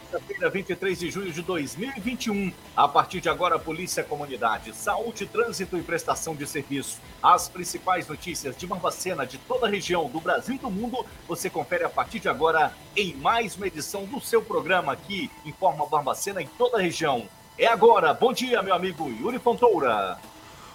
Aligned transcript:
Quinta-feira, 0.00 0.50
23 0.50 0.98
de 0.98 1.10
junho 1.10 1.32
de 1.32 1.42
2021. 1.42 2.52
A 2.76 2.88
partir 2.88 3.20
de 3.20 3.28
agora, 3.28 3.58
Polícia 3.58 4.02
Comunidade, 4.02 4.74
Saúde, 4.74 5.26
Trânsito 5.26 5.76
e 5.76 5.82
Prestação 5.82 6.34
de 6.34 6.46
Serviço. 6.46 7.00
As 7.22 7.48
principais 7.48 8.06
notícias 8.06 8.56
de 8.56 8.66
Barbacena, 8.66 9.26
de 9.26 9.38
toda 9.38 9.66
a 9.66 9.70
região, 9.70 10.08
do 10.08 10.20
Brasil 10.20 10.54
e 10.54 10.58
do 10.58 10.70
mundo, 10.70 11.04
você 11.28 11.48
confere 11.48 11.84
a 11.84 11.88
partir 11.88 12.20
de 12.20 12.28
agora 12.28 12.72
em 12.96 13.14
mais 13.14 13.56
uma 13.56 13.66
edição 13.66 14.04
do 14.04 14.20
seu 14.20 14.42
programa 14.42 14.92
aqui, 14.92 15.30
Informa 15.44 15.86
Barbacena 15.86 16.42
em 16.42 16.46
toda 16.46 16.78
a 16.78 16.80
região. 16.80 17.28
É 17.56 17.66
agora. 17.66 18.12
Bom 18.12 18.32
dia, 18.32 18.62
meu 18.62 18.74
amigo 18.74 19.08
Yuri 19.08 19.38
Fontoura. 19.38 20.18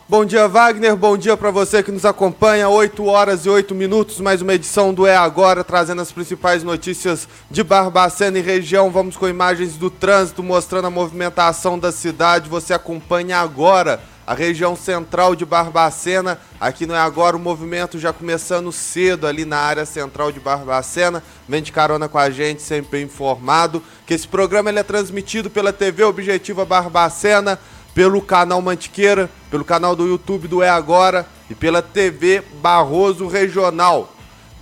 Bom 0.09 0.25
dia, 0.25 0.47
Wagner. 0.47 0.95
Bom 0.95 1.15
dia 1.15 1.37
para 1.37 1.51
você 1.51 1.83
que 1.83 1.91
nos 1.91 2.03
acompanha. 2.03 2.67
8 2.67 3.05
horas 3.05 3.45
e 3.45 3.49
8 3.49 3.75
minutos, 3.75 4.19
mais 4.19 4.41
uma 4.41 4.55
edição 4.55 4.91
do 4.91 5.05
É 5.05 5.15
Agora, 5.15 5.63
trazendo 5.63 6.01
as 6.01 6.11
principais 6.11 6.63
notícias 6.63 7.27
de 7.47 7.63
Barbacena 7.63 8.39
e 8.39 8.41
região. 8.41 8.89
Vamos 8.89 9.15
com 9.15 9.27
imagens 9.27 9.75
do 9.75 9.91
trânsito 9.91 10.41
mostrando 10.41 10.87
a 10.87 10.89
movimentação 10.89 11.77
da 11.77 11.91
cidade. 11.91 12.49
Você 12.49 12.73
acompanha 12.73 13.37
agora 13.37 14.01
a 14.25 14.33
região 14.33 14.75
central 14.75 15.35
de 15.35 15.45
Barbacena. 15.45 16.39
Aqui 16.59 16.87
não 16.87 16.95
é 16.95 16.99
agora 16.99 17.37
o 17.37 17.39
movimento 17.39 17.99
já 17.99 18.11
começando 18.11 18.71
cedo 18.71 19.27
ali 19.27 19.45
na 19.45 19.59
área 19.59 19.85
central 19.85 20.31
de 20.31 20.39
Barbacena. 20.39 21.23
Vem 21.47 21.61
de 21.61 21.71
carona 21.71 22.09
com 22.09 22.17
a 22.17 22.31
gente, 22.31 22.63
sempre 22.63 22.99
informado 22.99 23.81
que 24.07 24.15
esse 24.15 24.27
programa 24.27 24.71
ele 24.71 24.79
é 24.79 24.83
transmitido 24.83 25.51
pela 25.51 25.71
TV 25.71 26.03
Objetiva 26.03 26.65
Barbacena 26.65 27.59
pelo 27.99 28.21
canal 28.21 28.61
Mantiqueira, 28.61 29.29
pelo 29.51 29.65
canal 29.65 29.93
do 29.93 30.07
YouTube 30.07 30.47
do 30.47 30.63
É 30.63 30.69
Agora 30.69 31.27
e 31.49 31.53
pela 31.53 31.81
TV 31.81 32.41
Barroso 32.61 33.27
Regional. 33.27 34.15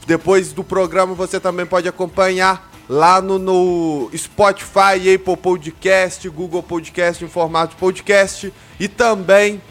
Depois 0.08 0.52
do 0.52 0.64
programa 0.64 1.14
você 1.14 1.40
também 1.40 1.64
pode 1.64 1.88
acompanhar 1.88 2.72
lá 2.90 3.22
no, 3.22 3.38
no 3.38 4.10
Spotify, 4.18 5.14
Apple 5.14 5.38
Podcast, 5.38 6.28
Google 6.30 6.64
Podcast 6.64 7.24
em 7.24 7.28
formato 7.28 7.76
podcast 7.76 8.52
e 8.80 8.88
também 8.88 9.62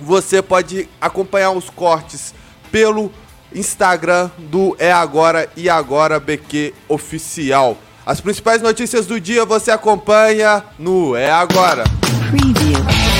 você 0.00 0.40
pode 0.40 0.88
acompanhar 1.00 1.50
os 1.50 1.68
cortes 1.68 2.32
pelo 2.70 3.10
Instagram 3.52 4.30
do 4.38 4.76
É 4.78 4.92
Agora 4.92 5.50
e 5.56 5.68
Agora 5.68 6.20
BQ 6.20 6.72
Oficial. 6.88 7.76
As 8.08 8.22
principais 8.22 8.62
notícias 8.62 9.04
do 9.04 9.20
dia 9.20 9.44
você 9.44 9.70
acompanha 9.70 10.64
no 10.78 11.14
É 11.14 11.30
Agora. 11.30 11.84
Preview. 12.30 13.17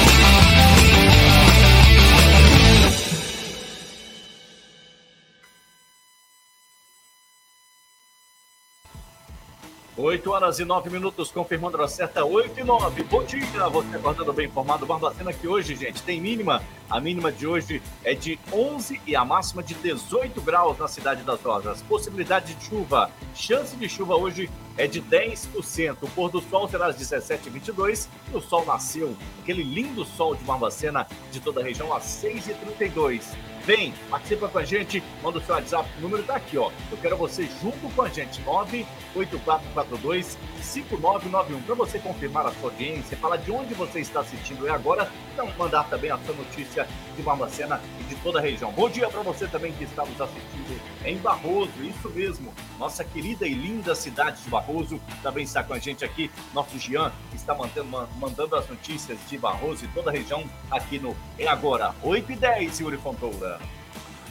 8 9.99 10.31
horas 10.31 10.61
e 10.61 10.65
9 10.65 10.91
minutos, 10.91 11.33
confirmando 11.33 11.83
a 11.83 11.89
certa 11.89 12.25
8 12.25 12.61
e 12.61 12.63
9. 12.63 13.03
Bom 13.03 13.25
dia, 13.25 13.69
você 13.69 13.97
acordando 13.97 14.33
bem 14.33 14.47
informado. 14.47 14.87
Barbacena 14.87 15.33
que 15.33 15.49
hoje, 15.49 15.75
gente, 15.75 16.05
tem 16.05 16.21
mínima. 16.21 16.63
A 16.89 17.01
mínima 17.01 17.33
de 17.33 17.49
hoje 17.49 17.83
é 18.05 18.15
de 18.15 18.39
11 18.53 19.01
e 19.05 19.17
a 19.17 19.25
máxima 19.25 19.61
de 19.61 19.75
18 19.75 20.41
graus 20.41 20.79
na 20.79 20.87
cidade 20.87 21.25
das 21.25 21.43
Rosas. 21.43 21.83
Possibilidade 21.83 22.55
de 22.55 22.65
chuva, 22.65 23.11
chance 23.35 23.75
de 23.75 23.89
chuva 23.89 24.15
hoje 24.15 24.49
é 24.77 24.87
de 24.87 25.03
10%. 25.03 25.97
O 26.01 26.09
pôr 26.11 26.31
do 26.31 26.41
sol 26.43 26.69
será 26.69 26.87
às 26.87 26.97
17h22 26.97 28.07
e 28.33 28.37
o 28.37 28.41
sol 28.41 28.65
nasceu, 28.65 29.17
aquele 29.43 29.65
lindo 29.65 30.05
sol 30.05 30.37
de 30.37 30.45
Barbacena 30.45 31.09
de 31.33 31.41
toda 31.41 31.61
a 31.61 31.65
região, 31.65 31.93
às 31.93 32.05
6h32. 32.05 33.25
Vem, 33.69 33.93
participa 34.09 34.49
com 34.49 34.59
a 34.59 34.65
gente, 34.65 35.03
manda 35.23 35.37
o 35.37 35.43
seu 35.43 35.55
WhatsApp, 35.55 35.87
o 35.99 36.01
número 36.01 36.23
tá 36.23 36.37
aqui, 36.37 36.57
ó. 36.57 36.71
Eu 36.91 36.97
quero 36.97 37.19
você 37.19 37.47
junto 37.61 37.95
com 37.95 38.01
a 38.01 38.09
gente, 38.09 38.41
98442 38.41 40.39
5991, 40.63 41.61
para 41.61 41.75
você 41.75 41.99
confirmar 41.99 42.47
a 42.47 42.53
sua 42.53 42.71
audiência, 42.71 43.15
falar 43.19 43.37
de 43.37 43.51
onde 43.53 43.75
você 43.75 44.01
está 44.01 44.21
assistindo 44.21 44.67
e 44.67 44.71
agora, 44.71 45.13
então 45.35 45.53
mandar 45.59 45.85
também 45.85 46.11
a 46.11 46.17
sua 46.17 46.35
notícia 46.35 46.89
de 47.15 47.21
Barbacena 47.21 47.79
e 48.01 48.05
de 48.05 48.15
toda 48.23 48.39
a 48.39 48.43
região. 48.43 48.73
Bom 48.73 48.89
dia 48.89 49.07
para 49.11 49.21
você 49.21 49.47
também 49.47 49.71
que 49.75 49.85
está 49.85 50.03
nos 50.03 50.19
assistindo 50.19 50.81
em 51.05 51.17
Barroso, 51.19 51.71
isso 51.83 52.09
mesmo, 52.11 52.53
nossa 52.79 53.05
querida 53.05 53.47
e 53.47 53.55
linda 53.55 53.95
cidade 53.95 54.43
de 54.43 54.51
Barroso, 54.51 55.01
também 55.23 55.45
está 55.45 55.63
com 55.63 55.75
a 55.75 55.79
gente 55.79 56.05
aqui, 56.05 56.31
nosso 56.53 56.79
Jean, 56.79 57.13
está 57.35 57.55
mandando, 57.55 58.09
mandando 58.19 58.57
as 58.57 58.69
notícias 58.69 59.19
de 59.29 59.39
Barroso 59.39 59.85
e 59.85 59.89
toda 59.89 60.11
a 60.11 60.13
região 60.13 60.45
aqui 60.71 60.99
no 60.99 61.17
É 61.39 61.47
Agora, 61.47 61.95
8 62.03 62.33
e 62.33 62.37
10, 62.37 62.81
Yuri 62.81 62.97
Fontoura. 62.99 63.59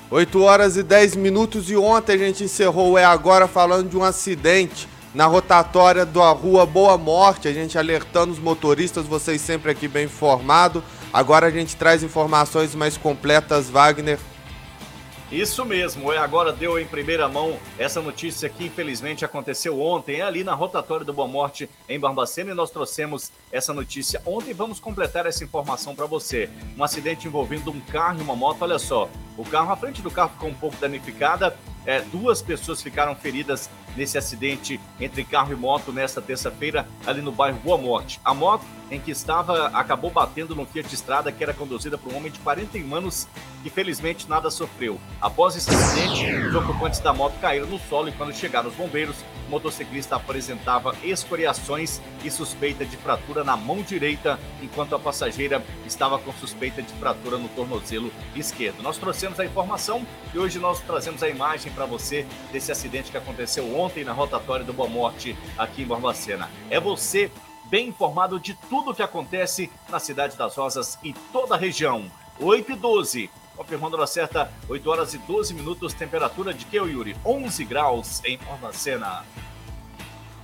8 0.09 0.41
horas 0.41 0.77
e 0.77 0.83
10 0.83 1.15
minutos 1.15 1.69
e 1.69 1.75
ontem 1.75 2.13
a 2.13 2.17
gente 2.17 2.43
encerrou 2.43 2.97
É 2.97 3.03
Agora 3.03 3.45
falando 3.45 3.89
de 3.89 3.97
um 3.97 4.03
acidente 4.03 4.87
na 5.13 5.25
rotatória 5.25 6.05
da 6.05 6.29
rua 6.29 6.65
Boa 6.65 6.97
Morte, 6.97 7.47
a 7.47 7.53
gente 7.53 7.77
alertando 7.77 8.31
os 8.31 8.39
motoristas, 8.39 9.05
vocês 9.05 9.41
sempre 9.41 9.71
aqui 9.71 9.87
bem 9.87 10.05
informado. 10.05 10.83
Agora 11.11 11.47
a 11.47 11.51
gente 11.51 11.75
traz 11.75 12.03
informações 12.03 12.75
mais 12.75 12.97
completas, 12.97 13.69
Wagner. 13.69 14.19
Isso 15.31 15.65
mesmo, 15.65 16.13
é 16.13 16.17
agora 16.17 16.53
deu 16.53 16.79
em 16.79 16.87
primeira 16.87 17.27
mão 17.27 17.59
essa 17.77 18.01
notícia 18.01 18.47
que 18.47 18.65
infelizmente 18.65 19.25
aconteceu 19.25 19.81
ontem, 19.81 20.21
é 20.21 20.21
ali 20.21 20.41
na 20.41 20.53
rotatória 20.53 21.05
do 21.05 21.11
Boa 21.11 21.27
Morte 21.27 21.69
em 21.89 21.99
Barbacena 21.99 22.51
e 22.51 22.53
nós 22.53 22.71
trouxemos 22.71 23.29
essa 23.51 23.73
notícia 23.73 24.21
ontem. 24.25 24.53
Vamos 24.53 24.79
completar 24.79 25.25
essa 25.25 25.43
informação 25.43 25.93
para 25.93 26.05
você. 26.05 26.49
Um 26.77 26.83
acidente 26.83 27.27
envolvendo 27.27 27.71
um 27.71 27.81
carro 27.81 28.19
e 28.19 28.21
uma 28.21 28.37
moto, 28.37 28.61
olha 28.61 28.79
só. 28.79 29.09
O 29.37 29.43
carro, 29.43 29.73
a 29.73 29.75
frente 29.75 30.01
do 30.01 30.09
carro 30.09 30.31
ficou 30.31 30.49
um 30.49 30.53
pouco 30.53 30.77
danificada, 30.77 31.57
é, 31.87 32.01
duas 32.01 32.41
pessoas 32.41 32.83
ficaram 32.83 33.15
feridas 33.15 33.69
nesse 33.95 34.17
acidente 34.17 34.79
entre 34.99 35.23
carro 35.23 35.53
e 35.53 35.55
moto 35.55 35.91
nesta 35.91 36.21
terça-feira, 36.21 36.85
ali 37.05 37.21
no 37.21 37.31
bairro 37.31 37.57
Boa 37.59 37.77
Morte. 37.77 38.19
A 38.23 38.33
moto 38.33 38.63
em 38.91 38.99
que 38.99 39.11
estava 39.11 39.67
acabou 39.67 40.09
batendo 40.09 40.55
no 40.55 40.65
Fiat 40.65 40.93
Estrada, 40.93 41.31
que 41.31 41.43
era 41.43 41.53
conduzida 41.53 41.97
por 41.97 42.13
um 42.13 42.17
homem 42.17 42.31
de 42.31 42.39
41 42.39 42.95
anos, 42.95 43.27
que 43.63 43.69
felizmente 43.69 44.29
nada 44.29 44.49
sofreu. 44.49 44.99
Após 45.19 45.55
esse 45.55 45.69
acidente, 45.69 46.47
os 46.47 46.55
ocupantes 46.55 46.99
da 46.99 47.13
moto 47.13 47.37
caíram 47.39 47.67
no 47.67 47.79
solo 47.79 48.09
e 48.09 48.11
quando 48.11 48.33
chegaram 48.33 48.69
os 48.69 48.75
bombeiros, 48.75 49.17
o 49.47 49.51
motociclista 49.51 50.15
apresentava 50.15 50.95
escoriações 51.03 52.01
e 52.23 52.29
suspeita 52.29 52.85
de 52.85 52.95
fratura 52.97 53.43
na 53.43 53.57
mão 53.57 53.81
direita, 53.81 54.39
enquanto 54.61 54.95
a 54.95 54.99
passageira 54.99 55.61
estava 55.85 56.19
com 56.19 56.31
suspeita 56.33 56.81
de 56.81 56.93
fratura 56.93 57.37
no 57.37 57.49
tornozelo 57.49 58.11
esquerdo. 58.35 58.81
Nós 58.81 58.97
trouxemos 58.97 59.39
a 59.39 59.45
informação 59.45 60.05
e 60.33 60.39
hoje 60.39 60.59
nós 60.59 60.79
trazemos 60.81 61.23
a 61.23 61.29
imagem 61.29 61.71
para 61.77 61.85
você 61.85 62.25
desse 62.51 62.71
acidente 62.71 63.11
que 63.11 63.17
aconteceu 63.17 63.77
ontem 63.77 64.03
na 64.03 64.11
rotatória 64.11 64.65
do 64.65 64.73
Boa 64.73 64.89
Morte 64.89 65.37
aqui 65.55 65.83
em 65.83 65.85
Barbacena. 65.85 66.49
É 66.71 66.79
você 66.79 67.31
bem 67.69 67.89
informado 67.89 68.39
de 68.39 68.55
tudo 68.67 68.89
o 68.89 68.95
que 68.95 69.03
acontece 69.03 69.69
na 69.87 69.99
cidade 69.99 70.35
das 70.35 70.55
Rosas 70.55 70.97
e 71.03 71.13
toda 71.31 71.53
a 71.53 71.57
região. 71.57 72.11
8 72.39 72.71
e 72.71 72.75
12. 72.75 73.29
Confirmando 73.55 73.95
na 73.95 74.07
certa, 74.07 74.51
8 74.67 74.89
horas 74.89 75.13
e 75.13 75.19
12 75.19 75.53
minutos, 75.53 75.93
temperatura 75.93 76.51
de 76.51 76.65
que, 76.65 76.77
Yuri? 76.77 77.15
11 77.23 77.63
graus 77.63 78.21
em 78.25 78.39
Barbacena. 78.39 79.23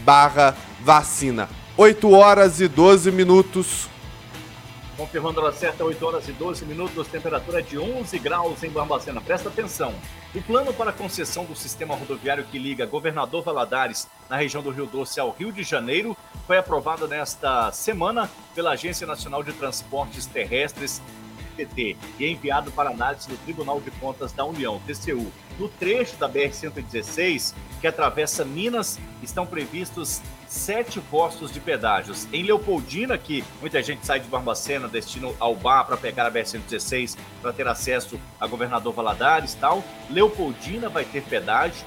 barra 0.04 0.54
vacina. 0.80 1.48
8 1.76 2.10
horas 2.10 2.60
e 2.60 2.68
12 2.68 3.10
minutos. 3.10 3.88
Confirmando 4.96 5.44
a 5.46 5.52
certa, 5.52 5.82
8 5.82 6.06
horas 6.06 6.28
e 6.28 6.32
12 6.32 6.66
minutos, 6.66 7.08
temperatura 7.08 7.62
de 7.62 7.78
11 7.78 8.18
graus 8.18 8.62
em 8.62 8.68
Barbacena. 8.68 9.20
Presta 9.20 9.48
atenção. 9.48 9.94
O 10.34 10.42
plano 10.42 10.72
para 10.74 10.92
concessão 10.92 11.44
do 11.44 11.56
sistema 11.56 11.94
rodoviário 11.94 12.44
que 12.44 12.58
liga 12.58 12.84
Governador 12.84 13.42
Valadares, 13.42 14.06
na 14.28 14.36
região 14.36 14.62
do 14.62 14.70
Rio 14.70 14.86
Doce, 14.86 15.18
ao 15.18 15.30
Rio 15.30 15.50
de 15.50 15.62
Janeiro, 15.62 16.16
foi 16.46 16.58
aprovado 16.58 17.08
nesta 17.08 17.72
semana 17.72 18.30
pela 18.54 18.72
Agência 18.72 19.06
Nacional 19.06 19.42
de 19.42 19.52
Transportes 19.54 20.26
Terrestres, 20.26 21.00
TT, 21.56 21.96
e 22.18 22.24
é 22.24 22.30
enviado 22.30 22.70
para 22.70 22.90
análise 22.90 23.28
do 23.28 23.36
Tribunal 23.38 23.80
de 23.80 23.90
Contas 23.92 24.32
da 24.32 24.44
União, 24.44 24.80
TCU. 24.86 25.32
No 25.58 25.68
trecho 25.68 26.16
da 26.16 26.28
BR-116, 26.28 27.54
que 27.80 27.86
atravessa 27.86 28.44
Minas, 28.44 28.98
estão 29.22 29.46
previstos 29.46 30.20
sete 30.46 31.00
postos 31.00 31.52
de 31.52 31.60
pedágios. 31.60 32.26
Em 32.32 32.42
Leopoldina, 32.42 33.16
que 33.16 33.44
muita 33.60 33.82
gente 33.82 34.04
sai 34.04 34.20
de 34.20 34.28
Barbacena, 34.28 34.88
destino 34.88 35.34
ao 35.38 35.54
bar 35.54 35.84
para 35.84 35.96
pegar 35.96 36.26
a 36.26 36.30
BR-116 36.30 37.16
para 37.40 37.52
ter 37.52 37.66
acesso 37.66 38.20
a 38.40 38.46
Governador 38.46 38.92
Valadares 38.92 39.54
tal. 39.54 39.82
Leopoldina 40.10 40.88
vai 40.88 41.04
ter 41.04 41.22
pedágio. 41.22 41.84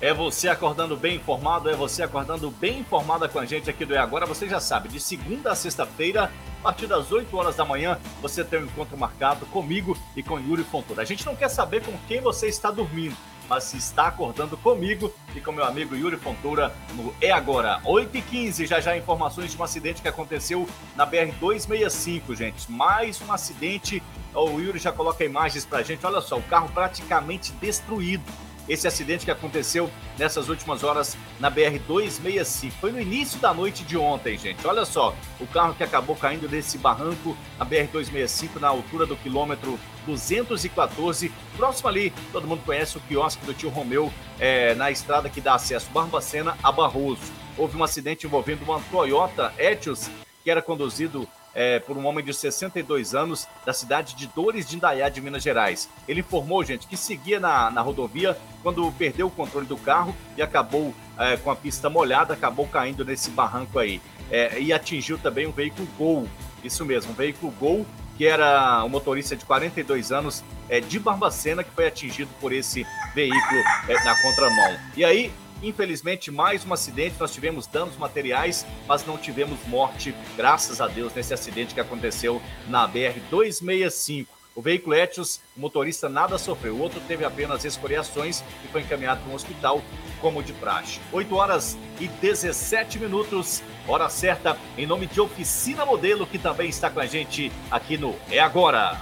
É 0.03 0.13
você 0.13 0.49
acordando 0.49 0.97
bem 0.97 1.15
informado, 1.15 1.69
é 1.69 1.75
você 1.77 2.03
acordando 2.03 2.51
bem 2.51 2.79
informada 2.79 3.29
com 3.29 3.39
a 3.39 3.45
gente 3.45 3.69
aqui 3.69 3.85
do 3.85 3.93
E 3.93 3.97
Agora. 3.97 4.25
Você 4.25 4.49
já 4.49 4.59
sabe, 4.59 4.89
de 4.89 4.99
segunda 4.99 5.53
a 5.53 5.55
sexta-feira, 5.55 6.29
a 6.59 6.61
partir 6.61 6.87
das 6.87 7.09
8 7.09 7.33
horas 7.37 7.55
da 7.55 7.63
manhã, 7.63 7.97
você 8.21 8.43
tem 8.43 8.59
um 8.59 8.65
encontro 8.65 8.97
marcado 8.97 9.45
comigo 9.45 9.97
e 10.13 10.21
com 10.21 10.37
Yuri 10.37 10.65
Fontoura. 10.65 11.03
A 11.03 11.05
gente 11.05 11.25
não 11.25 11.37
quer 11.37 11.47
saber 11.47 11.81
com 11.85 11.93
quem 12.05 12.19
você 12.19 12.47
está 12.47 12.69
dormindo, 12.69 13.15
mas 13.47 13.63
se 13.63 13.77
está 13.77 14.07
acordando 14.07 14.57
comigo 14.57 15.09
e 15.33 15.39
com 15.39 15.53
meu 15.53 15.63
amigo 15.63 15.95
Yuri 15.95 16.17
Fontoura 16.17 16.75
no 16.95 17.15
É 17.21 17.31
Agora. 17.31 17.79
8h15, 17.85 18.67
já 18.67 18.81
já 18.81 18.97
informações 18.97 19.53
de 19.53 19.57
um 19.57 19.63
acidente 19.63 20.01
que 20.01 20.09
aconteceu 20.09 20.67
na 20.97 21.07
BR-265, 21.07 22.35
gente. 22.35 22.69
Mais 22.69 23.21
um 23.21 23.31
acidente. 23.31 24.03
O 24.35 24.59
Yuri 24.59 24.79
já 24.79 24.91
coloca 24.91 25.23
imagens 25.23 25.63
pra 25.63 25.81
gente. 25.81 26.05
Olha 26.05 26.19
só, 26.19 26.37
o 26.37 26.43
carro 26.43 26.67
praticamente 26.73 27.53
destruído 27.53 28.25
esse 28.67 28.87
acidente 28.87 29.25
que 29.25 29.31
aconteceu 29.31 29.89
nessas 30.17 30.49
últimas 30.49 30.83
horas 30.83 31.17
na 31.39 31.51
BR-265. 31.51 32.71
Foi 32.79 32.91
no 32.91 32.99
início 32.99 33.39
da 33.39 33.53
noite 33.53 33.83
de 33.83 33.97
ontem, 33.97 34.37
gente. 34.37 34.65
Olha 34.65 34.85
só, 34.85 35.15
o 35.39 35.47
carro 35.47 35.73
que 35.73 35.83
acabou 35.83 36.15
caindo 36.15 36.49
nesse 36.49 36.77
barranco 36.77 37.37
na 37.57 37.65
BR-265 37.65 38.59
na 38.59 38.69
altura 38.69 39.05
do 39.05 39.15
quilômetro 39.15 39.79
214, 40.05 41.31
próximo 41.55 41.87
ali, 41.87 42.13
todo 42.31 42.47
mundo 42.47 42.63
conhece 42.65 42.97
o 42.97 43.01
quiosque 43.01 43.45
do 43.45 43.53
tio 43.53 43.69
Romeu, 43.69 44.11
é, 44.39 44.75
na 44.75 44.91
estrada 44.91 45.29
que 45.29 45.39
dá 45.39 45.55
acesso 45.55 45.89
Barbacena 45.91 46.57
a 46.61 46.71
Barroso. 46.71 47.21
Houve 47.57 47.77
um 47.77 47.83
acidente 47.83 48.25
envolvendo 48.25 48.63
uma 48.63 48.79
Toyota 48.91 49.53
Etios, 49.57 50.09
que 50.43 50.51
era 50.51 50.61
conduzido 50.61 51.27
é, 51.53 51.79
por 51.79 51.97
um 51.97 52.05
homem 52.05 52.23
de 52.23 52.33
62 52.33 53.13
anos 53.13 53.47
da 53.65 53.73
cidade 53.73 54.15
de 54.15 54.27
Dores 54.27 54.67
de 54.67 54.75
Indaiá, 54.75 55.09
de 55.09 55.21
Minas 55.21 55.43
Gerais. 55.43 55.89
Ele 56.07 56.21
informou, 56.21 56.63
gente, 56.63 56.87
que 56.87 56.97
seguia 56.97 57.39
na, 57.39 57.69
na 57.69 57.81
rodovia 57.81 58.37
quando 58.61 58.91
perdeu 58.93 59.27
o 59.27 59.31
controle 59.31 59.65
do 59.65 59.77
carro 59.77 60.15
e 60.37 60.41
acabou 60.41 60.93
é, 61.17 61.37
com 61.37 61.51
a 61.51 61.55
pista 61.55 61.89
molhada, 61.89 62.33
acabou 62.33 62.67
caindo 62.67 63.05
nesse 63.05 63.29
barranco 63.29 63.79
aí. 63.79 64.01
É, 64.31 64.59
e 64.59 64.73
atingiu 64.73 65.17
também 65.17 65.45
um 65.45 65.51
veículo 65.51 65.87
Gol, 65.97 66.27
isso 66.63 66.85
mesmo, 66.85 67.11
um 67.11 67.15
veículo 67.15 67.51
Gol 67.51 67.85
que 68.17 68.25
era 68.25 68.83
um 68.85 68.89
motorista 68.89 69.35
de 69.35 69.43
42 69.45 70.11
anos 70.11 70.43
é, 70.69 70.79
de 70.79 70.99
Barbacena 70.99 71.63
que 71.63 71.71
foi 71.71 71.87
atingido 71.87 72.29
por 72.39 72.53
esse 72.53 72.85
veículo 73.13 73.61
é, 73.87 74.03
na 74.03 74.21
contramão. 74.21 74.77
E 74.95 75.03
aí 75.03 75.31
Infelizmente, 75.63 76.29
mais 76.29 76.65
um 76.65 76.73
acidente. 76.73 77.15
Nós 77.17 77.33
tivemos 77.33 77.65
danos 77.65 77.95
materiais, 77.95 78.65
mas 78.85 79.05
não 79.05 79.17
tivemos 79.17 79.57
morte, 79.65 80.13
graças 80.35 80.81
a 80.81 80.87
Deus, 80.87 81.13
nesse 81.13 81.33
acidente 81.33 81.73
que 81.73 81.79
aconteceu 81.79 82.41
na 82.67 82.87
BR-265. 82.87 84.27
O 84.55 84.61
veículo 84.61 84.95
Etios, 84.95 85.39
o 85.57 85.59
motorista 85.59 86.07
nada 86.07 86.37
sofreu, 86.37 86.75
o 86.75 86.79
outro 86.79 87.01
teve 87.07 87.25
apenas 87.25 87.65
escoriações 87.65 88.43
e 88.63 88.67
foi 88.67 88.81
encaminhado 88.81 89.21
para 89.21 89.31
um 89.31 89.35
hospital, 89.35 89.81
como 90.21 90.43
de 90.43 90.53
praxe. 90.53 90.99
8 91.11 91.35
horas 91.35 91.75
e 91.99 92.07
17 92.07 92.99
minutos, 92.99 93.63
hora 93.87 94.09
certa, 94.09 94.55
em 94.77 94.85
nome 94.85 95.07
de 95.07 95.19
Oficina 95.19 95.85
Modelo, 95.85 96.27
que 96.27 96.37
também 96.37 96.69
está 96.69 96.89
com 96.89 96.99
a 96.99 97.05
gente 97.07 97.51
aqui 97.71 97.97
no 97.97 98.15
É 98.29 98.39
Agora 98.39 99.01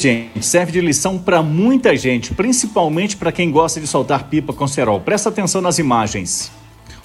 gente, 0.00 0.44
serve 0.44 0.72
de 0.72 0.80
lição 0.80 1.18
para 1.18 1.42
muita 1.42 1.94
gente, 1.94 2.34
principalmente 2.34 3.16
para 3.16 3.30
quem 3.30 3.50
gosta 3.50 3.80
de 3.80 3.86
soltar 3.86 4.24
pipa 4.28 4.52
com 4.52 4.66
cerol. 4.66 5.00
Presta 5.00 5.28
atenção 5.28 5.60
nas 5.60 5.78
imagens. 5.78 6.50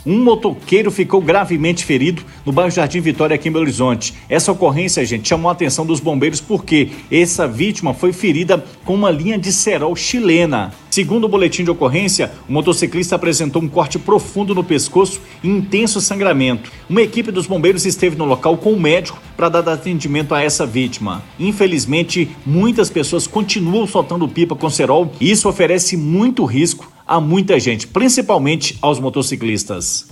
Um 0.05 0.23
motoqueiro 0.23 0.91
ficou 0.91 1.19
gravemente 1.19 1.83
ferido 1.83 2.23
no 2.45 2.51
bairro 2.51 2.69
Jardim 2.69 2.99
Vitória, 2.99 3.33
aqui 3.33 3.49
em 3.49 3.51
Belo 3.51 3.63
Horizonte. 3.63 4.13
Essa 4.29 4.51
ocorrência, 4.51 5.03
gente, 5.03 5.27
chamou 5.27 5.49
a 5.49 5.51
atenção 5.53 5.83
dos 5.83 5.99
bombeiros 5.99 6.39
porque 6.39 6.89
essa 7.11 7.47
vítima 7.47 7.91
foi 7.91 8.13
ferida 8.13 8.63
com 8.85 8.93
uma 8.93 9.09
linha 9.09 9.35
de 9.35 9.51
cerol 9.51 9.95
chilena. 9.95 10.71
Segundo 10.91 11.23
o 11.23 11.27
boletim 11.27 11.63
de 11.63 11.71
ocorrência, 11.71 12.31
o 12.47 12.53
motociclista 12.53 13.15
apresentou 13.15 13.61
um 13.61 13.67
corte 13.67 13.97
profundo 13.97 14.53
no 14.53 14.63
pescoço 14.63 15.19
e 15.43 15.49
intenso 15.49 15.99
sangramento. 15.99 16.71
Uma 16.87 17.01
equipe 17.01 17.31
dos 17.31 17.47
bombeiros 17.47 17.83
esteve 17.85 18.15
no 18.15 18.25
local 18.25 18.57
com 18.57 18.73
o 18.73 18.75
um 18.75 18.79
médico 18.79 19.19
para 19.35 19.49
dar 19.49 19.67
atendimento 19.67 20.35
a 20.35 20.41
essa 20.41 20.67
vítima. 20.67 21.23
Infelizmente, 21.39 22.29
muitas 22.45 22.91
pessoas 22.91 23.25
continuam 23.25 23.87
soltando 23.87 24.27
pipa 24.27 24.55
com 24.55 24.69
cerol 24.69 25.11
e 25.19 25.31
isso 25.31 25.49
oferece 25.49 25.97
muito 25.97 26.45
risco 26.45 26.94
a 27.05 27.19
muita 27.19 27.59
gente, 27.59 27.87
principalmente 27.87 28.77
aos 28.81 28.99
motociclistas. 28.99 30.07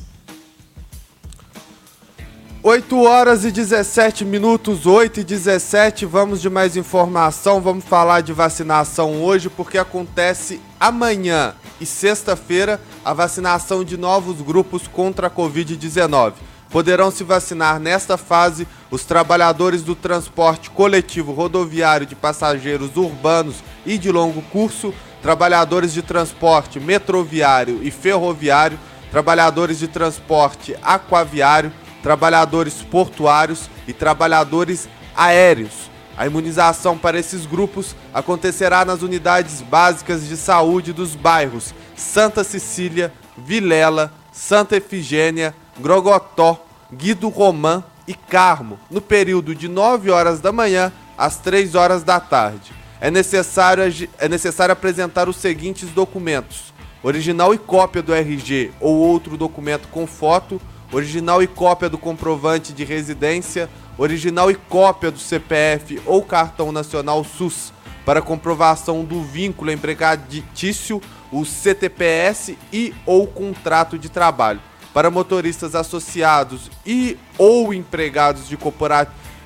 8 2.65 2.97
horas 3.01 3.43
e 3.43 3.51
17 3.51 4.23
minutos, 4.23 4.85
8 4.85 5.19
e 5.19 5.23
17, 5.25 6.05
vamos 6.05 6.41
de 6.41 6.49
mais 6.49 6.77
informação, 6.77 7.59
vamos 7.59 7.83
falar 7.83 8.21
de 8.21 8.31
vacinação 8.31 9.21
hoje, 9.21 9.49
porque 9.49 9.77
acontece 9.77 10.61
amanhã 10.79 11.55
e 11.81 11.85
sexta-feira 11.85 12.79
a 13.03 13.13
vacinação 13.13 13.83
de 13.83 13.97
novos 13.97 14.39
grupos 14.39 14.87
contra 14.87 15.27
a 15.27 15.29
Covid-19. 15.29 16.35
Poderão 16.69 17.11
se 17.11 17.25
vacinar 17.25 17.81
nesta 17.81 18.17
fase 18.17 18.65
os 18.89 19.03
trabalhadores 19.03 19.81
do 19.81 19.93
transporte 19.93 20.69
coletivo 20.69 21.33
rodoviário 21.33 22.05
de 22.05 22.15
passageiros 22.15 22.95
urbanos 22.95 23.57
e 23.85 23.97
de 23.97 24.09
longo 24.09 24.41
curso, 24.41 24.93
trabalhadores 25.23 25.93
de 25.93 26.01
transporte 26.01 26.81
metroviário 26.81 27.79
e 27.81 27.89
ferroviário, 27.89 28.77
trabalhadores 29.09 29.79
de 29.79 29.87
transporte 29.87 30.75
aquaviário, 30.83 31.71
trabalhadores 32.03 32.81
portuários 32.83 33.69
e 33.87 33.93
trabalhadores 33.93 34.89
aéreos. 35.15 35.89
A 36.17 36.27
imunização 36.27 36.97
para 36.97 37.17
esses 37.17 37.45
grupos 37.45 37.95
acontecerá 38.13 38.83
nas 38.83 39.01
unidades 39.01 39.61
básicas 39.61 40.27
de 40.27 40.35
saúde 40.35 40.91
dos 40.91 41.15
bairros 41.15 41.73
Santa 41.95 42.43
Cecília, 42.43 43.11
Vilela, 43.37 44.11
Santa 44.31 44.75
Efigênia, 44.75 45.55
Grogotó, 45.79 46.65
Guido 46.91 47.29
Romã 47.29 47.81
e 48.05 48.13
Carmo, 48.13 48.77
no 48.91 48.99
período 48.99 49.55
de 49.55 49.69
9 49.69 50.11
horas 50.11 50.41
da 50.41 50.51
manhã 50.51 50.91
às 51.17 51.37
3 51.37 51.75
horas 51.75 52.03
da 52.03 52.19
tarde. 52.19 52.82
É 53.03 53.11
necessário, 53.11 53.83
é 54.17 54.29
necessário 54.29 54.71
apresentar 54.71 55.27
os 55.27 55.35
seguintes 55.35 55.89
documentos: 55.89 56.73
original 57.03 57.53
e 57.53 57.57
cópia 57.57 58.01
do 58.01 58.13
RG 58.13 58.71
ou 58.79 58.95
outro 58.95 59.35
documento 59.35 59.89
com 59.89 60.07
foto, 60.07 60.61
original 60.89 61.43
e 61.43 61.47
cópia 61.47 61.89
do 61.89 61.97
comprovante 61.97 62.71
de 62.71 62.85
residência 62.85 63.69
original 63.97 64.49
e 64.49 64.55
cópia 64.55 65.11
do 65.11 65.19
CPF 65.19 66.01
ou 66.05 66.23
cartão 66.23 66.71
nacional 66.71 67.25
SUS 67.25 67.73
para 68.05 68.21
comprovação 68.21 69.03
do 69.03 69.21
vínculo 69.21 69.69
empregatício, 69.69 71.01
o 71.29 71.43
CTPS 71.43 72.57
e 72.71 72.93
ou 73.05 73.27
contrato 73.27 73.99
de 73.99 74.07
trabalho. 74.07 74.61
Para 74.93 75.11
motoristas 75.11 75.75
associados 75.75 76.71
e 76.85 77.17
ou 77.37 77.73
empregados 77.73 78.47
de 78.47 78.55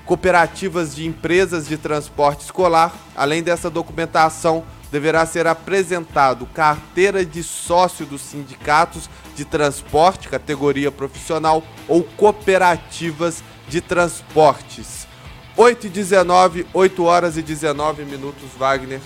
cooperativas 0.07 0.95
de 0.95 1.05
empresas 1.05 1.67
de 1.67 1.77
transporte 1.77 2.45
escolar, 2.45 2.95
além 3.13 3.43
dessa 3.43 3.69
documentação, 3.69 4.63
deverá 4.89 5.25
ser 5.25 5.45
apresentado 5.45 6.45
carteira 6.45 7.25
de 7.25 7.43
sócio 7.43 8.05
dos 8.05 8.21
sindicatos 8.21 9.09
de 9.35 9.43
transporte, 9.43 10.29
categoria 10.29 10.89
profissional 10.89 11.61
ou 11.89 12.03
cooperativas 12.03 13.43
de 13.67 13.81
transportes. 13.81 15.05
8 15.57 15.87
e 15.87 15.89
19, 15.89 16.65
8 16.73 17.03
horas 17.03 17.35
e 17.35 17.41
19 17.41 18.05
minutos, 18.05 18.49
Wagner. 18.57 19.01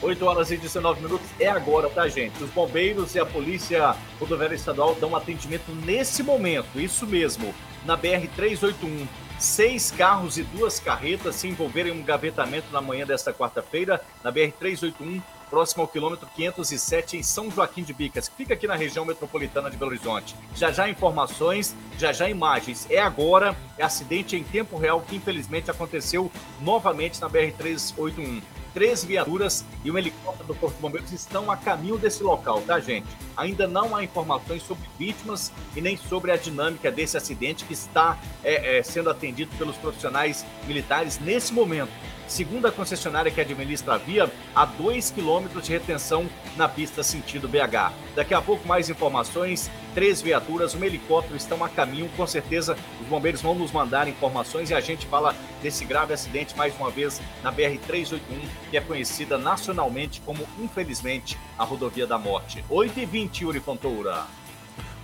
8 0.00 0.24
horas 0.24 0.52
e 0.52 0.56
19 0.56 1.00
minutos 1.02 1.26
é 1.40 1.48
agora, 1.48 1.88
tá, 1.88 2.06
gente? 2.06 2.40
Os 2.44 2.50
bombeiros 2.50 3.14
e 3.16 3.18
a 3.18 3.26
Polícia 3.26 3.96
Rodoviária 4.20 4.54
Estadual 4.54 4.96
dão 5.00 5.16
atendimento 5.16 5.72
nesse 5.84 6.22
momento, 6.22 6.78
isso 6.78 7.06
mesmo, 7.06 7.52
na 7.84 7.96
BR-381. 7.96 9.06
Seis 9.38 9.90
carros 9.90 10.38
e 10.38 10.42
duas 10.42 10.78
carretas 10.78 11.34
se 11.34 11.48
envolveram 11.48 11.90
em 11.90 12.00
um 12.00 12.02
gavetamento 12.02 12.72
na 12.72 12.80
manhã 12.80 13.04
desta 13.04 13.32
quarta-feira, 13.32 14.00
na 14.22 14.32
BR-381, 14.32 15.20
próximo 15.50 15.82
ao 15.82 15.88
quilômetro 15.88 16.28
507 16.34 17.16
em 17.16 17.22
São 17.22 17.50
Joaquim 17.50 17.82
de 17.82 17.92
Bicas, 17.92 18.28
que 18.28 18.36
fica 18.36 18.54
aqui 18.54 18.66
na 18.66 18.74
região 18.74 19.04
metropolitana 19.04 19.70
de 19.70 19.76
Belo 19.76 19.90
Horizonte. 19.90 20.34
Já 20.54 20.70
já 20.70 20.88
informações, 20.88 21.74
já 21.98 22.12
já 22.12 22.28
imagens. 22.28 22.86
É 22.88 23.00
agora, 23.00 23.56
é 23.76 23.84
acidente 23.84 24.36
em 24.36 24.44
tempo 24.44 24.76
real 24.76 25.00
que 25.00 25.16
infelizmente 25.16 25.70
aconteceu 25.70 26.30
novamente 26.60 27.20
na 27.20 27.28
BR-381 27.28 28.40
três 28.74 29.04
viaturas 29.04 29.64
e 29.84 29.90
um 29.90 29.96
helicóptero 29.96 30.48
do 30.48 30.54
Corpo 30.56 30.74
de 30.74 30.82
Bombeiros 30.82 31.12
estão 31.12 31.50
a 31.50 31.56
caminho 31.56 31.96
desse 31.96 32.22
local, 32.22 32.60
tá, 32.62 32.80
gente? 32.80 33.06
Ainda 33.36 33.68
não 33.68 33.94
há 33.94 34.02
informações 34.02 34.62
sobre 34.62 34.84
vítimas 34.98 35.52
e 35.76 35.80
nem 35.80 35.96
sobre 35.96 36.32
a 36.32 36.36
dinâmica 36.36 36.90
desse 36.90 37.16
acidente 37.16 37.64
que 37.64 37.72
está 37.72 38.18
é, 38.42 38.78
é, 38.78 38.82
sendo 38.82 39.08
atendido 39.08 39.54
pelos 39.56 39.76
profissionais 39.76 40.44
militares 40.66 41.20
nesse 41.20 41.52
momento. 41.52 41.92
Segundo 42.26 42.66
a 42.66 42.72
concessionária 42.72 43.30
que 43.30 43.40
administra 43.40 43.94
a 43.94 43.98
via, 43.98 44.30
há 44.54 44.64
2 44.64 45.10
quilômetros 45.10 45.64
de 45.64 45.72
retenção 45.72 46.28
na 46.56 46.68
pista 46.68 47.02
sentido 47.02 47.48
BH. 47.48 47.92
Daqui 48.16 48.32
a 48.34 48.40
pouco 48.40 48.66
mais 48.66 48.88
informações, 48.88 49.70
três 49.94 50.20
viaturas, 50.20 50.74
um 50.74 50.84
helicóptero 50.84 51.36
estão 51.36 51.62
a 51.64 51.68
caminho, 51.68 52.10
com 52.16 52.26
certeza 52.26 52.76
os 53.00 53.06
bombeiros 53.06 53.40
vão 53.40 53.54
nos 53.54 53.70
mandar 53.70 54.08
informações 54.08 54.70
e 54.70 54.74
a 54.74 54.80
gente 54.80 55.06
fala 55.06 55.34
desse 55.62 55.84
grave 55.84 56.12
acidente 56.12 56.56
mais 56.56 56.74
uma 56.76 56.90
vez 56.90 57.20
na 57.42 57.52
BR-381, 57.52 58.20
que 58.70 58.76
é 58.76 58.80
conhecida 58.80 59.38
nacionalmente 59.38 60.20
como, 60.26 60.46
infelizmente, 60.58 61.38
a 61.58 61.64
rodovia 61.64 62.06
da 62.06 62.18
morte. 62.18 62.64
8h20, 62.68 63.42
Yuri 63.42 63.60
Fontoura. 63.60 64.24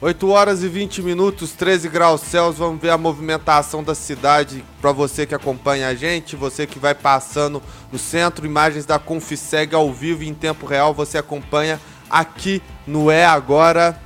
8 0.03 0.31
horas 0.31 0.63
e 0.63 0.69
20 0.69 1.03
minutos, 1.03 1.53
13 1.53 1.89
graus 1.91 2.23
Celsius. 2.23 2.57
Vamos 2.57 2.81
ver 2.81 2.89
a 2.89 2.97
movimentação 2.97 3.85
da 3.85 3.95
cidade 3.95 4.65
para 4.81 4.93
você 4.93 5.27
que 5.27 5.35
acompanha 5.35 5.89
a 5.89 5.95
gente, 5.95 6.37
você 6.37 6.67
que 6.67 6.79
vai 6.79 6.95
passando 6.95 7.63
no 7.93 7.99
centro, 7.99 8.47
imagens 8.47 8.87
da 8.87 8.99
Confiseg 8.99 9.75
ao 9.75 9.93
vivo 9.93 10.25
em 10.25 10.33
tempo 10.33 10.65
real. 10.65 10.95
Você 10.95 11.19
acompanha 11.19 11.79
aqui 12.09 12.63
no 12.87 13.11
É 13.11 13.27
Agora 13.27 14.01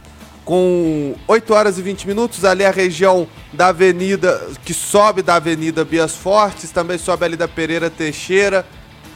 com 0.44 1.14
8 1.26 1.54
horas 1.54 1.78
e 1.78 1.82
20 1.82 2.06
minutos. 2.06 2.44
Ali 2.44 2.64
a 2.64 2.70
região 2.70 3.26
da 3.52 3.68
avenida, 3.68 4.48
que 4.64 4.74
sobe 4.74 5.22
da 5.22 5.36
Avenida 5.36 5.84
Bias 5.84 6.14
Fortes, 6.14 6.70
também 6.70 6.98
sobe 6.98 7.24
ali 7.24 7.36
da 7.36 7.48
Pereira 7.48 7.88
Teixeira 7.88 8.64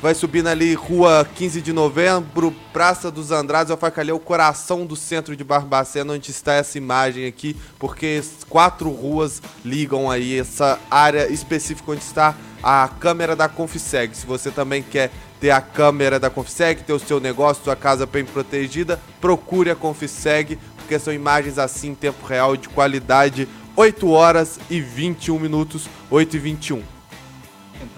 vai 0.01 0.15
subindo 0.15 0.47
ali 0.47 0.75
Rua 0.75 1.29
15 1.35 1.61
de 1.61 1.73
Novembro, 1.73 2.55
Praça 2.73 3.11
dos 3.11 3.31
Andrades, 3.33 3.77
ali 3.97 4.13
o 4.13 4.19
coração 4.19 4.87
do 4.87 4.95
centro 4.95 5.35
de 5.35 5.43
Barbacena, 5.43 6.13
onde 6.13 6.31
está 6.31 6.55
essa 6.55 6.79
imagem 6.79 7.27
aqui, 7.27 7.57
porque 7.79 8.23
quatro 8.49 8.91
ruas 8.91 9.43
ligam 9.65 10.11
aí 10.11 10.39
essa 10.39 10.79
área 10.91 11.31
específica 11.33 11.91
onde 11.91 12.03
está 12.03 12.35
a 12.63 12.89
câmera 13.01 13.35
da 13.35 13.49
Confiseg. 13.49 14.17
Se 14.17 14.27
você 14.27 14.51
também 14.51 14.83
quer 14.83 15.11
ter 15.41 15.51
a 15.51 15.61
câmera 15.61 16.19
da 16.19 16.31
Confiseg, 16.31 16.83
ter 16.83 16.93
o 16.93 16.99
seu 16.99 17.21
negócio, 17.21 17.65
sua 17.65 17.77
casa 17.77 18.07
bem 18.07 18.25
protegida, 18.25 19.01
procure 19.21 19.71
a 19.71 19.77
Confiseg, 19.77 20.59
porque 20.89 20.99
são 20.99 21.13
imagens 21.13 21.59
assim 21.59 21.91
em 21.91 21.95
tempo 21.95 22.25
real 22.27 22.57
de 22.57 22.67
qualidade. 22.71 23.47
8 23.77 24.09
horas 24.09 24.59
e 24.71 24.81
21 24.81 25.39
minutos, 25.39 25.87
8 26.11 26.37
e 26.37 26.39
21. 26.39 26.98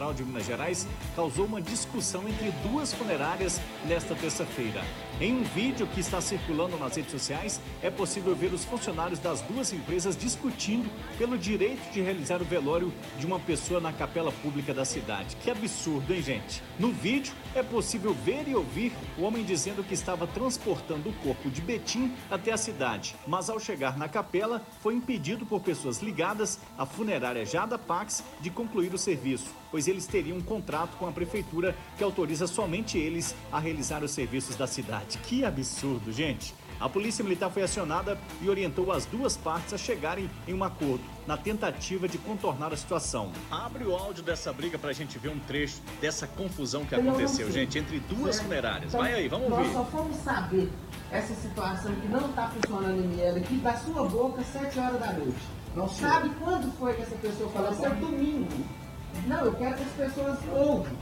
Central 0.00 0.14
de 0.14 0.24
Minas 0.24 0.46
Gerais 0.46 0.86
causou 1.14 1.44
uma 1.44 1.60
discussão 1.60 2.26
entre 2.26 2.50
duas 2.66 2.90
funerárias 2.90 3.60
nesta 3.86 4.14
terça-feira. 4.14 4.82
Em 5.20 5.36
um 5.36 5.42
vídeo 5.42 5.86
que 5.88 6.00
está 6.00 6.22
circulando 6.22 6.78
nas 6.78 6.96
redes 6.96 7.10
sociais, 7.10 7.60
é 7.82 7.90
possível 7.90 8.34
ver 8.34 8.50
os 8.54 8.64
funcionários 8.64 9.18
das 9.18 9.42
duas 9.42 9.70
empresas 9.74 10.16
discutindo 10.16 10.90
pelo 11.18 11.36
direito 11.36 11.92
de 11.92 12.00
realizar 12.00 12.40
o 12.40 12.46
velório 12.46 12.90
de 13.18 13.26
uma 13.26 13.38
pessoa 13.38 13.78
na 13.78 13.92
capela 13.92 14.32
pública 14.32 14.72
da 14.72 14.86
cidade. 14.86 15.36
Que 15.36 15.50
absurdo, 15.50 16.14
hein, 16.14 16.22
gente? 16.22 16.62
No 16.78 16.90
vídeo, 16.90 17.34
é 17.54 17.62
possível 17.62 18.14
ver 18.14 18.48
e 18.48 18.54
ouvir 18.54 18.94
o 19.18 19.22
homem 19.24 19.44
dizendo 19.44 19.84
que 19.84 19.92
estava 19.92 20.26
transportando 20.26 21.10
o 21.10 21.12
corpo 21.14 21.50
de 21.50 21.60
Betim 21.60 22.14
até 22.30 22.52
a 22.52 22.56
cidade, 22.56 23.14
mas 23.26 23.50
ao 23.50 23.60
chegar 23.60 23.98
na 23.98 24.08
capela, 24.08 24.62
foi 24.80 24.94
impedido 24.94 25.44
por 25.44 25.60
pessoas 25.60 26.00
ligadas 26.00 26.58
à 26.78 26.86
funerária 26.86 27.44
Jada 27.44 27.78
Pax 27.78 28.24
de 28.40 28.48
concluir 28.48 28.94
o 28.94 28.98
serviço, 28.98 29.50
pois 29.70 29.89
eles 29.90 30.06
teriam 30.06 30.38
um 30.38 30.42
contrato 30.42 30.96
com 30.96 31.06
a 31.06 31.12
prefeitura 31.12 31.76
que 31.98 32.04
autoriza 32.04 32.46
somente 32.46 32.98
eles 32.98 33.34
a 33.52 33.58
realizar 33.58 34.02
os 34.02 34.10
serviços 34.10 34.56
da 34.56 34.66
cidade. 34.66 35.18
Que 35.18 35.44
absurdo, 35.44 36.12
gente! 36.12 36.54
A 36.80 36.88
polícia 36.88 37.22
militar 37.22 37.50
foi 37.50 37.62
acionada 37.62 38.18
e 38.40 38.48
orientou 38.48 38.90
as 38.90 39.04
duas 39.04 39.36
partes 39.36 39.74
a 39.74 39.76
chegarem 39.76 40.30
em 40.48 40.54
um 40.54 40.64
acordo, 40.64 41.04
na 41.26 41.36
tentativa 41.36 42.08
de 42.08 42.16
contornar 42.16 42.72
a 42.72 42.76
situação. 42.76 43.30
Abre 43.50 43.84
o 43.84 43.94
áudio 43.94 44.22
dessa 44.22 44.50
briga 44.50 44.78
para 44.78 44.88
a 44.88 44.92
gente 44.94 45.18
ver 45.18 45.28
um 45.28 45.38
trecho 45.40 45.82
dessa 46.00 46.26
confusão 46.26 46.86
que 46.86 46.94
aconteceu, 46.94 47.52
gente, 47.52 47.78
entre 47.78 48.00
duas 48.00 48.40
funerárias. 48.40 48.92
Vai 48.92 49.12
aí, 49.12 49.28
vamos 49.28 49.50
nós 49.50 49.58
ver. 49.58 49.74
Nós 49.74 49.74
só 49.74 49.84
fomos 49.84 50.16
saber 50.16 50.70
essa 51.10 51.34
situação 51.34 51.94
que 51.96 52.08
não 52.08 52.30
está 52.30 52.48
funcionando 52.48 53.04
em 53.04 53.08
Miela 53.08 53.38
aqui 53.38 53.56
da 53.56 53.76
sua 53.76 54.08
boca 54.08 54.40
às 54.40 54.46
7 54.46 54.78
horas 54.78 55.00
da 55.00 55.12
noite. 55.12 55.60
Não 55.76 55.86
Sabe 55.86 56.30
quando 56.40 56.72
foi 56.78 56.94
que 56.94 57.02
essa 57.02 57.16
pessoa 57.16 57.50
falou? 57.50 57.72
Foi 57.74 57.90
domingo. 57.90 58.79
Não, 59.26 59.44
eu 59.44 59.52
quero 59.54 59.76
que 59.76 59.82
as 59.82 60.08
pessoas 60.08 60.38
ouvem. 60.52 60.92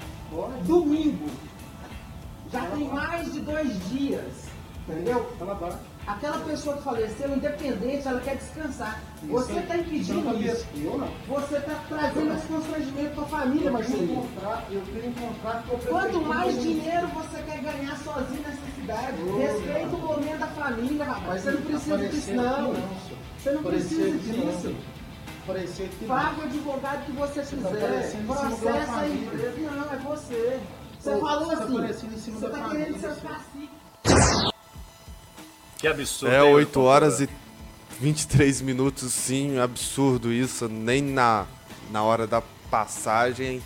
Domingo. 0.65 1.29
Já 2.53 2.67
tem 2.67 2.89
mais 2.89 3.33
de 3.33 3.41
dois 3.41 3.89
dias. 3.89 4.49
Entendeu? 4.89 5.31
Aquela 6.07 6.39
pessoa 6.39 6.79
que 6.79 6.83
faleceu, 6.83 7.37
independente, 7.37 8.09
ela 8.09 8.21
quer 8.21 8.37
descansar. 8.37 9.03
Você 9.25 9.59
está 9.59 9.77
impedindo 9.77 10.43
isso. 10.43 10.67
Eu 10.77 10.97
não. 10.97 11.09
Você 11.29 11.57
está 11.59 11.75
trazendo 11.87 12.33
esse 12.33 12.47
constrangimento 12.47 13.15
para 13.15 13.25
a 13.25 13.27
família, 13.27 13.71
Marcelinho. 13.71 14.27
Eu 14.71 14.83
contrato 15.13 15.69
com 15.69 15.77
Quanto 15.79 16.23
mais 16.23 16.63
dinheiro 16.63 17.07
você 17.09 17.43
quer 17.43 17.61
ganhar 17.61 17.99
sozinho 17.99 18.43
nessa 18.43 18.75
cidade, 18.75 19.23
respeita 19.37 19.97
o 19.97 20.01
momento 20.01 20.39
da 20.39 20.47
família, 20.47 21.05
rapaz. 21.05 21.43
Você 21.43 21.51
não 21.51 21.63
precisa 21.63 21.99
disso, 21.99 22.33
não. 22.33 22.75
Você 23.39 23.51
não 23.51 23.63
precisa 23.63 24.19
disso. 24.19 24.75
Paga 26.07 26.41
o 26.41 26.45
advogado 26.45 27.07
que 27.07 27.13
você 27.13 27.41
quiser. 27.41 28.25
Processa 28.27 28.97
a 28.97 29.09
empresa. 29.09 29.55
Não, 29.71 29.93
é 29.93 29.97
você. 29.97 30.61
Você 31.01 31.19
falou 31.19 31.51
assim, 31.51 32.11
você 32.11 32.31
está 32.47 32.69
querendo 32.69 33.01
ser 33.01 33.15
cacique. 33.17 33.71
Que 35.79 35.87
absurdo. 35.87 36.35
É, 36.35 36.43
8 36.43 36.81
horas 36.81 37.21
e 37.21 37.29
23 38.01 38.61
minutos, 38.61 39.13
sim, 39.13 39.59
absurdo 39.59 40.33
isso. 40.33 40.69
Nem 40.69 41.03
na, 41.03 41.47
na 41.91 42.03
hora 42.03 42.27
da 42.27 42.43
passagem 42.71 43.63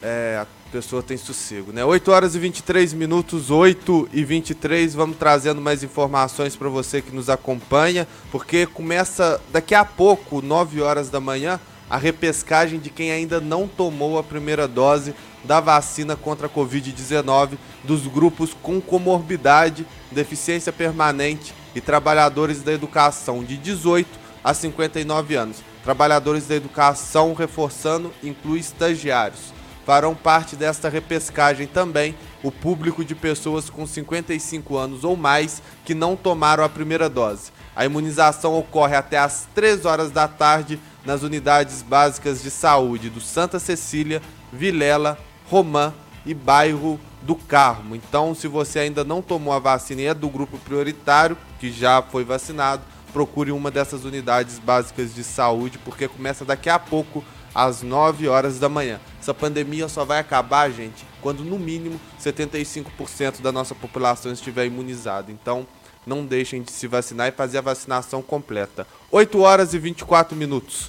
é, 0.00 0.46
a 0.68 0.70
pessoa 0.70 1.02
tem 1.02 1.16
sossego, 1.16 1.72
né? 1.72 1.82
8 1.82 2.12
horas 2.12 2.34
e 2.34 2.38
23 2.38 2.92
minutos, 2.92 3.50
8 3.50 4.10
e 4.12 4.22
23, 4.22 4.94
vamos 4.94 5.16
trazendo 5.16 5.62
mais 5.62 5.82
informações 5.82 6.54
para 6.54 6.68
você 6.68 7.00
que 7.00 7.14
nos 7.14 7.30
acompanha, 7.30 8.06
porque 8.30 8.66
começa 8.66 9.40
daqui 9.50 9.74
a 9.74 9.82
pouco, 9.82 10.42
9 10.42 10.82
horas 10.82 11.08
da 11.08 11.20
manhã, 11.20 11.58
a 11.88 11.96
repescagem 11.96 12.78
de 12.78 12.90
quem 12.90 13.10
ainda 13.10 13.40
não 13.40 13.66
tomou 13.66 14.18
a 14.18 14.22
primeira 14.22 14.68
dose 14.68 15.14
da 15.42 15.58
vacina 15.58 16.14
contra 16.14 16.48
a 16.48 16.50
Covid-19 16.50 17.52
dos 17.82 18.06
grupos 18.06 18.54
com 18.62 18.78
comorbidade, 18.78 19.86
deficiência 20.12 20.70
permanente 20.70 21.54
e 21.74 21.80
trabalhadores 21.80 22.62
da 22.62 22.74
educação 22.74 23.42
de 23.42 23.56
18 23.56 24.06
a 24.44 24.52
59 24.52 25.34
anos. 25.34 25.62
Trabalhadores 25.82 26.46
da 26.46 26.54
educação, 26.54 27.32
reforçando, 27.32 28.12
inclui 28.22 28.58
estagiários. 28.58 29.56
Farão 29.88 30.14
parte 30.14 30.54
desta 30.54 30.90
repescagem 30.90 31.66
também 31.66 32.14
o 32.42 32.52
público 32.52 33.02
de 33.02 33.14
pessoas 33.14 33.70
com 33.70 33.86
55 33.86 34.76
anos 34.76 35.02
ou 35.02 35.16
mais 35.16 35.62
que 35.82 35.94
não 35.94 36.14
tomaram 36.14 36.62
a 36.62 36.68
primeira 36.68 37.08
dose. 37.08 37.50
A 37.74 37.86
imunização 37.86 38.54
ocorre 38.54 38.94
até 38.94 39.16
às 39.16 39.48
3 39.54 39.86
horas 39.86 40.10
da 40.10 40.28
tarde 40.28 40.78
nas 41.06 41.22
unidades 41.22 41.80
básicas 41.80 42.42
de 42.42 42.50
saúde 42.50 43.08
do 43.08 43.18
Santa 43.18 43.58
Cecília, 43.58 44.20
Vilela, 44.52 45.18
Romã 45.46 45.94
e 46.26 46.34
bairro 46.34 47.00
do 47.22 47.34
Carmo. 47.34 47.96
Então, 47.96 48.34
se 48.34 48.46
você 48.46 48.80
ainda 48.80 49.02
não 49.04 49.22
tomou 49.22 49.54
a 49.54 49.58
vacina 49.58 50.02
e 50.02 50.06
é 50.08 50.12
do 50.12 50.28
grupo 50.28 50.58
prioritário, 50.58 51.34
que 51.58 51.72
já 51.72 52.02
foi 52.02 52.24
vacinado, 52.24 52.82
procure 53.10 53.50
uma 53.52 53.70
dessas 53.70 54.04
unidades 54.04 54.58
básicas 54.58 55.14
de 55.14 55.24
saúde, 55.24 55.78
porque 55.78 56.06
começa 56.06 56.44
daqui 56.44 56.68
a 56.68 56.78
pouco, 56.78 57.24
às 57.58 57.82
9 57.82 58.28
horas 58.28 58.60
da 58.60 58.68
manhã. 58.68 59.00
Essa 59.20 59.34
pandemia 59.34 59.88
só 59.88 60.04
vai 60.04 60.20
acabar, 60.20 60.70
gente, 60.70 61.04
quando 61.20 61.42
no 61.42 61.58
mínimo 61.58 62.00
75% 62.22 63.40
da 63.42 63.50
nossa 63.50 63.74
população 63.74 64.30
estiver 64.30 64.64
imunizada. 64.66 65.32
Então, 65.32 65.66
não 66.06 66.24
deixem 66.24 66.62
de 66.62 66.70
se 66.70 66.86
vacinar 66.86 67.26
e 67.26 67.32
fazer 67.32 67.58
a 67.58 67.62
vacinação 67.62 68.22
completa. 68.22 68.86
8 69.10 69.40
horas 69.40 69.74
e 69.74 69.78
24 69.80 70.36
minutos. 70.36 70.88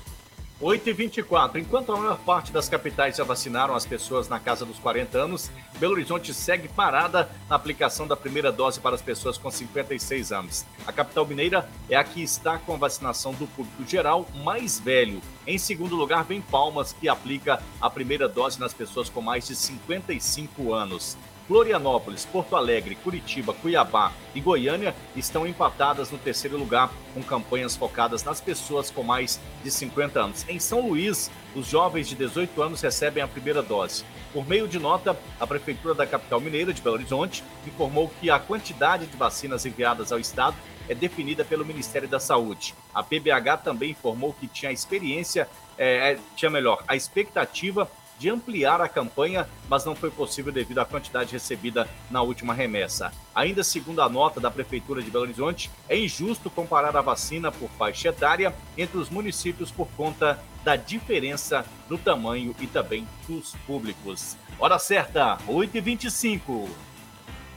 8h24. 0.62 1.56
Enquanto 1.56 1.94
a 1.94 1.98
maior 1.98 2.20
parte 2.20 2.52
das 2.52 2.68
capitais 2.68 3.16
já 3.16 3.24
vacinaram 3.24 3.74
as 3.74 3.86
pessoas 3.86 4.28
na 4.28 4.40
casa 4.40 4.66
dos 4.66 4.78
40 4.80 5.18
anos, 5.18 5.50
Belo 5.80 5.94
Horizonte 5.94 6.34
segue 6.34 6.68
parada 6.68 7.30
na 7.50 7.56
aplicação 7.56 8.06
da 8.06 8.16
primeira 8.16 8.52
dose 8.52 8.80
para 8.80 8.96
as 8.96 9.02
pessoas 9.02 9.38
com 9.38 9.50
56 9.50 10.32
anos. 10.32 10.66
A 10.86 10.92
capital 10.92 11.26
mineira 11.26 11.70
é 11.90 11.96
a 11.96 12.04
que 12.04 12.22
está 12.22 12.58
com 12.58 12.74
a 12.74 12.78
vacinação 12.78 13.34
do 13.34 13.48
público 13.48 13.88
geral 13.88 14.28
mais 14.44 14.80
velho. 14.80 15.22
Em 15.48 15.58
segundo 15.58 15.96
lugar, 15.96 16.26
vem 16.26 16.42
Palmas, 16.42 16.94
que 16.94 17.08
aplica 17.08 17.62
a 17.80 17.90
primeira 17.90 18.28
dose 18.28 18.60
nas 18.60 18.74
pessoas 18.74 19.10
com 19.10 19.22
mais 19.22 19.48
de 19.48 19.56
55 19.56 20.74
anos. 20.74 21.18
Florianópolis, 21.50 22.26
Porto 22.26 22.56
Alegre, 22.56 22.94
Curitiba, 22.94 23.56
Cuiabá 23.56 24.14
e 24.36 24.40
Goiânia 24.40 24.94
estão 25.16 25.48
empatadas 25.48 26.12
no 26.12 26.18
terceiro 26.20 26.56
lugar, 26.60 26.92
com 27.12 27.24
campanhas 27.24 27.76
focadas 27.76 28.24
nas 28.24 28.40
pessoas 28.40 28.92
com 28.92 29.02
mais 29.02 29.40
de 29.64 29.72
50 29.72 30.22
anos. 30.22 30.46
Em 30.48 30.60
São 30.60 30.88
Luís, 30.88 31.32
os 31.56 31.66
jovens 31.66 32.08
de 32.08 32.14
18 32.14 32.62
anos 32.62 32.82
recebem 32.82 33.24
a 33.24 33.28
primeira 33.28 33.64
dose. 33.64 34.06
Por 34.32 34.48
meio 34.48 34.68
de 34.68 34.78
nota, 34.78 35.18
a 35.40 35.48
Prefeitura 35.48 35.96
da 35.96 36.06
capital 36.06 36.40
mineira 36.40 36.72
de 36.72 36.84
Belo 36.84 36.98
Horizonte 36.98 37.44
informou 37.66 38.12
que 38.22 38.30
a 38.30 38.38
quantidade 38.38 39.08
de 39.08 39.18
vacinas 39.18 39.66
enviadas 39.66 40.12
ao 40.12 40.20
Estado 40.20 40.56
é 40.88 40.94
definida 40.94 41.44
pelo 41.44 41.66
Ministério 41.66 42.08
da 42.08 42.20
Saúde. 42.20 42.76
A 42.94 43.02
PBH 43.02 43.58
também 43.64 43.90
informou 43.90 44.34
que 44.34 44.48
tinha 44.48 44.72
experiência, 44.72 45.50
é, 45.80 46.20
tinha 46.36 46.52
melhor, 46.52 46.84
a 46.88 46.96
expectativa 46.96 47.90
de 48.20 48.30
ampliar 48.30 48.82
a 48.82 48.90
campanha, 48.90 49.48
mas 49.70 49.86
não 49.86 49.96
foi 49.96 50.12
possível 50.12 50.52
devido 50.52 50.80
à 50.80 50.86
quantidade 50.86 51.32
recebida 51.32 51.90
na 52.12 52.22
última 52.22 52.54
remessa. 52.54 53.12
Ainda 53.34 53.64
segundo 53.64 54.02
a 54.02 54.10
nota 54.10 54.42
da 54.42 54.52
Prefeitura 54.52 55.02
de 55.02 55.10
Belo 55.10 55.24
Horizonte, 55.24 55.72
é 55.88 55.98
injusto 55.98 56.50
comparar 56.50 56.96
a 56.98 57.02
vacina 57.02 57.52
por 57.52 57.70
faixa 57.72 58.10
etária 58.10 58.54
entre 58.78 58.98
os 58.98 59.10
municípios 59.10 59.72
por 59.72 59.88
conta 59.96 60.38
da 60.64 60.76
diferença 60.76 61.66
no 61.90 61.98
tamanho 61.98 62.54
e 62.60 62.68
também 62.68 63.08
dos 63.28 63.56
públicos. 63.66 64.36
Hora 64.60 64.78
certa, 64.78 65.38
8h25. 65.48 66.68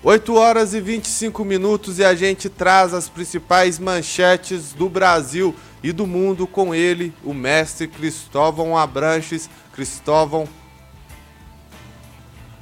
8 0.04 0.34
horas 0.34 0.74
e 0.74 0.80
25 0.80 1.44
minutos 1.44 2.00
e 2.00 2.04
a 2.04 2.12
gente 2.12 2.48
traz 2.48 2.92
as 2.92 3.08
principais 3.08 3.78
manchetes 3.78 4.72
do 4.72 4.88
Brasil 4.88 5.54
e 5.80 5.92
do 5.92 6.08
mundo 6.08 6.44
com 6.44 6.74
ele, 6.74 7.12
o 7.24 7.32
mestre 7.32 7.86
Cristóvão 7.86 8.76
Abranches. 8.76 9.48
Cristóvão. 9.72 10.48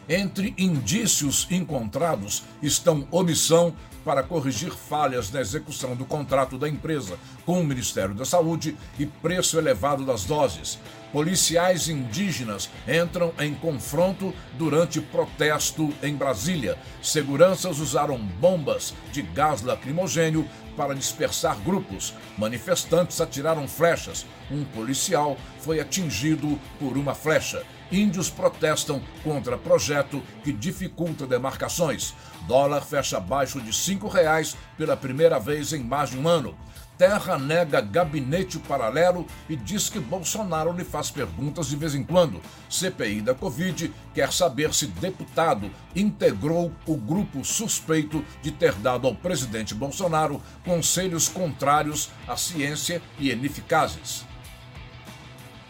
Entre 0.07 0.55
indícios 0.57 1.45
encontrados 1.51 2.43
estão 2.63 3.05
omissão 3.11 3.75
para 4.03 4.23
corrigir 4.23 4.71
falhas 4.71 5.31
na 5.31 5.41
execução 5.41 5.95
do 5.95 6.05
contrato 6.05 6.57
da 6.57 6.67
empresa 6.67 7.17
com 7.45 7.59
o 7.59 7.63
Ministério 7.63 8.15
da 8.15 8.25
Saúde 8.25 8.75
e 8.97 9.05
preço 9.05 9.57
elevado 9.57 10.05
das 10.05 10.23
doses. 10.23 10.79
Policiais 11.11 11.89
indígenas 11.89 12.69
entram 12.87 13.33
em 13.39 13.55
confronto 13.55 14.33
durante 14.57 15.01
protesto 15.01 15.91
em 16.03 16.15
Brasília. 16.15 16.77
Seguranças 17.01 17.79
usaram 17.79 18.17
bombas 18.17 18.93
de 19.11 19.23
gás 19.23 19.63
lacrimogênio 19.63 20.47
para 20.77 20.93
dispersar 20.93 21.57
grupos. 21.59 22.13
Manifestantes 22.37 23.19
atiraram 23.19 23.67
flechas. 23.67 24.25
Um 24.51 24.63
policial 24.63 25.35
foi 25.59 25.79
atingido 25.79 26.59
por 26.79 26.95
uma 26.95 27.15
flecha. 27.15 27.63
Índios 27.91 28.29
protestam 28.29 29.01
contra 29.23 29.57
projeto 29.57 30.21
que 30.43 30.51
dificulta 30.51 31.25
demarcações. 31.25 32.13
Dólar 32.47 32.81
fecha 32.81 33.17
abaixo 33.17 33.59
de 33.59 33.71
R$ 33.71 33.99
reais 34.11 34.55
pela 34.77 34.95
primeira 34.95 35.39
vez 35.39 35.73
em 35.73 35.83
mais 35.83 36.11
de 36.11 36.17
um 36.17 36.27
ano. 36.27 36.55
Terra 36.99 37.39
nega 37.39 37.79
gabinete 37.79 38.59
paralelo 38.59 39.25
e 39.47 39.55
diz 39.55 39.89
que 39.89 40.01
Bolsonaro 40.01 40.73
lhe 40.73 40.83
faz 40.83 41.09
perguntas 41.09 41.67
de 41.67 41.77
vez 41.77 41.95
em 41.95 42.03
quando. 42.03 42.41
CPI 42.69 43.21
da 43.21 43.33
Covid 43.33 43.89
quer 44.13 44.33
saber 44.33 44.73
se 44.73 44.85
deputado 44.85 45.71
integrou 45.95 46.73
o 46.85 46.97
grupo 46.97 47.43
suspeito 47.45 48.23
de 48.41 48.51
ter 48.51 48.73
dado 48.73 49.07
ao 49.07 49.15
presidente 49.15 49.73
Bolsonaro 49.73 50.43
conselhos 50.65 51.29
contrários 51.29 52.09
à 52.27 52.35
ciência 52.35 53.01
e 53.17 53.31
ineficazes. 53.31 54.28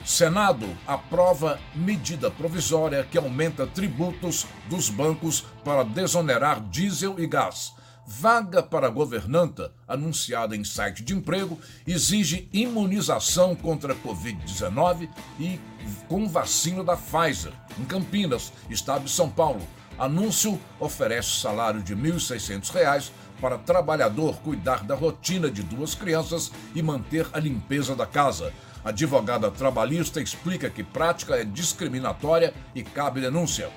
Senado 0.06 0.68
aprova 0.88 1.60
medida 1.76 2.32
provisória 2.32 3.04
que 3.04 3.18
aumenta 3.18 3.68
tributos 3.68 4.46
dos 4.70 4.90
bancos 4.90 5.46
para 5.64 5.84
desonerar 5.84 6.62
diesel 6.62 7.20
e 7.20 7.28
gás. 7.28 7.74
Vaga 8.12 8.64
para 8.64 8.90
governanta, 8.90 9.72
anunciada 9.88 10.56
em 10.56 10.64
site 10.64 11.04
de 11.04 11.14
emprego, 11.14 11.60
exige 11.86 12.50
imunização 12.52 13.56
contra 13.56 13.94
a 13.94 13.96
Covid-19 13.96 15.08
e 15.40 15.60
com 16.08 16.28
vacina 16.28 16.84
da 16.84 16.98
Pfizer, 16.98 17.54
em 17.78 17.86
Campinas, 17.86 18.52
estado 18.68 19.04
de 19.04 19.12
São 19.12 19.30
Paulo. 19.30 19.62
Anúncio 19.96 20.60
oferece 20.80 21.40
salário 21.40 21.84
de 21.84 21.94
R$ 21.94 22.14
1.600 22.14 23.12
para 23.40 23.58
trabalhador 23.58 24.38
cuidar 24.38 24.84
da 24.84 24.96
rotina 24.96 25.52
de 25.52 25.62
duas 25.62 25.94
crianças 25.94 26.52
e 26.74 26.82
manter 26.82 27.28
a 27.32 27.40
limpeza 27.40 27.96
da 27.96 28.06
casa. 28.06 28.52
Advogada 28.90 29.52
trabalhista 29.52 30.20
explica 30.20 30.68
que 30.68 30.84
prática 30.84 31.36
é 31.36 31.44
discriminatória 31.44 32.52
e 32.74 32.82
cabe 32.82 33.22
denúncia. 33.22 33.70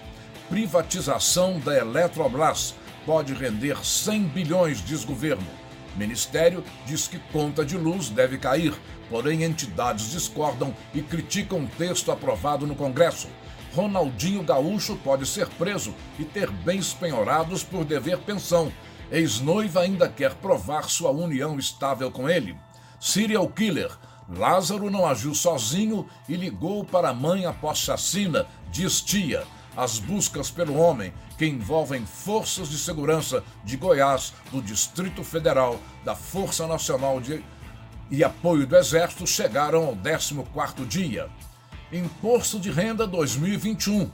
Privatização 0.49 1.61
da 1.61 1.77
Eletrobras 1.77 2.75
pode 3.05 3.35
render 3.35 3.77
100 3.85 4.23
bilhões, 4.29 4.83
diz 4.83 5.05
governo. 5.05 5.47
Ministério 5.97 6.65
diz 6.87 7.07
que 7.07 7.19
conta 7.31 7.63
de 7.63 7.77
luz 7.77 8.09
deve 8.09 8.39
cair, 8.39 8.73
porém 9.11 9.43
entidades 9.43 10.11
discordam 10.11 10.75
e 10.95 11.03
criticam 11.03 11.65
o 11.65 11.69
texto 11.69 12.11
aprovado 12.11 12.67
no 12.67 12.75
Congresso. 12.75 13.29
Ronaldinho 13.75 14.43
Gaúcho 14.43 14.97
pode 14.97 15.27
ser 15.27 15.47
preso 15.47 15.95
e 16.19 16.25
ter 16.25 16.51
bens 16.51 16.95
penhorados 16.95 17.63
por 17.63 17.85
dever 17.85 18.17
pensão. 18.21 18.73
Ex-noiva 19.11 19.83
ainda 19.83 20.09
quer 20.09 20.33
provar 20.37 20.85
sua 20.85 21.11
união 21.11 21.59
estável 21.59 22.11
com 22.11 22.31
ele. 22.31 22.57
Serial 22.99 23.47
killer. 23.47 23.91
Lázaro 24.29 24.91
não 24.91 25.07
agiu 25.07 25.35
sozinho 25.35 26.07
e 26.29 26.37
ligou 26.37 26.85
para 26.85 27.11
a 27.11 27.15
mãe 27.15 27.45
após 27.45 27.79
chacina, 27.79 28.47
diz 28.71 29.01
tia. 29.01 29.45
As 29.77 29.99
buscas 29.99 30.51
pelo 30.51 30.77
homem, 30.77 31.13
que 31.39 31.47
envolvem 31.47 32.05
forças 32.05 32.69
de 32.69 32.77
segurança 32.77 33.43
de 33.65 33.77
Goiás, 33.77 34.33
do 34.51 34.61
Distrito 34.61 35.25
Federal, 35.25 35.81
da 36.05 36.15
Força 36.15 36.67
Nacional 36.67 37.21
de... 37.21 37.43
e 38.11 38.23
apoio 38.23 38.67
do 38.67 38.77
Exército, 38.77 39.27
chegaram 39.27 39.87
ao 39.87 39.97
14º 39.97 40.87
dia. 40.87 41.29
Imposto 41.91 42.61
de 42.61 42.71
Renda 42.71 43.07
2021. 43.07 44.11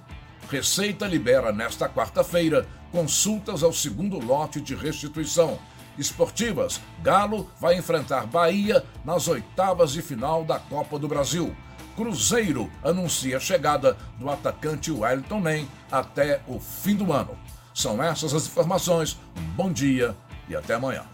Receita 0.50 1.06
libera 1.06 1.52
nesta 1.52 1.88
quarta-feira 1.88 2.66
consultas 2.90 3.62
ao 3.62 3.72
segundo 3.72 4.18
lote 4.18 4.60
de 4.60 4.74
restituição. 4.74 5.58
Esportivas, 5.98 6.80
Galo 7.02 7.50
vai 7.60 7.76
enfrentar 7.76 8.26
Bahia 8.26 8.84
nas 9.04 9.26
oitavas 9.26 9.92
de 9.92 10.00
final 10.00 10.44
da 10.44 10.58
Copa 10.58 10.98
do 10.98 11.08
Brasil. 11.08 11.54
Cruzeiro 11.96 12.70
anuncia 12.84 13.38
a 13.38 13.40
chegada 13.40 13.96
do 14.18 14.30
atacante 14.30 14.92
Wellington 14.92 15.40
Nem 15.40 15.68
até 15.90 16.40
o 16.46 16.60
fim 16.60 16.94
do 16.94 17.12
ano. 17.12 17.36
São 17.74 18.02
essas 18.02 18.32
as 18.32 18.46
informações. 18.46 19.18
Um 19.36 19.42
bom 19.56 19.72
dia 19.72 20.16
e 20.48 20.54
até 20.54 20.74
amanhã. 20.74 21.04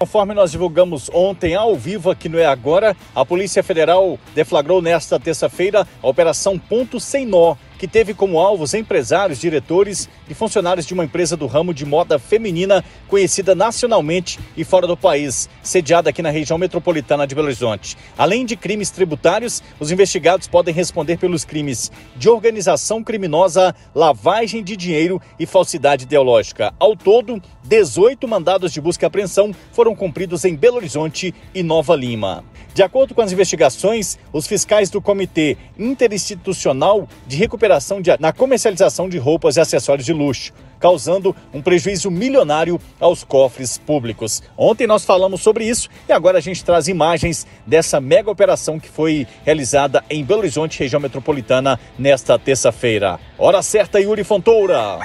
Conforme 0.00 0.32
nós 0.32 0.50
divulgamos 0.50 1.10
ontem 1.12 1.54
ao 1.54 1.76
vivo 1.76 2.10
aqui 2.10 2.26
no 2.26 2.38
É 2.38 2.46
Agora, 2.46 2.96
a 3.14 3.22
Polícia 3.22 3.62
Federal 3.62 4.18
deflagrou 4.34 4.80
nesta 4.80 5.20
terça-feira 5.20 5.86
a 6.02 6.08
Operação 6.08 6.58
Ponto 6.58 6.98
Sem 6.98 7.26
Nó, 7.26 7.54
que 7.78 7.86
teve 7.86 8.14
como 8.14 8.40
alvos 8.40 8.72
empresários, 8.72 9.38
diretores 9.38 10.08
funcionários 10.34 10.86
de 10.86 10.94
uma 10.94 11.04
empresa 11.04 11.36
do 11.36 11.46
ramo 11.46 11.74
de 11.74 11.84
moda 11.84 12.18
feminina 12.18 12.84
conhecida 13.08 13.54
nacionalmente 13.54 14.38
e 14.56 14.64
fora 14.64 14.86
do 14.86 14.96
país, 14.96 15.48
sediada 15.62 16.10
aqui 16.10 16.22
na 16.22 16.30
região 16.30 16.58
metropolitana 16.58 17.26
de 17.26 17.34
Belo 17.34 17.46
Horizonte. 17.46 17.96
Além 18.16 18.44
de 18.44 18.56
crimes 18.56 18.90
tributários, 18.90 19.62
os 19.78 19.90
investigados 19.90 20.46
podem 20.46 20.74
responder 20.74 21.18
pelos 21.18 21.44
crimes 21.44 21.90
de 22.16 22.28
organização 22.28 23.02
criminosa, 23.02 23.74
lavagem 23.94 24.62
de 24.62 24.76
dinheiro 24.76 25.20
e 25.38 25.46
falsidade 25.46 26.04
ideológica. 26.04 26.72
Ao 26.78 26.96
todo, 26.96 27.40
18 27.64 28.26
mandados 28.26 28.72
de 28.72 28.80
busca 28.80 29.04
e 29.04 29.08
apreensão 29.08 29.54
foram 29.72 29.94
cumpridos 29.94 30.44
em 30.44 30.54
Belo 30.54 30.76
Horizonte 30.76 31.34
e 31.54 31.62
Nova 31.62 31.94
Lima. 31.94 32.44
De 32.72 32.82
acordo 32.84 33.14
com 33.14 33.20
as 33.20 33.32
investigações, 33.32 34.16
os 34.32 34.46
fiscais 34.46 34.90
do 34.90 35.00
Comitê 35.00 35.56
Interinstitucional 35.76 37.08
de 37.26 37.36
Recuperação 37.36 38.00
de, 38.00 38.10
na 38.20 38.32
comercialização 38.32 39.08
de 39.08 39.18
roupas 39.18 39.56
e 39.56 39.60
acessórios 39.60 40.06
de 40.06 40.12
luxo, 40.20 40.52
causando 40.78 41.34
um 41.52 41.60
prejuízo 41.60 42.10
milionário 42.10 42.80
aos 42.98 43.22
cofres 43.24 43.78
públicos. 43.78 44.42
Ontem 44.56 44.86
nós 44.86 45.04
falamos 45.04 45.42
sobre 45.42 45.64
isso 45.64 45.88
e 46.08 46.12
agora 46.12 46.38
a 46.38 46.40
gente 46.40 46.64
traz 46.64 46.88
imagens 46.88 47.46
dessa 47.66 48.00
mega 48.00 48.30
operação 48.30 48.80
que 48.80 48.88
foi 48.88 49.26
realizada 49.44 50.04
em 50.08 50.24
Belo 50.24 50.40
Horizonte, 50.40 50.78
região 50.78 51.00
metropolitana, 51.00 51.78
nesta 51.98 52.38
terça-feira. 52.38 53.20
Hora 53.38 53.62
certa, 53.62 54.00
Yuri 54.00 54.24
Fontoura. 54.24 54.98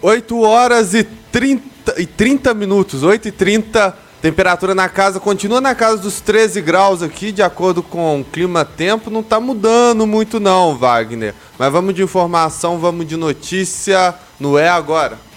8 0.00 0.40
horas 0.42 0.94
e 0.94 1.02
30, 1.04 2.00
e 2.00 2.06
30 2.06 2.54
minutos, 2.54 3.02
8 3.02 3.28
e 3.28 3.32
30. 3.32 4.07
Temperatura 4.20 4.74
na 4.74 4.88
casa 4.88 5.20
continua 5.20 5.60
na 5.60 5.76
casa 5.76 5.98
dos 5.98 6.20
13 6.20 6.60
graus 6.60 7.02
aqui, 7.02 7.30
de 7.30 7.40
acordo 7.40 7.84
com 7.84 8.20
o 8.20 8.24
clima-tempo. 8.24 9.10
Não 9.10 9.20
está 9.20 9.38
mudando 9.38 10.08
muito 10.08 10.40
não, 10.40 10.76
Wagner. 10.76 11.34
Mas 11.56 11.72
vamos 11.72 11.94
de 11.94 12.02
informação, 12.02 12.78
vamos 12.78 13.06
de 13.06 13.16
notícia 13.16 14.12
no 14.40 14.58
É 14.58 14.68
Agora. 14.68 15.27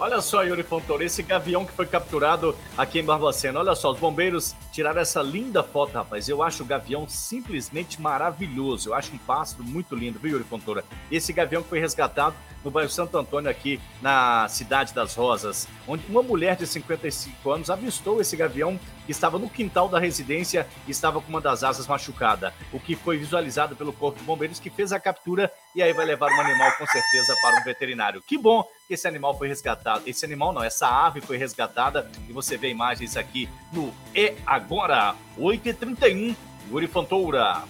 Olha 0.00 0.20
só, 0.20 0.44
Yuri 0.44 0.62
Fontoura, 0.62 1.02
esse 1.02 1.24
gavião 1.24 1.66
que 1.66 1.72
foi 1.72 1.84
capturado 1.84 2.56
aqui 2.76 3.00
em 3.00 3.04
Barbacena. 3.04 3.58
Olha 3.58 3.74
só, 3.74 3.90
os 3.90 3.98
bombeiros 3.98 4.54
tiraram 4.70 5.00
essa 5.00 5.20
linda 5.20 5.60
foto, 5.60 5.92
rapaz. 5.92 6.28
Eu 6.28 6.40
acho 6.40 6.62
o 6.62 6.66
gavião 6.66 7.08
simplesmente 7.08 8.00
maravilhoso. 8.00 8.90
Eu 8.90 8.94
acho 8.94 9.12
um 9.12 9.18
pássaro 9.18 9.64
muito 9.64 9.96
lindo, 9.96 10.20
viu, 10.20 10.32
Yuri 10.32 10.44
Fontoura? 10.44 10.84
Esse 11.10 11.32
gavião 11.32 11.64
foi 11.64 11.80
resgatado 11.80 12.36
no 12.64 12.70
bairro 12.70 12.88
Santo 12.88 13.18
Antônio, 13.18 13.50
aqui 13.50 13.80
na 14.00 14.46
Cidade 14.48 14.94
das 14.94 15.16
Rosas, 15.16 15.66
onde 15.86 16.04
uma 16.08 16.22
mulher 16.22 16.54
de 16.54 16.66
55 16.66 17.50
anos 17.50 17.68
avistou 17.68 18.20
esse 18.20 18.36
gavião 18.36 18.78
que 19.04 19.10
estava 19.10 19.36
no 19.36 19.50
quintal 19.50 19.88
da 19.88 19.98
residência 19.98 20.66
e 20.86 20.92
estava 20.92 21.20
com 21.20 21.28
uma 21.28 21.40
das 21.40 21.64
asas 21.64 21.88
machucada, 21.88 22.54
o 22.72 22.78
que 22.78 22.94
foi 22.94 23.16
visualizado 23.16 23.74
pelo 23.74 23.92
Corpo 23.92 24.18
de 24.20 24.24
Bombeiros, 24.24 24.60
que 24.60 24.70
fez 24.70 24.92
a 24.92 25.00
captura 25.00 25.50
e 25.74 25.82
aí 25.82 25.92
vai 25.92 26.06
levar 26.06 26.30
o 26.30 26.40
animal 26.40 26.70
com 26.78 26.86
certeza 26.86 27.34
para 27.42 27.60
um 27.60 27.64
veterinário. 27.64 28.22
Que 28.22 28.38
bom 28.38 28.64
que 28.88 28.94
esse 28.94 29.06
animal 29.06 29.36
foi 29.36 29.48
resgatado. 29.48 30.02
Esse 30.06 30.24
animal 30.24 30.50
não, 30.50 30.64
essa 30.64 30.88
ave 30.88 31.20
foi 31.20 31.36
resgatada 31.36 32.10
e 32.26 32.32
você 32.32 32.56
vê 32.56 32.70
imagens 32.70 33.18
aqui 33.18 33.46
no 33.70 33.92
É 34.14 34.34
Agora, 34.46 35.14
8h31, 35.38 36.34
Yuri 36.70 36.86
Fontoura. 36.86 37.64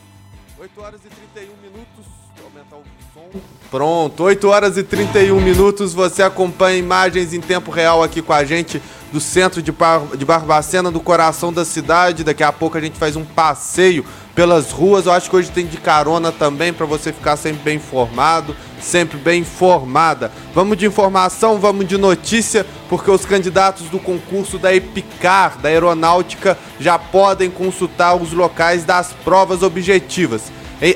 8 0.57 0.81
horas 0.81 1.01
e 1.05 1.09
31 1.09 1.57
minutos. 1.57 2.07
Aumentar 2.41 2.77
o 2.77 2.85
som. 3.13 3.41
Pronto, 3.69 4.23
8 4.23 4.49
horas 4.49 4.77
e 4.77 4.85
31 4.85 5.41
minutos. 5.41 5.93
Você 5.93 6.23
acompanha 6.23 6.79
imagens 6.79 7.35
em 7.35 7.41
tempo 7.41 7.73
real 7.73 8.01
aqui 8.01 8.23
com 8.23 8.33
a 8.33 8.45
gente 8.45 8.81
do 9.13 9.21
centro 9.21 9.61
de, 9.61 9.73
Bar 9.73 10.17
de 10.17 10.25
Barbacena, 10.25 10.89
do 10.89 11.01
coração 11.01 11.53
da 11.53 11.65
cidade. 11.65 12.23
Daqui 12.23 12.45
a 12.45 12.53
pouco 12.53 12.79
a 12.79 12.81
gente 12.81 12.97
faz 12.97 13.17
um 13.17 13.25
passeio 13.25 14.05
pelas 14.38 14.70
ruas. 14.70 15.07
Eu 15.07 15.11
acho 15.11 15.29
que 15.29 15.35
hoje 15.35 15.51
tem 15.51 15.66
de 15.66 15.79
carona 15.79 16.31
também 16.31 16.72
para 16.72 16.87
você 16.87 17.12
ficar 17.12 17.37
sempre 17.37 17.61
bem 17.64 17.74
informado, 17.74 18.55
sempre 18.81 19.18
bem 19.18 19.40
informada. 19.40 20.31
Vamos 20.55 20.77
de 20.77 20.87
informação, 20.87 21.59
vamos 21.59 21.88
de 21.88 21.98
notícia, 21.98 22.64
porque 22.88 23.11
os 23.11 23.24
candidatos 23.24 23.88
do 23.88 23.98
concurso 23.98 24.57
da 24.57 24.72
Epicar, 24.72 25.59
da 25.59 25.68
Aeronáutica, 25.68 26.57
já 26.79 26.96
podem 26.96 27.51
consultar 27.51 28.14
os 28.14 28.33
locais 28.33 28.85
das 28.85 29.12
provas 29.24 29.64
objetivas. 29.64 30.53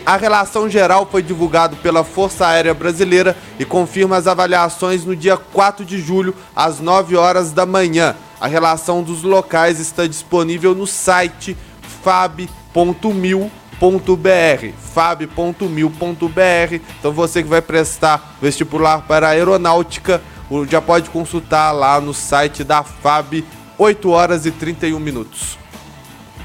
A 0.06 0.16
relação 0.16 0.70
geral 0.70 1.08
foi 1.10 1.20
divulgada 1.20 1.74
pela 1.82 2.04
Força 2.04 2.46
Aérea 2.46 2.72
Brasileira 2.72 3.36
e 3.58 3.64
confirma 3.64 4.16
as 4.16 4.28
avaliações 4.28 5.04
no 5.04 5.16
dia 5.16 5.36
4 5.36 5.84
de 5.84 5.98
julho, 5.98 6.32
às 6.54 6.78
9 6.78 7.16
horas 7.16 7.50
da 7.50 7.66
manhã. 7.66 8.14
A 8.40 8.46
relação 8.46 9.02
dos 9.02 9.24
locais 9.24 9.80
está 9.80 10.06
disponível 10.06 10.76
no 10.76 10.86
site 10.86 11.56
fab.mil.br 12.02 13.62
fab.mil.br. 14.94 16.74
Então 16.98 17.12
você 17.12 17.42
que 17.42 17.48
vai 17.48 17.60
prestar 17.60 18.36
vestibular 18.40 19.02
para 19.02 19.28
aeronáutica, 19.28 20.22
já 20.68 20.80
pode 20.80 21.10
consultar 21.10 21.72
lá 21.72 22.00
no 22.00 22.14
site 22.14 22.62
da 22.62 22.82
FAB, 22.84 23.44
8 23.78 24.10
horas 24.10 24.46
e 24.46 24.50
31 24.50 25.00
minutos. 25.00 25.61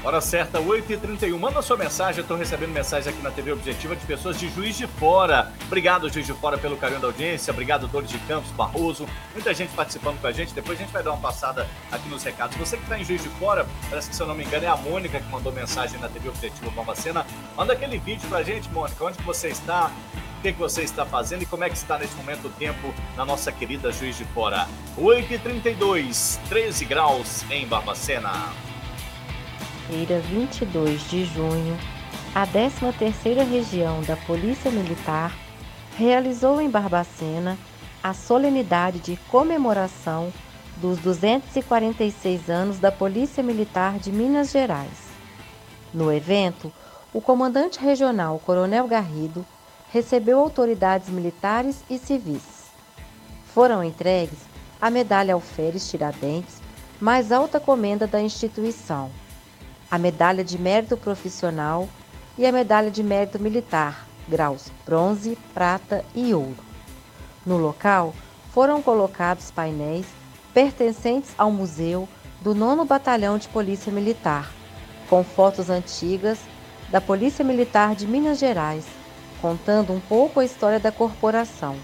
Hora 0.08 0.22
certa, 0.22 0.58
8h31. 0.58 1.38
Manda 1.38 1.60
sua 1.60 1.76
mensagem. 1.76 2.20
Eu 2.20 2.22
estou 2.22 2.34
recebendo 2.34 2.70
mensagem 2.70 3.12
aqui 3.12 3.22
na 3.22 3.30
TV 3.30 3.52
Objetiva 3.52 3.94
de 3.94 4.06
pessoas 4.06 4.40
de 4.40 4.48
Juiz 4.48 4.74
de 4.74 4.86
Fora. 4.86 5.52
Obrigado, 5.66 6.08
Juiz 6.08 6.24
de 6.24 6.32
Fora, 6.32 6.56
pelo 6.56 6.78
carinho 6.78 6.98
da 6.98 7.08
audiência. 7.08 7.52
Obrigado, 7.52 7.86
Dores 7.86 8.08
de 8.08 8.18
Campos, 8.20 8.50
Barroso. 8.52 9.06
Muita 9.34 9.52
gente 9.52 9.68
participando 9.74 10.18
com 10.18 10.26
a 10.26 10.32
gente. 10.32 10.54
Depois 10.54 10.78
a 10.78 10.82
gente 10.82 10.90
vai 10.94 11.02
dar 11.02 11.10
uma 11.10 11.20
passada 11.20 11.68
aqui 11.92 12.08
nos 12.08 12.22
recados. 12.22 12.56
Você 12.56 12.78
que 12.78 12.84
está 12.84 12.98
em 12.98 13.04
Juiz 13.04 13.22
de 13.22 13.28
Fora, 13.28 13.66
parece 13.90 14.08
que 14.08 14.16
se 14.16 14.22
eu 14.22 14.26
não 14.26 14.34
me 14.34 14.44
engano 14.44 14.64
é 14.64 14.68
a 14.68 14.78
Mônica 14.78 15.20
que 15.20 15.30
mandou 15.30 15.52
mensagem 15.52 16.00
na 16.00 16.08
TV 16.08 16.30
Objetiva 16.30 16.70
Barbacena. 16.70 17.26
Manda 17.54 17.74
aquele 17.74 17.98
vídeo 17.98 18.26
pra 18.30 18.42
gente, 18.42 18.66
Mônica. 18.70 19.04
Onde 19.04 19.22
você 19.24 19.48
está? 19.48 19.92
O 20.38 20.40
que, 20.40 20.54
que 20.54 20.58
você 20.58 20.84
está 20.84 21.04
fazendo 21.04 21.42
e 21.42 21.46
como 21.46 21.64
é 21.64 21.68
que 21.68 21.76
está 21.76 21.98
nesse 21.98 22.14
momento 22.14 22.46
o 22.46 22.50
tempo 22.50 22.94
na 23.14 23.26
nossa 23.26 23.52
querida 23.52 23.92
Juiz 23.92 24.16
de 24.16 24.24
Fora? 24.24 24.66
8h32, 24.96 26.38
13 26.48 26.84
graus 26.86 27.44
em 27.50 27.66
Barbacena 27.66 28.67
quinta-feira, 29.88 30.20
22 30.20 31.08
de 31.08 31.24
junho, 31.24 31.76
a 32.34 32.46
13ª 32.46 33.44
Região 33.48 34.02
da 34.02 34.16
Polícia 34.16 34.70
Militar 34.70 35.34
realizou 35.96 36.60
em 36.60 36.68
Barbacena 36.68 37.58
a 38.02 38.12
solenidade 38.12 39.00
de 39.00 39.16
comemoração 39.28 40.32
dos 40.76 40.98
246 40.98 42.48
anos 42.48 42.78
da 42.78 42.92
Polícia 42.92 43.42
Militar 43.42 43.98
de 43.98 44.12
Minas 44.12 44.50
Gerais. 44.50 45.08
No 45.92 46.12
evento, 46.12 46.72
o 47.12 47.20
comandante 47.20 47.80
regional 47.80 48.38
Coronel 48.44 48.86
Garrido 48.86 49.44
recebeu 49.90 50.38
autoridades 50.38 51.08
militares 51.08 51.82
e 51.88 51.98
civis. 51.98 52.68
Foram 53.54 53.82
entregues 53.82 54.38
a 54.80 54.90
medalha 54.90 55.34
Alferes 55.34 55.90
Tiradentes, 55.90 56.60
mais 57.00 57.32
alta 57.32 57.58
comenda 57.58 58.06
da 58.06 58.20
instituição 58.20 59.10
a 59.90 59.98
Medalha 59.98 60.44
de 60.44 60.58
Mérito 60.58 60.96
Profissional 60.96 61.88
e 62.36 62.46
a 62.46 62.52
Medalha 62.52 62.90
de 62.90 63.02
Mérito 63.02 63.38
Militar, 63.38 64.06
graus 64.28 64.70
bronze, 64.84 65.36
prata 65.54 66.04
e 66.14 66.34
ouro. 66.34 66.58
No 67.44 67.56
local 67.56 68.14
foram 68.52 68.82
colocados 68.82 69.50
painéis 69.50 70.06
pertencentes 70.52 71.32
ao 71.38 71.50
Museu 71.50 72.06
do 72.42 72.54
9 72.54 72.84
Batalhão 72.84 73.38
de 73.38 73.48
Polícia 73.48 73.90
Militar, 73.90 74.52
com 75.08 75.24
fotos 75.24 75.70
antigas 75.70 76.38
da 76.90 77.00
Polícia 77.00 77.44
Militar 77.44 77.94
de 77.94 78.06
Minas 78.06 78.38
Gerais, 78.38 78.84
contando 79.40 79.92
um 79.92 80.00
pouco 80.00 80.40
a 80.40 80.44
história 80.44 80.78
da 80.78 80.92
corporação. 80.92 81.76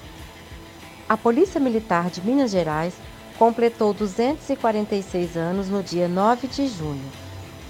A 1.09 1.17
Polícia 1.17 1.61
Militar 1.61 2.11
de 2.11 2.21
Minas 2.21 2.51
Gerais 2.51 2.95
completou 3.38 3.95
246 3.95 5.37
anos 5.37 5.69
no 5.69 5.83
dia 5.83 6.07
9 6.07 6.47
de 6.49 6.69
junho. 6.69 7.24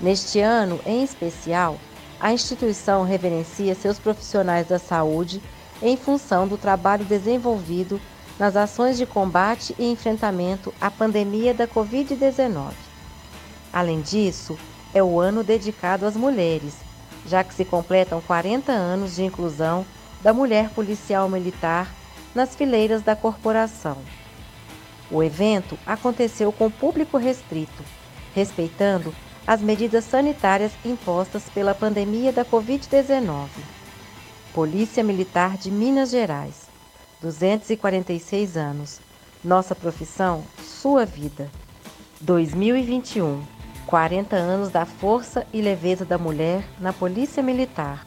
Neste 0.05 0.38
ano, 0.38 0.79
em 0.85 1.03
especial, 1.03 1.79
a 2.21 2.31
instituição 2.31 3.05
reverencia 3.05 3.75
seus 3.75 3.99
profissionais 3.99 4.69
da 4.69 4.79
saúde 4.79 5.40
em 5.81 5.97
função 5.97 6.47
do 6.47 6.59
trabalho 6.59 7.07
desenvolvido 7.07 7.99
nas 8.38 8.55
ações 8.55 8.99
de 8.99 9.07
combate 9.07 9.75
e 9.79 9.87
enfrentamento 9.87 10.75
à 10.79 10.90
pandemia 10.90 11.55
da 11.55 11.67
Covid-19. 11.67 12.73
Além 13.73 14.03
disso, 14.03 14.59
é 14.93 15.03
o 15.03 15.19
ano 15.19 15.43
dedicado 15.43 16.05
às 16.05 16.14
mulheres, 16.14 16.75
já 17.27 17.43
que 17.43 17.55
se 17.55 17.64
completam 17.64 18.21
40 18.21 18.73
anos 18.73 19.17
de 19.17 19.25
inclusão 19.25 19.87
da 20.23 20.35
mulher 20.35 20.69
policial 20.69 21.31
militar 21.31 21.90
nas 22.35 22.55
fileiras 22.55 23.01
da 23.01 23.17
corporação. 23.17 23.97
O 25.11 25.23
evento 25.23 25.79
aconteceu 25.87 26.53
com 26.53 26.71
público 26.71 27.17
restrito, 27.17 27.83
respeitando 28.35 29.14
as 29.46 29.61
medidas 29.61 30.04
sanitárias 30.04 30.72
impostas 30.85 31.44
pela 31.50 31.74
pandemia 31.74 32.33
da 32.33 32.44
Covid-19. 32.44 33.48
Polícia 34.52 35.02
Militar 35.02 35.59
de 35.59 35.70
Minas 35.70 36.11
Gerais, 36.11 36.68
246 37.20 38.57
anos. 38.57 39.00
Nossa 39.42 39.74
profissão, 39.74 40.44
sua 40.62 41.04
vida. 41.04 41.50
2021, 42.20 43.42
40 43.87 44.37
anos 44.37 44.70
da 44.70 44.87
força 44.87 45.46
e 45.52 45.61
leveza 45.61 46.04
da 46.04 46.16
mulher 46.16 46.64
na 46.80 46.92
Polícia 46.92 47.42
Militar. 47.42 48.07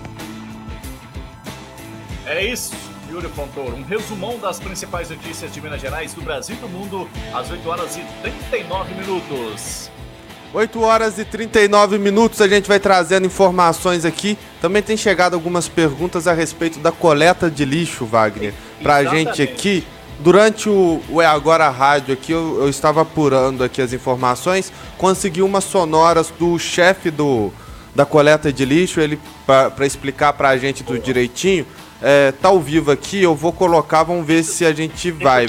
É 2.24 2.46
isso, 2.46 2.72
Yuri 3.14 3.28
Fontoura. 3.28 3.76
Um 3.76 3.82
resumão 3.82 4.38
das 4.38 4.58
principais 4.58 5.08
notícias 5.08 5.52
de 5.52 5.60
Minas 5.60 5.80
Gerais, 5.80 6.12
do 6.14 6.20
Brasil 6.20 6.56
e 6.56 6.58
do 6.58 6.68
mundo, 6.68 7.08
às 7.32 7.48
8 7.48 7.68
horas 7.68 7.96
e 7.96 8.00
39 8.22 8.94
minutos. 8.94 9.90
8 10.52 10.80
horas 10.82 11.18
e 11.18 11.24
39 11.24 11.98
minutos, 11.98 12.40
a 12.40 12.48
gente 12.48 12.66
vai 12.66 12.80
trazendo 12.80 13.26
informações 13.26 14.04
aqui. 14.04 14.36
Também 14.60 14.82
tem 14.82 14.96
chegado 14.96 15.34
algumas 15.34 15.68
perguntas 15.68 16.26
a 16.26 16.32
respeito 16.32 16.80
da 16.80 16.90
coleta 16.90 17.48
de 17.48 17.64
lixo, 17.64 18.04
Wagner. 18.04 18.52
Pra 18.82 19.00
Exatamente. 19.00 19.36
gente 19.36 19.42
aqui. 19.42 19.86
Durante 20.20 20.68
o, 20.68 21.00
o 21.08 21.20
É 21.20 21.26
Agora 21.26 21.68
Rádio 21.70 22.14
aqui, 22.14 22.32
eu, 22.32 22.58
eu 22.60 22.68
estava 22.68 23.02
apurando 23.02 23.64
aqui 23.64 23.82
as 23.82 23.92
informações, 23.92 24.72
consegui 24.96 25.42
umas 25.42 25.64
sonoras 25.64 26.32
do 26.38 26.56
chefe 26.56 27.10
do, 27.10 27.52
da 27.94 28.06
coleta 28.06 28.52
de 28.52 28.64
lixo, 28.64 29.00
ele 29.00 29.18
para 29.44 29.84
explicar 29.84 30.32
pra 30.32 30.56
gente 30.56 30.84
do 30.84 30.98
direitinho. 30.98 31.66
É, 32.02 32.32
tá 32.32 32.48
ao 32.48 32.60
vivo 32.60 32.90
aqui, 32.90 33.22
eu 33.22 33.34
vou 33.34 33.52
colocar, 33.52 34.02
vamos 34.02 34.26
ver 34.26 34.42
se 34.42 34.64
a 34.64 34.72
gente 34.72 35.10
vai. 35.10 35.46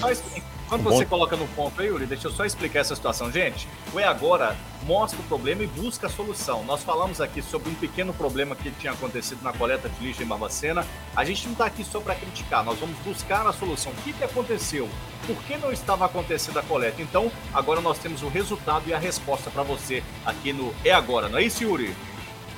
Quando 0.68 0.84
você 0.84 1.06
coloca 1.06 1.36
no 1.36 1.48
ponto 1.50 1.80
aí, 1.80 1.88
Yuri, 1.88 2.08
deixa 2.08 2.28
eu 2.28 2.32
só 2.32 2.44
explicar 2.44 2.80
essa 2.80 2.96
situação. 2.96 3.32
Gente, 3.32 3.68
o 3.94 4.00
É 4.00 4.04
Agora 4.04 4.56
mostra 4.84 5.20
o 5.20 5.24
problema 5.24 5.64
e 5.64 5.68
busca 5.68 6.08
a 6.08 6.10
solução. 6.10 6.64
Nós 6.64 6.84
falamos 6.84 7.22
aqui 7.22 7.42
sobre 7.42 7.70
um 7.70 7.76
pequeno 7.76 8.14
problema 8.14 8.56
que 8.56 8.72
tinha 8.72 8.94
acontecido 8.94 9.44
na 9.44 9.54
coleta 9.54 9.88
de 9.88 10.04
lixo 10.04 10.24
em 10.24 10.26
Barbacena. 10.26 10.86
A 11.16 11.24
gente 11.24 11.46
não 11.46 11.52
está 11.52 11.66
aqui 11.66 11.84
só 11.84 12.00
para 12.00 12.16
criticar, 12.16 12.64
nós 12.64 12.80
vamos 12.80 12.98
buscar 13.00 13.46
a 13.46 13.54
solução. 13.54 13.92
O 13.92 13.96
que, 14.04 14.12
que 14.12 14.24
aconteceu? 14.24 14.90
Por 15.28 15.36
que 15.44 15.56
não 15.58 15.72
estava 15.72 16.06
acontecendo 16.06 16.58
a 16.58 16.64
coleta? 16.64 17.02
Então, 17.02 17.32
agora 17.54 17.80
nós 17.80 18.00
temos 18.00 18.24
o 18.24 18.28
resultado 18.28 18.84
e 18.88 18.94
a 18.94 18.98
resposta 18.98 19.52
para 19.52 19.64
você 19.64 20.04
aqui 20.26 20.52
no 20.52 20.74
É 20.84 20.92
Agora, 20.92 21.30
não 21.30 21.38
é 21.38 21.44
isso, 21.44 21.64
Yuri? 21.64 21.96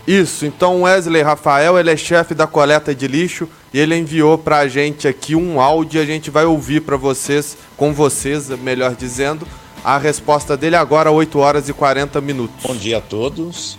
Isso, 0.08 0.46
então 0.46 0.84
Wesley 0.84 1.22
Rafael, 1.22 1.78
ele 1.78 1.92
é 1.92 1.98
chefe 1.98 2.34
da 2.34 2.48
coleta 2.48 2.96
de 2.96 3.10
lixo 3.10 3.46
e 3.74 3.78
ele 3.78 3.94
enviou 3.94 4.38
pra 4.38 4.66
gente 4.66 5.06
aqui 5.06 5.36
um 5.36 5.60
áudio 5.60 6.00
e 6.00 6.02
a 6.02 6.06
gente 6.06 6.32
vai 6.32 6.46
ouvir 6.46 6.80
pra 6.80 6.96
vocês, 6.96 7.58
com 7.76 7.94
vocês, 7.94 8.48
melhor 8.48 8.96
dizendo, 8.96 9.46
a 9.84 9.98
resposta 9.98 10.56
dele 10.56 10.78
agora, 10.78 11.12
8 11.12 11.38
horas 11.38 11.68
e 11.68 11.74
40 11.74 12.22
minutos. 12.22 12.64
Bom 12.64 12.74
dia 12.74 13.00
a 13.00 13.02
todos. 13.02 13.78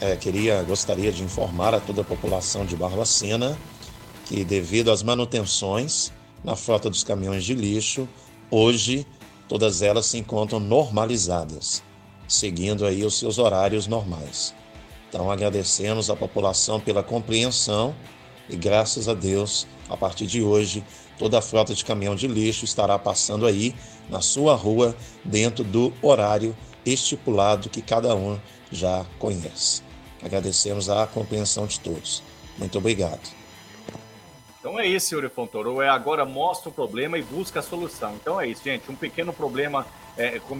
É, 0.00 0.16
queria, 0.16 0.60
gostaria 0.64 1.12
de 1.12 1.22
informar 1.22 1.72
a 1.74 1.78
toda 1.78 2.00
a 2.00 2.04
população 2.04 2.66
de 2.66 2.74
Barbacena 2.74 3.56
que, 4.26 4.44
devido 4.44 4.90
às 4.90 5.04
manutenções 5.04 6.12
na 6.42 6.56
frota 6.56 6.90
dos 6.90 7.04
caminhões 7.04 7.44
de 7.44 7.54
lixo, 7.54 8.08
hoje 8.50 9.06
todas 9.46 9.80
elas 9.80 10.06
se 10.06 10.18
encontram 10.18 10.58
normalizadas, 10.58 11.84
seguindo 12.26 12.84
aí 12.84 13.04
os 13.04 13.16
seus 13.16 13.38
horários 13.38 13.86
normais. 13.86 14.52
Então 15.12 15.30
agradecemos 15.30 16.08
à 16.08 16.16
população 16.16 16.80
pela 16.80 17.02
compreensão 17.02 17.94
e 18.48 18.56
graças 18.56 19.10
a 19.10 19.12
Deus, 19.12 19.66
a 19.86 19.94
partir 19.94 20.26
de 20.26 20.42
hoje, 20.42 20.82
toda 21.18 21.38
a 21.38 21.42
frota 21.42 21.74
de 21.74 21.84
caminhão 21.84 22.14
de 22.16 22.26
lixo 22.26 22.64
estará 22.64 22.98
passando 22.98 23.46
aí 23.46 23.74
na 24.08 24.22
sua 24.22 24.54
rua 24.54 24.96
dentro 25.22 25.62
do 25.62 25.92
horário 26.00 26.56
estipulado 26.86 27.68
que 27.68 27.82
cada 27.82 28.16
um 28.16 28.40
já 28.70 29.04
conhece. 29.18 29.82
Agradecemos 30.22 30.88
a 30.88 31.06
compreensão 31.06 31.66
de 31.66 31.78
todos. 31.78 32.22
Muito 32.56 32.78
obrigado. 32.78 33.20
Então 34.60 34.80
é 34.80 34.86
isso, 34.86 35.14
Yuri 35.14 35.28
Fontoro. 35.28 35.82
É 35.82 35.90
agora 35.90 36.24
mostra 36.24 36.70
o 36.70 36.72
problema 36.72 37.18
e 37.18 37.22
busca 37.22 37.60
a 37.60 37.62
solução. 37.62 38.14
Então 38.14 38.40
é 38.40 38.48
isso, 38.48 38.64
gente. 38.64 38.90
Um 38.90 38.96
pequeno 38.96 39.30
problema 39.30 39.86
é, 40.16 40.38
com 40.40 40.58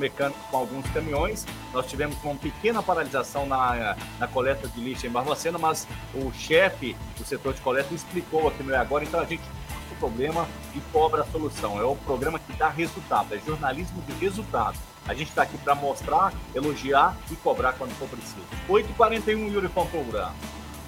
com 0.51 0.57
alguns 0.57 0.89
caminhões. 0.91 1.47
Nós 1.73 1.87
tivemos 1.87 2.17
uma 2.23 2.35
pequena 2.35 2.83
paralisação 2.83 3.47
na, 3.47 3.97
na 4.19 4.27
coleta 4.27 4.69
de 4.69 4.81
lixo 4.81 5.07
em 5.07 5.11
Barbacena, 5.11 5.59
mas 5.59 5.87
o 6.15 6.33
chefe 6.33 6.97
do 7.19 7.25
setor 7.25 7.55
de 7.55 7.61
coleta 7.61 7.95
explicou 7.95 8.49
aqui 8.49 8.63
no 8.63 8.75
É 8.75 8.77
Agora. 8.77 9.05
Então 9.05 9.21
a 9.21 9.25
gente 9.25 9.43
o 9.91 9.97
problema 9.97 10.49
e 10.75 10.81
cobra 10.93 11.23
a 11.23 11.27
solução. 11.27 11.79
É 11.79 11.85
o 11.85 11.95
programa 11.95 12.39
que 12.39 12.53
dá 12.55 12.69
resultado, 12.69 13.35
é 13.35 13.39
jornalismo 13.39 14.03
de 14.03 14.13
resultado. 14.15 14.79
A 15.07 15.15
gente 15.15 15.29
está 15.29 15.43
aqui 15.43 15.59
para 15.59 15.75
mostrar, 15.75 16.33
elogiar 16.55 17.17
e 17.31 17.37
cobrar 17.37 17.73
quando 17.73 17.91
for 17.93 18.09
preciso. 18.09 18.47
8h41, 18.69 19.53
Yuri 19.53 19.69
Fontoura. 19.69 20.31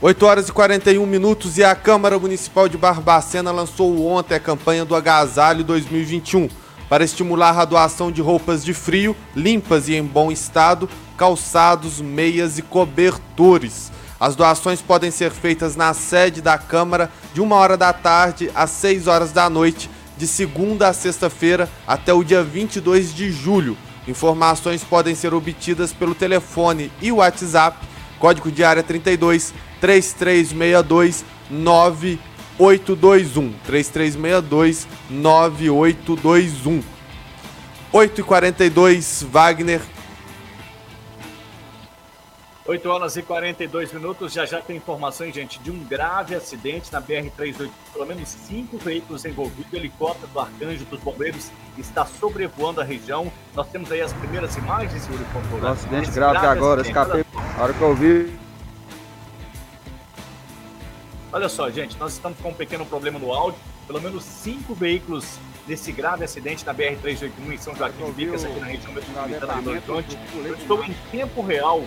8 0.01 0.27
horas 0.27 0.49
e 0.49 0.53
41 0.53 1.05
minutos 1.07 1.57
e 1.59 1.65
a 1.65 1.75
Câmara 1.75 2.19
Municipal 2.19 2.69
de 2.69 2.77
Barbacena 2.77 3.51
lançou 3.51 4.07
ontem 4.07 4.35
a 4.35 4.41
campanha 4.41 4.85
do 4.85 4.95
Agasalho 4.95 5.65
2021 5.65 6.49
para 6.89 7.05
estimular 7.05 7.59
a 7.59 7.65
doação 7.65 8.11
de 8.11 8.21
roupas 8.21 8.65
de 8.65 8.75
frio, 8.75 9.17
limpas 9.35 9.89
e 9.89 9.95
em 9.95 10.03
bom 10.03 10.31
estado, 10.31 10.89
calçados, 11.17 12.01
meias 12.01 12.59
e 12.59 12.63
cobertores. 12.63 13.91
As 14.19 14.37
doações 14.37 14.81
podem 14.81 15.11
ser 15.11 15.31
feitas 15.31 15.77
na 15.77 15.93
sede 15.93 16.41
da 16.41 16.57
Câmara 16.57 17.11
de 17.33 17.41
1 17.41 17.53
hora 17.53 17.77
da 17.77 17.93
tarde 17.93 18.51
às 18.55 18.71
6 18.71 19.07
horas 19.07 19.33
da 19.33 19.51
noite, 19.51 19.91
de 20.17 20.27
segunda 20.27 20.89
a 20.89 20.93
sexta-feira 20.93 21.69
até 21.87 22.13
o 22.13 22.23
dia 22.23 22.43
22 22.43 23.15
de 23.15 23.31
julho. 23.33 23.77
Informações 24.07 24.85
podem 24.85 25.15
ser 25.15 25.35
obtidas 25.35 25.93
pelo 25.93 26.15
telefone 26.15 26.93
e 27.01 27.11
WhatsApp, 27.11 27.79
código 28.19 28.51
de 28.51 28.63
área 28.63 28.83
32 28.83 29.53
3362 29.81 31.25
9821 32.59 33.53
3362 33.65 34.87
9821 35.11 36.83
8 37.93 38.21
e 38.21 38.25
42 38.25 39.27
Wagner 39.31 39.81
8 42.67 42.89
horas 42.89 43.15
e 43.15 43.23
42 43.23 43.93
minutos, 43.93 44.33
já 44.33 44.47
já 44.47 44.59
tem 44.59 44.79
informações, 44.79 45.35
gente, 45.35 45.59
de 45.59 45.71
um 45.71 45.79
grave 45.85 46.35
acidente 46.35 46.91
na 46.91 47.01
BR-380, 47.01 47.69
pelo 47.93 48.07
menos 48.07 48.27
cinco 48.31 48.79
veículos 48.79 49.27
envolvidos, 49.27 49.71
o 49.71 49.77
helicóptero 49.77 50.33
do 50.33 50.41
Arcanjo 50.41 50.85
dos 50.87 50.99
Bombeiros 51.01 51.51
está 51.77 52.07
sobrevoando 52.07 52.81
a 52.81 52.85
região. 52.85 53.31
Nós 53.55 53.69
temos 53.69 53.93
aí 53.93 54.01
as 54.01 54.15
primeiras 54.15 54.57
imagens, 54.57 55.07
Yuri 55.07 55.25
Fontoura. 55.25 55.67
Um 55.67 55.73
acidente 55.73 56.09
Esse 56.09 56.15
grave 56.15 56.39
agora, 56.39 56.81
acidente. 56.81 56.99
escapei. 56.99 57.25
A 57.59 57.63
hora 57.63 57.75
que 57.75 57.83
eu 57.83 57.95
vi, 57.95 58.33
Olha 61.35 61.49
só, 61.49 61.69
gente, 61.69 61.99
nós 61.99 62.13
estamos 62.13 62.39
com 62.39 62.51
um 62.51 62.55
pequeno 62.55 62.87
problema 62.87 63.19
no 63.19 63.33
áudio. 63.33 63.59
Pelo 63.89 64.01
menos 64.01 64.23
cinco 64.23 64.73
veículos 64.73 65.37
nesse 65.67 65.91
grave 65.91 66.23
acidente 66.23 66.65
na 66.65 66.73
BR-381 66.73 67.53
em 67.53 67.59
São 67.59 67.75
Joaquim 67.75 68.05
de 68.05 68.13
Bicas, 68.13 68.45
aqui 68.45 68.61
na 68.61 68.67
região 68.67 68.93
metropolitana 68.93 69.55
de 69.55 69.63
Belo 69.63 69.71
Horizonte. 69.73 70.19
Eu 70.45 70.55
estou 70.55 70.85
em 70.85 70.95
tempo 71.11 71.43
real 71.43 71.83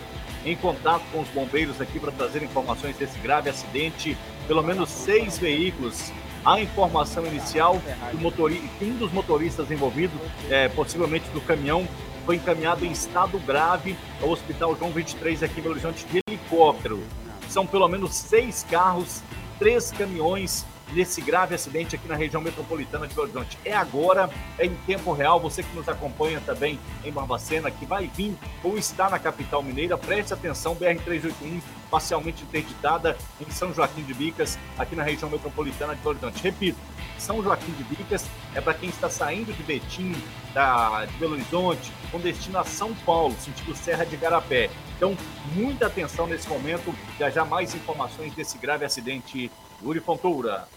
em 0.45 0.53
contato 0.57 1.01
com 1.13 1.21
os 1.21 1.29
bombeiros 1.29 1.79
aqui 1.79 1.97
para 1.97 2.11
trazer 2.11 2.43
informações 2.43 2.97
desse 2.97 3.17
grave 3.19 3.49
acidente. 3.49 4.17
Pelo 4.49 4.61
menos 4.61 4.89
seis 4.89 5.37
veículos. 5.37 6.11
A 6.43 6.59
informação 6.59 7.25
inicial 7.25 7.81
que, 8.11 8.17
o 8.17 8.19
motori- 8.19 8.69
que 8.77 8.83
um 8.83 8.97
dos 8.97 9.13
motoristas 9.13 9.71
envolvidos, 9.71 10.19
é, 10.49 10.67
possivelmente 10.67 11.29
do 11.29 11.39
caminhão, 11.39 11.87
foi 12.25 12.35
encaminhado 12.35 12.85
em 12.85 12.91
estado 12.91 13.39
grave 13.39 13.95
ao 14.21 14.29
Hospital 14.29 14.75
João 14.75 14.91
23 14.91 15.41
aqui 15.41 15.59
em 15.61 15.63
Belo 15.63 15.73
Horizonte 15.75 16.05
de 16.05 16.21
helicóptero. 16.27 17.01
São 17.49 17.65
pelo 17.65 17.87
menos 17.87 18.13
seis 18.13 18.65
carros, 18.69 19.21
três 19.57 19.91
caminhões 19.91 20.65
nesse 20.93 21.21
grave 21.21 21.55
acidente 21.55 21.95
aqui 21.95 22.07
na 22.07 22.15
região 22.15 22.41
metropolitana 22.41 23.07
de 23.07 23.13
Belo 23.13 23.27
Horizonte. 23.27 23.57
É 23.65 23.73
agora, 23.73 24.29
é 24.57 24.65
em 24.65 24.75
tempo 24.85 25.11
real. 25.11 25.39
Você 25.39 25.63
que 25.63 25.75
nos 25.75 25.87
acompanha 25.89 26.41
também 26.45 26.79
em 27.03 27.11
Barbacena, 27.11 27.69
que 27.69 27.85
vai 27.85 28.07
vir 28.07 28.35
ou 28.63 28.77
está 28.77 29.09
na 29.09 29.19
capital 29.19 29.61
mineira, 29.61 29.97
preste 29.97 30.33
atenção: 30.33 30.75
BR-381 30.75 31.61
parcialmente 31.89 32.43
interditada 32.43 33.17
em 33.39 33.49
São 33.49 33.73
Joaquim 33.73 34.03
de 34.03 34.13
Bicas, 34.13 34.57
aqui 34.77 34.95
na 34.95 35.03
região 35.03 35.29
metropolitana 35.29 35.95
de 35.95 36.01
Belo 36.01 36.11
Horizonte. 36.11 36.43
Repito, 36.43 36.77
São 37.17 37.41
Joaquim 37.41 37.71
de 37.71 37.83
Bicas 37.83 38.25
é 38.53 38.61
para 38.61 38.73
quem 38.73 38.89
está 38.89 39.09
saindo 39.09 39.53
de 39.53 39.63
Betim, 39.63 40.15
da, 40.53 41.05
de 41.05 41.13
Belo 41.13 41.33
Horizonte, 41.33 41.91
com 42.11 42.19
destino 42.19 42.59
a 42.59 42.63
São 42.63 42.93
Paulo, 43.05 43.35
sentido 43.39 43.75
Serra 43.75 44.05
de 44.05 44.17
Garapé. 44.17 44.69
Então, 44.97 45.15
muita 45.55 45.85
atenção 45.85 46.27
nesse 46.27 46.49
momento. 46.49 46.93
Já 47.19 47.29
já 47.29 47.45
mais 47.45 47.73
informações 47.73 48.33
desse 48.33 48.57
grave 48.57 48.83
acidente. 48.83 49.49
Yuri 49.83 49.99
Fontoura. 49.99 50.67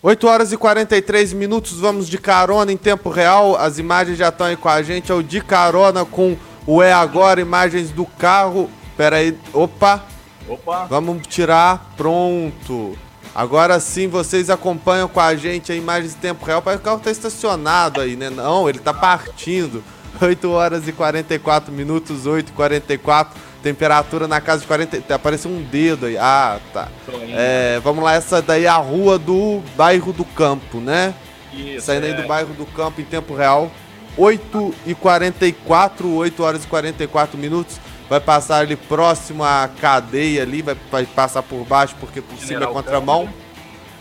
8 0.00 0.26
horas 0.26 0.52
e 0.52 0.56
43 0.56 1.32
minutos, 1.32 1.78
vamos 1.78 2.08
de 2.08 2.18
carona 2.18 2.72
em 2.72 2.76
tempo 2.76 3.08
real. 3.08 3.56
As 3.56 3.78
imagens 3.78 4.18
já 4.18 4.28
estão 4.28 4.46
aí 4.46 4.56
com 4.56 4.68
a 4.68 4.82
gente. 4.82 5.12
É 5.12 5.14
o 5.14 5.22
de 5.22 5.40
carona 5.40 6.04
com 6.04 6.36
o 6.66 6.82
É 6.82 6.92
Agora, 6.92 7.40
imagens 7.40 7.90
do 7.90 8.04
carro. 8.04 8.70
Pera 8.96 9.16
aí, 9.16 9.36
opa. 9.52 10.04
Opa. 10.48 10.86
Vamos 10.86 11.26
tirar, 11.26 11.92
pronto. 11.96 12.96
Agora 13.34 13.80
sim, 13.80 14.08
vocês 14.08 14.50
acompanham 14.50 15.08
com 15.08 15.20
a 15.20 15.34
gente 15.34 15.72
a 15.72 15.74
imagens 15.74 16.14
em 16.14 16.18
tempo 16.18 16.44
real. 16.44 16.60
Parece 16.60 16.82
que 16.82 16.88
o 16.88 16.90
carro 16.90 16.98
está 16.98 17.10
estacionado 17.10 18.00
aí, 18.00 18.14
né? 18.14 18.28
Não, 18.28 18.68
ele 18.68 18.78
está 18.78 18.92
partindo. 18.92 19.82
8 20.20 20.50
horas 20.50 20.88
e 20.88 20.92
44 20.92 21.72
minutos, 21.72 22.26
8 22.26 22.50
e 22.50 22.52
44 22.52 23.52
Temperatura 23.62 24.26
na 24.26 24.40
casa 24.40 24.62
de 24.62 24.66
40. 24.66 25.00
Tá 25.02 25.14
aparecendo 25.14 25.54
um 25.54 25.62
dedo 25.62 26.06
aí. 26.06 26.18
Ah, 26.18 26.58
tá. 26.72 26.88
É, 27.30 27.80
vamos 27.82 28.02
lá, 28.02 28.12
essa 28.12 28.42
daí 28.42 28.64
é 28.64 28.68
a 28.68 28.76
rua 28.76 29.18
do 29.18 29.62
bairro 29.76 30.12
do 30.12 30.24
Campo, 30.24 30.80
né? 30.80 31.14
Isso, 31.52 31.86
Saindo 31.86 32.06
aí 32.06 32.12
é. 32.12 32.14
do 32.20 32.26
bairro 32.26 32.52
do 32.54 32.66
Campo 32.66 33.00
em 33.00 33.04
tempo 33.04 33.34
real. 33.34 33.70
8 34.16 34.74
e 34.84 34.94
44, 34.94 36.12
8 36.12 36.42
horas 36.42 36.64
e 36.64 36.66
44 36.66 37.38
minutos. 37.38 37.78
Vai 38.10 38.20
passar 38.20 38.58
ali 38.58 38.74
próximo 38.74 39.44
à 39.44 39.70
cadeia 39.80 40.42
ali, 40.42 40.60
vai, 40.60 40.76
vai 40.90 41.06
passar 41.06 41.42
por 41.42 41.64
baixo, 41.64 41.94
porque 42.00 42.20
por 42.20 42.36
cima 42.36 42.44
é 42.44 42.48
General 42.48 42.72
contramão. 42.72 43.32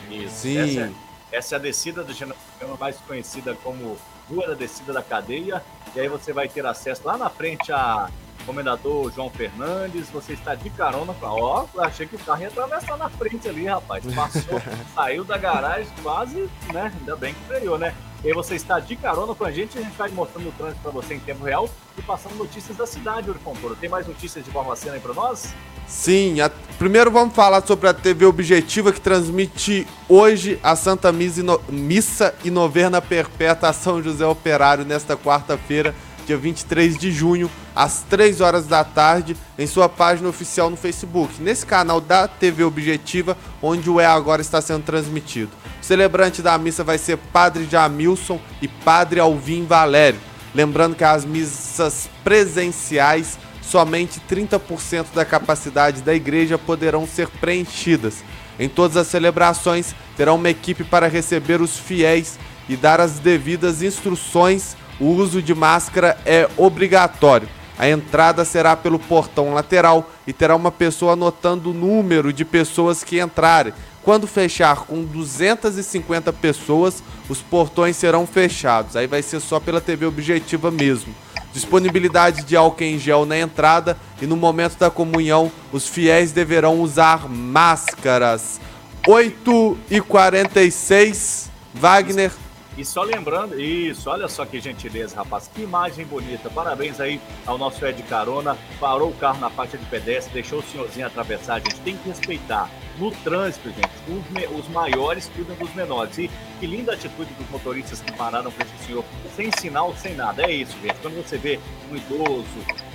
Isso. 0.10 0.36
Sim. 0.38 0.58
Essa 0.58 0.80
é, 0.82 0.92
essa 1.38 1.56
é 1.56 1.58
a 1.58 1.62
descida 1.62 2.04
do 2.04 2.14
General 2.14 2.38
Câmara, 2.60 2.78
mais 2.80 2.98
conhecida 3.08 3.56
como 3.64 3.96
Rua 4.32 4.48
da 4.48 4.54
Descida 4.54 4.94
da 4.94 5.04
Cadeia. 5.04 5.62
E 5.94 6.00
aí 6.00 6.08
você 6.08 6.32
vai 6.32 6.48
ter 6.48 6.66
acesso 6.66 7.02
lá 7.06 7.18
na 7.18 7.30
frente 7.30 7.72
a 7.72 8.10
Comendador 8.46 9.12
João 9.14 9.30
Fernandes. 9.30 10.10
Você 10.10 10.34
está 10.34 10.56
de 10.56 10.70
carona. 10.70 11.14
Ó, 11.22 11.66
achei 11.80 12.06
que 12.06 12.16
o 12.16 12.20
carro 12.20 12.42
ia 12.42 12.48
atravessar 12.48 12.98
na 12.98 13.10
frente 13.10 13.48
ali, 13.48 13.66
rapaz. 13.66 14.04
Passou, 14.14 14.62
saiu 14.96 15.24
da 15.24 15.38
garagem 15.38 15.88
quase, 16.02 16.50
né? 16.74 16.92
Ainda 17.00 17.16
bem 17.16 17.34
que 17.34 17.40
freou, 17.46 17.78
né? 17.78 17.94
E 18.24 18.28
aí 18.28 18.34
você 18.36 18.54
está 18.56 18.80
de 18.80 18.96
carona 18.96 19.34
com 19.34 19.44
a 19.44 19.52
gente, 19.52 19.80
a 19.80 19.82
gente 19.82 19.98
vai 19.98 20.08
mostrando 20.10 20.50
o 20.50 20.52
trânsito 20.52 20.80
para 20.84 20.92
você 20.92 21.16
em 21.16 21.20
tempo 21.20 21.44
real 21.44 21.68
e 21.98 22.04
passando 22.04 22.36
notícias 22.36 22.78
da 22.78 22.86
cidade, 22.86 23.32
Fontoura. 23.44 23.76
Tem 23.76 23.90
mais 23.90 24.06
notícias 24.06 24.46
de 24.46 24.52
Barbacena 24.52 24.94
aí 24.94 25.00
para 25.00 25.14
nós? 25.14 25.56
Sim, 25.88 26.40
a- 26.40 26.52
primeiro 26.78 27.10
vamos 27.10 27.34
falar 27.36 27.66
sobre 27.66 27.90
a 27.90 27.94
TV 27.96 28.26
Objetiva 28.26 28.92
que 28.94 29.02
transmite 29.02 29.88
hoje 30.08 30.60
a 30.62 30.76
Santa 30.76 31.12
Missa 31.12 31.40
e, 31.40 31.44
no- 31.44 31.60
Missa 31.68 32.36
e 32.44 32.52
Novena 32.52 33.02
Perpétua 33.02 33.70
a 33.70 33.74
São 33.74 34.02
José 34.04 34.26
Operário 34.26 34.86
nesta 34.86 35.18
quarta-feira, 35.18 35.96
dia 36.26 36.38
23 36.38 36.98
de 36.98 37.12
junho, 37.12 37.50
às 37.76 38.04
3 38.10 38.42
horas 38.42 38.66
da 38.66 38.84
tarde, 38.84 39.36
em 39.58 39.68
sua 39.68 39.88
página 39.88 40.30
oficial 40.30 40.70
no 40.70 40.78
Facebook, 40.78 41.42
nesse 41.42 41.66
canal 41.66 42.02
da 42.02 42.28
TV 42.28 42.64
Objetiva, 42.64 43.38
onde 43.62 43.90
o 43.90 44.00
É 44.00 44.06
Agora 44.06 44.42
está 44.42 44.62
sendo 44.62 44.84
transmitido. 44.84 45.52
O 45.82 45.86
celebrante 45.86 46.42
da 46.42 46.58
missa 46.58 46.84
vai 46.84 46.98
ser 46.98 47.18
Padre 47.18 47.68
Jamilson 47.70 48.40
e 48.62 48.68
Padre 48.68 49.20
Alvim 49.20 49.66
Valério. 49.66 50.20
Lembrando 50.54 50.96
que 50.96 51.04
as 51.04 51.24
missas 51.24 52.10
presenciais 52.24 53.38
somente 53.62 54.22
30% 54.30 55.08
da 55.14 55.24
capacidade 55.24 56.02
da 56.02 56.14
igreja 56.14 56.58
poderão 56.58 57.08
ser 57.08 57.28
preenchidas. 57.28 58.24
Em 58.60 58.68
todas 58.68 58.98
as 58.98 59.08
celebrações, 59.08 59.96
terá 60.18 60.34
uma 60.34 60.50
equipe 60.50 60.84
para 60.84 61.08
receber 61.08 61.62
os 61.62 61.80
fiéis 61.80 62.38
e 62.68 62.76
dar 62.76 63.00
as 63.00 63.18
devidas 63.18 63.82
instruções. 63.82 64.76
O 65.02 65.16
uso 65.16 65.42
de 65.42 65.56
máscara 65.56 66.16
é 66.28 66.48
obrigatório. 66.56 67.50
A 67.76 67.90
entrada 67.90 68.46
será 68.46 68.78
pelo 68.78 69.00
portão 69.00 69.52
lateral 69.52 70.12
e 70.28 70.32
terá 70.32 70.56
uma 70.56 70.72
pessoa 70.72 71.14
anotando 71.14 71.72
o 71.72 71.74
número 71.74 72.32
de 72.32 72.46
pessoas 72.46 73.04
que 73.04 73.20
entrarem. 73.20 73.74
Quando 74.04 74.28
fechar 74.28 74.86
com 74.86 75.04
250 75.04 76.32
pessoas, 76.34 77.02
os 77.28 77.42
portões 77.42 77.98
serão 77.98 78.28
fechados. 78.28 78.96
Aí 78.96 79.08
vai 79.08 79.24
ser 79.24 79.40
só 79.40 79.60
pela 79.60 79.82
TV 79.82 80.06
Objetiva 80.06 80.70
mesmo. 80.70 81.16
Disponibilidade 81.52 82.44
de 82.44 82.56
álcool 82.56 82.84
em 82.84 83.00
gel 83.00 83.26
na 83.26 83.40
entrada 83.40 83.98
e 84.22 84.28
no 84.28 84.38
momento 84.38 84.78
da 84.78 84.92
comunhão, 84.92 85.52
os 85.72 85.88
fiéis 85.88 86.32
deverão 86.32 86.80
usar 86.80 87.28
máscaras. 87.28 88.62
8 89.08 89.78
e 89.90 90.00
46 90.00 91.50
Wagner. 91.74 92.32
E 92.78 92.86
só 92.86 93.04
lembrando, 93.04 93.60
isso, 93.60 94.10
olha 94.10 94.28
só 94.28 94.46
que 94.46 94.60
gentileza, 94.60 95.16
rapaz, 95.16 95.50
que 95.54 95.62
imagem 95.62 96.06
bonita. 96.06 96.50
Parabéns 96.50 97.02
aí 97.02 97.20
ao 97.46 97.58
nosso 97.58 97.86
Ed 97.86 98.02
Carona. 98.04 98.58
Parou 98.80 99.10
o 99.10 99.16
carro 99.16 99.40
na 99.40 99.50
faixa 99.50 99.78
de 99.78 99.86
pedestre, 99.86 100.34
deixou 100.34 100.60
o 100.60 100.64
senhorzinho 100.64 101.06
atravessar. 101.06 101.56
A 101.56 101.60
gente 101.60 101.80
tem 101.82 101.98
que 101.98 102.08
respeitar. 102.08 102.70
No 103.02 103.10
trânsito, 103.10 103.68
gente, 103.70 103.90
os, 104.08 104.60
os 104.60 104.70
maiores 104.70 105.28
cuidam 105.36 105.56
dos 105.56 105.74
menores. 105.74 106.20
E 106.20 106.30
que 106.60 106.68
linda 106.68 106.94
atitude 106.94 107.34
dos 107.34 107.50
motoristas 107.50 108.00
que 108.00 108.12
pararam 108.12 108.52
para 108.52 108.64
esse 108.64 108.86
senhor, 108.86 109.04
sem 109.36 109.50
sinal, 109.60 109.96
sem 109.96 110.14
nada. 110.14 110.44
É 110.44 110.52
isso, 110.52 110.78
gente. 110.80 110.94
Quando 111.02 111.16
você 111.16 111.36
vê 111.36 111.60
um 111.92 111.96
idoso, 111.96 112.46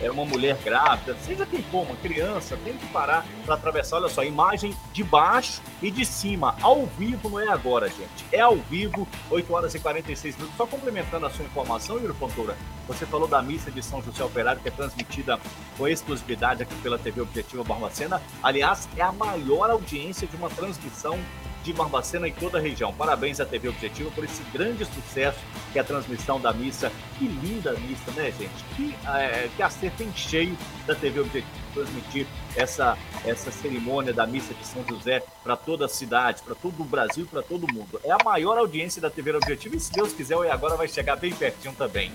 é 0.01 0.09
uma 0.09 0.25
mulher 0.25 0.57
grávida, 0.63 1.17
seja 1.23 1.45
quem 1.45 1.61
for, 1.65 1.83
uma 1.83 1.97
criança, 1.97 2.57
tem 2.65 2.75
que 2.75 2.87
parar 2.93 3.27
para 3.45 3.55
atravessar. 3.57 3.97
Olha 3.97 4.09
só, 4.09 4.23
imagem 4.23 4.77
de 4.93 5.03
baixo 5.03 5.61
e 5.83 5.91
de 5.91 6.05
cima, 6.05 6.55
ao 6.63 6.87
vivo, 6.87 7.29
não 7.29 7.41
é 7.41 7.49
agora, 7.49 7.89
gente. 7.89 8.25
É 8.31 8.43
ao 8.43 8.55
vivo, 8.55 9.09
8 9.29 9.53
horas 9.53 9.75
e 9.75 9.81
46 9.81 10.37
minutos. 10.37 10.57
Só 10.57 10.67
complementando 10.69 11.27
a 11.27 11.31
sua 11.31 11.45
informação, 11.45 11.97
Yuri 11.97 12.15
Fontoura, 12.15 12.57
você 12.87 13.05
falou 13.05 13.27
da 13.27 13.43
missa 13.43 13.73
de 13.73 13.83
São 13.83 14.01
José 14.01 14.23
Operário, 14.23 14.63
que 14.63 14.69
é 14.69 14.71
transmitida 14.71 15.41
com 15.77 15.89
exclusividade 15.89 16.63
aqui 16.63 16.75
pela 16.77 16.97
TV 16.97 17.21
Objetiva 17.23 17.65
Barbacena. 17.65 18.23
Aliás, 18.41 18.89
é 18.97 19.03
a 19.03 19.11
maior 19.11 19.69
audiência 19.69 19.96
de 19.97 20.37
uma 20.37 20.51
transmissão 20.51 21.19
de 21.65 21.73
Barbacena 21.73 22.29
em 22.29 22.33
toda 22.33 22.59
a 22.59 22.61
região. 22.61 22.93
Parabéns 22.93 23.41
à 23.41 23.47
TV 23.47 23.69
Objetiva 23.69 24.11
por 24.11 24.25
esse 24.25 24.43
grande 24.53 24.85
sucesso 24.85 25.39
que 25.73 25.79
é 25.79 25.83
a 25.83 25.85
transmissão 25.85 26.41
da 26.41 26.53
missa. 26.53 26.93
Que 27.19 27.27
linda 27.27 27.73
missa, 27.73 28.11
né, 28.13 28.33
gente? 28.39 28.65
Que, 28.77 28.95
é, 29.09 29.49
que 29.57 29.63
acerto 29.63 30.03
em 30.03 30.13
cheio 30.15 30.57
da 30.87 30.95
TV 30.95 31.21
Objetivo 31.21 31.67
transmitir 31.75 32.27
essa, 32.55 32.97
essa 33.25 33.51
cerimônia 33.51 34.13
da 34.13 34.27
missa 34.27 34.55
de 34.55 34.67
São 34.67 34.83
José 34.89 35.23
para 35.43 35.57
toda 35.57 35.85
a 35.85 35.89
cidade, 35.89 36.43
para 36.43 36.55
todo 36.55 36.81
o 36.81 36.85
Brasil, 36.85 37.27
para 37.31 37.43
todo 37.43 37.71
mundo. 37.73 38.01
É 38.05 38.11
a 38.11 38.19
maior 38.25 38.57
audiência 38.57 39.03
da 39.03 39.11
TV 39.11 39.35
Objetivo 39.35 39.77
e, 39.77 39.81
se 39.81 39.93
Deus 39.93 40.13
quiser, 40.13 40.37
o 40.37 40.45
E 40.45 40.51
Agora 40.51 40.77
vai 40.77 40.89
chegar 40.89 41.17
bem 41.17 41.35
pertinho 41.35 41.75
também. 41.75 42.13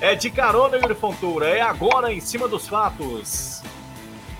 É 0.00 0.14
de 0.14 0.30
carona, 0.30 0.76
Yuri 0.76 0.94
Fontoura. 0.94 1.48
É 1.48 1.60
agora 1.60 2.12
em 2.12 2.20
cima 2.20 2.48
dos 2.48 2.66
fatos. 2.66 3.62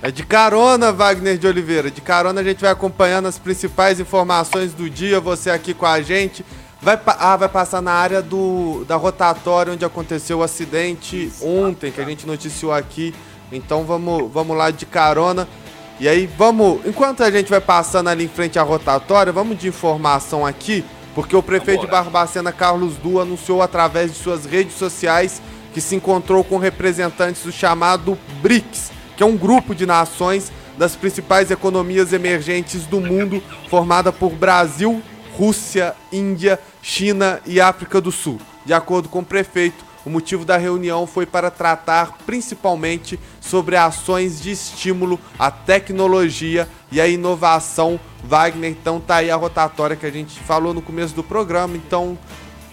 É 0.03 0.11
de 0.11 0.25
carona, 0.25 0.93
Wagner 0.93 1.39
de 1.39 1.47
Oliveira. 1.47 1.91
De 1.91 2.01
carona 2.01 2.41
a 2.41 2.45
gente 2.45 2.61
vai 2.61 2.71
acompanhando 2.71 3.27
as 3.27 3.39
principais 3.39 3.99
informações 4.01 4.75
do 4.75 4.89
dia, 4.91 5.21
você 5.21 5.51
aqui 5.51 5.73
com 5.73 5.87
a 5.87 6.03
gente. 6.03 6.45
Vai, 6.81 7.01
ah, 7.07 7.37
vai 7.37 7.49
passar 7.49 7.81
na 7.81 7.93
área 7.93 8.21
do, 8.21 8.85
da 8.87 8.97
rotatória 8.97 9.73
onde 9.73 9.85
aconteceu 9.87 10.41
o 10.41 10.43
acidente 10.43 11.33
ontem, 11.41 11.91
que 11.91 12.01
a 12.01 12.05
gente 12.05 12.27
noticiou 12.27 12.73
aqui. 12.73 13.15
Então 13.51 13.85
vamos, 13.85 14.31
vamos 14.31 14.57
lá 14.57 14.71
de 14.71 14.85
carona. 14.85 15.49
E 15.99 16.09
aí 16.09 16.27
vamos, 16.27 16.85
enquanto 16.85 17.23
a 17.23 17.31
gente 17.31 17.49
vai 17.49 17.61
passando 17.61 18.09
ali 18.09 18.25
em 18.25 18.29
frente 18.29 18.59
à 18.59 18.63
rotatória, 18.63 19.33
vamos 19.33 19.59
de 19.59 19.69
informação 19.69 20.45
aqui, 20.45 20.85
porque 21.15 21.37
o 21.37 21.43
prefeito 21.43 21.83
de. 21.83 21.87
Barbacena, 21.87 22.53
Carlos 22.53 22.97
Du, 22.97 23.21
anunciou 23.21 23.63
através 23.63 24.13
de 24.13 24.19
suas 24.19 24.45
redes 24.45 24.75
sociais 24.75 25.41
que 25.73 25.81
se 25.81 25.95
encontrou 25.95 26.43
com 26.45 26.59
representantes 26.59 27.43
do 27.45 27.53
chamado 27.53 28.19
BRICS, 28.43 28.91
que 29.17 29.23
é 29.23 29.27
um 29.27 29.37
grupo 29.37 29.75
de 29.75 29.87
nações 29.87 30.53
das 30.77 30.97
principais 30.97 31.51
economias 31.51 32.13
emergentes 32.13 32.87
do 32.87 33.01
mundo, 33.01 33.43
formada 33.69 34.13
por 34.13 34.33
Brasil, 34.33 35.03
Rússia, 35.37 35.95
Índia, 36.13 36.59
China 36.83 37.41
e 37.47 37.61
África 37.61 38.01
do 38.01 38.11
Sul. 38.11 38.41
De 38.65 38.73
acordo 38.73 39.09
com 39.09 39.21
o 39.21 39.25
prefeito, 39.25 39.85
o 40.05 40.11
motivo 40.11 40.45
da 40.45 40.57
reunião 40.57 41.07
foi 41.07 41.25
para 41.25 41.51
tratar 41.51 42.19
principalmente 42.27 43.19
sobre 43.41 43.77
ações 43.77 44.41
de 44.41 44.51
estímulo 44.51 45.19
à 45.39 45.51
tecnologia 45.51 46.69
e 46.93 47.01
à 47.01 47.09
inovação. 47.09 47.99
Wagner, 48.23 48.71
então 48.71 49.01
tá 49.01 49.17
aí 49.17 49.31
a 49.31 49.37
rotatória 49.37 49.97
que 49.97 50.05
a 50.05 50.11
gente 50.11 50.39
falou 50.41 50.75
no 50.75 50.83
começo 50.83 51.15
do 51.15 51.23
programa. 51.23 51.77
Então, 51.77 52.19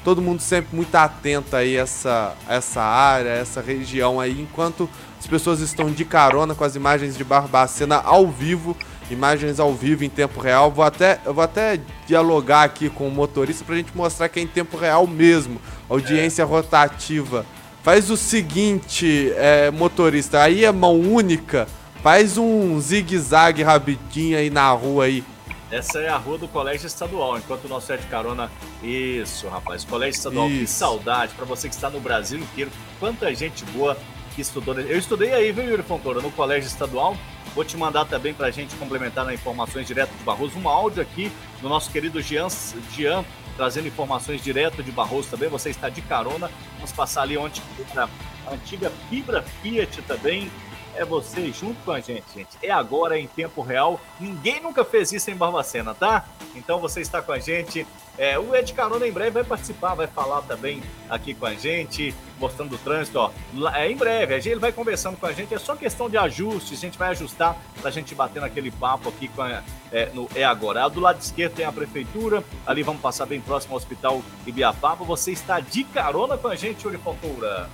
todo 0.03 0.21
mundo 0.21 0.41
sempre 0.41 0.75
muito 0.75 0.93
atento 0.93 1.55
aí 1.55 1.77
a 1.77 1.81
essa, 1.83 2.35
essa 2.49 2.81
área, 2.81 3.29
essa 3.29 3.61
região 3.61 4.19
aí, 4.19 4.41
enquanto 4.41 4.89
as 5.21 5.27
pessoas 5.27 5.59
estão 5.59 5.91
de 5.91 6.03
carona 6.03 6.55
com 6.55 6.63
as 6.63 6.75
imagens 6.75 7.15
de 7.15 7.23
Barbacena 7.23 7.97
ao 7.97 8.27
vivo, 8.27 8.75
imagens 9.07 9.59
ao 9.59 9.71
vivo 9.71 10.03
em 10.03 10.09
tempo 10.09 10.41
real. 10.41 10.71
Vou 10.71 10.83
até, 10.83 11.19
eu 11.23 11.31
vou 11.31 11.43
até 11.43 11.79
dialogar 12.07 12.63
aqui 12.63 12.89
com 12.89 13.07
o 13.07 13.11
motorista 13.11 13.63
para 13.63 13.75
a 13.75 13.77
gente 13.77 13.95
mostrar 13.95 14.27
que 14.29 14.39
é 14.39 14.43
em 14.43 14.47
tempo 14.47 14.75
real 14.75 15.05
mesmo, 15.05 15.61
audiência 15.87 16.43
rotativa. 16.43 17.45
Faz 17.83 18.09
o 18.09 18.17
seguinte, 18.17 19.31
é, 19.35 19.69
motorista, 19.69 20.41
aí 20.41 20.65
é 20.65 20.71
mão 20.71 20.99
única, 20.99 21.67
faz 22.01 22.39
um 22.39 22.79
zigue-zague 22.79 23.61
rapidinho 23.61 24.39
aí 24.39 24.49
na 24.49 24.71
rua 24.71 25.05
aí 25.05 25.23
essa 25.69 25.99
é 25.99 26.09
a 26.09 26.17
rua 26.17 26.37
do 26.37 26.49
Colégio 26.49 26.85
Estadual, 26.85 27.37
enquanto 27.37 27.63
o 27.63 27.69
nosso 27.69 27.93
é 27.93 27.95
de 27.95 28.05
carona. 28.07 28.51
Isso, 28.83 29.47
rapaz. 29.47 29.85
Colégio 29.85 30.17
Estadual, 30.17 30.49
Isso. 30.49 30.59
que 30.59 30.67
saudade 30.67 31.33
para 31.33 31.45
você 31.45 31.69
que 31.69 31.75
está 31.75 31.89
no 31.89 32.01
Brasil 32.01 32.39
inteiro. 32.39 32.69
Quanta 32.99 33.33
gente 33.33 33.63
boa 33.67 33.97
que 34.41 34.47
estudou. 34.47 34.79
Eu 34.79 34.97
estudei 34.97 35.33
aí, 35.33 35.51
viu, 35.51 35.63
Yuri 35.63 35.83
Fontoura, 35.83 36.19
no 36.19 36.31
Colégio 36.31 36.67
Estadual. 36.67 37.15
Vou 37.53 37.63
te 37.63 37.77
mandar 37.77 38.05
também 38.05 38.33
para 38.33 38.47
a 38.47 38.51
gente 38.51 38.75
complementar 38.75 39.23
nas 39.23 39.35
informações 39.35 39.85
direto 39.85 40.11
de 40.11 40.23
Barroso. 40.23 40.57
Um 40.57 40.67
áudio 40.67 41.01
aqui 41.01 41.31
do 41.61 41.69
nosso 41.69 41.91
querido 41.91 42.21
Jean, 42.21 42.47
Jean 42.91 43.23
trazendo 43.55 43.87
informações 43.87 44.41
direto 44.41 44.81
de 44.81 44.91
Barroso 44.91 45.29
também. 45.29 45.49
Você 45.49 45.69
está 45.69 45.89
de 45.89 46.01
carona. 46.01 46.49
Vamos 46.75 46.91
passar 46.91 47.21
ali 47.21 47.37
onde 47.37 47.61
a 47.95 48.09
antiga 48.51 48.91
Fibra 49.09 49.43
Fiat 49.61 50.01
também 50.03 50.49
é 50.95 51.05
você 51.05 51.51
junto 51.51 51.81
com 51.83 51.91
a 51.91 51.99
gente, 51.99 52.25
gente. 52.33 52.57
É 52.63 52.71
agora 52.71 53.19
em 53.19 53.27
tempo 53.27 53.61
real. 53.61 53.99
Ninguém 54.19 54.61
nunca 54.61 54.83
fez 54.83 55.11
isso 55.11 55.29
em 55.29 55.35
Barbacena, 55.35 55.93
tá? 55.93 56.25
Então 56.55 56.79
você 56.79 57.01
está 57.01 57.21
com 57.21 57.31
a 57.31 57.39
gente. 57.39 57.85
É, 58.21 58.37
o 58.37 58.55
Ed 58.55 58.71
Carona 58.73 59.07
em 59.07 59.11
breve 59.11 59.31
vai 59.31 59.43
participar, 59.43 59.95
vai 59.95 60.05
falar 60.05 60.43
também 60.43 60.83
aqui 61.09 61.33
com 61.33 61.47
a 61.47 61.55
gente, 61.55 62.13
mostrando 62.39 62.75
o 62.75 62.77
trânsito. 62.77 63.17
Ó. 63.17 63.31
É, 63.73 63.89
em 63.89 63.97
breve, 63.97 64.35
ele 64.47 64.59
vai 64.59 64.71
conversando 64.71 65.17
com 65.17 65.25
a 65.25 65.31
gente. 65.31 65.55
É 65.55 65.57
só 65.57 65.75
questão 65.75 66.07
de 66.07 66.17
ajustes, 66.17 66.77
a 66.77 66.81
gente 66.81 66.99
vai 66.99 67.09
ajustar 67.09 67.57
para 67.79 67.89
a 67.89 67.91
gente 67.91 68.13
bater 68.13 68.39
naquele 68.39 68.69
papo 68.69 69.09
aqui 69.09 69.27
com 69.27 69.41
a, 69.41 69.63
é, 69.91 70.11
no 70.13 70.29
É 70.35 70.43
Agora. 70.43 70.87
Do 70.87 70.99
lado 70.99 71.19
esquerdo 71.19 71.55
tem 71.55 71.65
a 71.65 71.71
prefeitura, 71.71 72.43
ali 72.63 72.83
vamos 72.83 73.01
passar 73.01 73.25
bem 73.25 73.41
próximo 73.41 73.73
ao 73.73 73.77
Hospital 73.77 74.21
Ibiapaba. 74.45 75.03
Você 75.03 75.31
está 75.31 75.59
de 75.59 75.83
carona 75.83 76.37
com 76.37 76.47
a 76.47 76.55
gente, 76.55 76.87
Uri 76.87 76.99
Fontoura. 76.99 77.71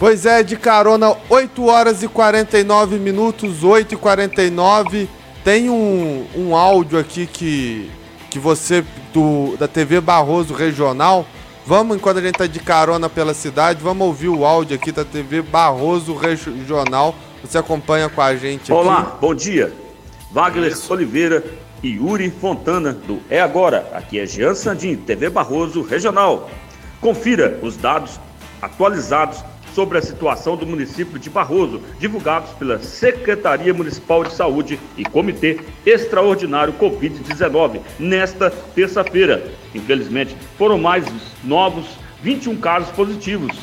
Pois 0.00 0.26
é, 0.26 0.42
de 0.42 0.56
carona, 0.56 1.16
8 1.30 1.64
horas 1.64 2.02
e 2.02 2.08
49 2.08 2.98
minutos, 2.98 3.62
8 3.62 3.94
e 3.94 3.96
49. 3.96 5.08
Tem 5.44 5.70
um, 5.70 6.26
um 6.34 6.56
áudio 6.56 6.98
aqui 6.98 7.24
que, 7.24 7.88
que 8.32 8.38
você, 8.38 8.82
do, 9.12 9.56
da 9.58 9.68
TV 9.68 10.00
Barroso 10.00 10.54
Regional, 10.54 11.26
vamos, 11.66 11.96
enquanto 11.96 12.16
a 12.16 12.22
gente 12.22 12.38
tá 12.38 12.46
de 12.46 12.60
carona 12.60 13.08
pela 13.08 13.34
cidade, 13.34 13.82
vamos 13.82 14.06
ouvir 14.06 14.28
o 14.28 14.46
áudio 14.46 14.74
aqui 14.74 14.90
da 14.90 15.04
TV 15.04 15.42
Barroso 15.42 16.14
Regional. 16.14 17.14
Você 17.44 17.58
acompanha 17.58 18.08
com 18.08 18.22
a 18.22 18.34
gente 18.34 18.62
aqui. 18.62 18.72
Olá, 18.72 19.18
bom 19.20 19.34
dia. 19.34 19.70
Wagner. 20.30 20.72
Oliveira 20.88 21.44
e 21.82 21.96
Yuri 21.96 22.30
Fontana, 22.30 22.94
do 22.94 23.20
É 23.28 23.38
Agora. 23.38 23.90
Aqui 23.92 24.18
é 24.18 24.24
Jean 24.24 24.54
Sandim, 24.54 24.96
TV 24.96 25.28
Barroso 25.28 25.82
Regional. 25.82 26.48
Confira 27.02 27.58
os 27.62 27.76
dados 27.76 28.18
atualizados 28.62 29.44
sobre 29.74 29.98
a 29.98 30.02
situação 30.02 30.56
do 30.56 30.66
município 30.66 31.18
de 31.18 31.30
Barroso, 31.30 31.80
divulgados 31.98 32.50
pela 32.52 32.78
Secretaria 32.78 33.72
Municipal 33.72 34.24
de 34.24 34.32
Saúde 34.32 34.78
e 34.96 35.04
Comitê 35.04 35.60
Extraordinário 35.84 36.74
Covid-19 36.74 37.80
nesta 37.98 38.50
terça-feira. 38.50 39.50
Infelizmente, 39.74 40.36
foram 40.56 40.78
mais 40.78 41.04
novos 41.44 41.86
21 42.22 42.56
casos 42.56 42.90
positivos 42.90 43.56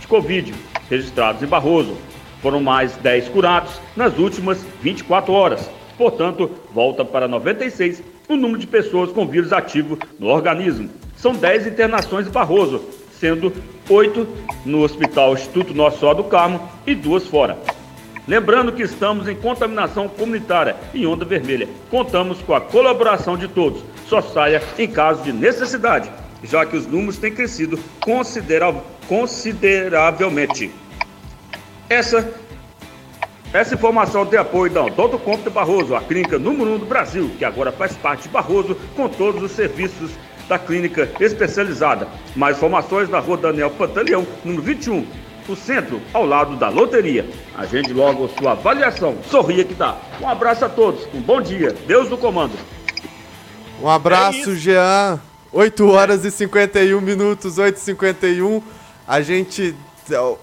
de 0.00 0.06
Covid 0.06 0.54
registrados 0.88 1.42
em 1.42 1.46
Barroso. 1.46 1.96
Foram 2.40 2.60
mais 2.60 2.96
10 2.96 3.28
curados 3.28 3.80
nas 3.96 4.18
últimas 4.18 4.64
24 4.82 5.32
horas. 5.32 5.70
Portanto, 5.96 6.50
volta 6.72 7.04
para 7.04 7.28
96 7.28 8.02
o 8.28 8.36
número 8.36 8.58
de 8.58 8.66
pessoas 8.66 9.12
com 9.12 9.26
vírus 9.26 9.52
ativo 9.52 9.98
no 10.18 10.26
organismo. 10.26 10.88
São 11.16 11.32
10 11.32 11.68
internações 11.68 12.26
em 12.26 12.30
Barroso, 12.30 12.82
sendo 13.22 13.54
oito 13.88 14.26
no 14.66 14.82
Hospital 14.82 15.32
Instituto 15.34 15.72
Nosso 15.72 16.00
Senhora 16.00 16.16
do 16.16 16.24
Carmo 16.24 16.68
e 16.84 16.92
duas 16.92 17.24
fora. 17.24 17.56
Lembrando 18.26 18.72
que 18.72 18.82
estamos 18.82 19.28
em 19.28 19.36
contaminação 19.36 20.08
comunitária 20.08 20.74
em 20.92 21.06
onda 21.06 21.24
vermelha. 21.24 21.68
Contamos 21.88 22.42
com 22.42 22.52
a 22.52 22.60
colaboração 22.60 23.38
de 23.38 23.46
todos. 23.46 23.84
Só 24.08 24.20
saia 24.20 24.60
em 24.76 24.88
caso 24.88 25.22
de 25.22 25.32
necessidade, 25.32 26.10
já 26.42 26.66
que 26.66 26.76
os 26.76 26.84
números 26.84 27.16
têm 27.16 27.32
crescido 27.32 27.78
consideravelmente. 28.00 30.72
Essa, 31.88 32.28
essa 33.52 33.76
informação 33.76 34.26
tem 34.26 34.40
apoio 34.40 34.72
da 34.72 34.84
Odonto 34.84 35.16
Compte 35.20 35.48
Barroso, 35.48 35.94
a 35.94 36.00
clínica 36.00 36.40
número 36.40 36.72
1 36.72 36.74
um 36.74 36.78
do 36.78 36.86
Brasil, 36.86 37.30
que 37.38 37.44
agora 37.44 37.70
faz 37.70 37.96
parte 37.96 38.24
de 38.24 38.30
Barroso 38.30 38.76
com 38.96 39.08
todos 39.08 39.44
os 39.44 39.52
serviços 39.52 40.10
da 40.52 40.58
clínica 40.58 41.08
especializada. 41.18 42.06
Mais 42.36 42.58
informações 42.58 43.08
na 43.08 43.18
rua 43.20 43.38
Daniel 43.38 43.70
Pantaleão, 43.70 44.26
número 44.44 44.62
21, 44.62 45.06
o 45.48 45.56
centro, 45.56 46.02
ao 46.12 46.26
lado 46.26 46.56
da 46.56 46.68
loteria. 46.68 47.26
Agende 47.56 47.94
logo 47.94 48.28
sua 48.38 48.52
avaliação. 48.52 49.16
Sorria 49.30 49.64
que 49.64 49.74
tá. 49.74 49.96
Um 50.20 50.28
abraço 50.28 50.66
a 50.66 50.68
todos, 50.68 51.08
um 51.14 51.22
bom 51.22 51.40
dia. 51.40 51.74
Deus 51.86 52.10
no 52.10 52.18
comando. 52.18 52.52
Um 53.80 53.88
abraço, 53.88 54.52
é 54.52 54.54
Jean. 54.56 55.20
8 55.50 55.88
horas 55.88 56.24
e 56.24 56.30
51 56.30 57.00
minutos, 57.00 57.56
8 57.58 57.76
e 57.76 57.80
51 57.80 58.62
A 59.08 59.22
gente. 59.22 59.74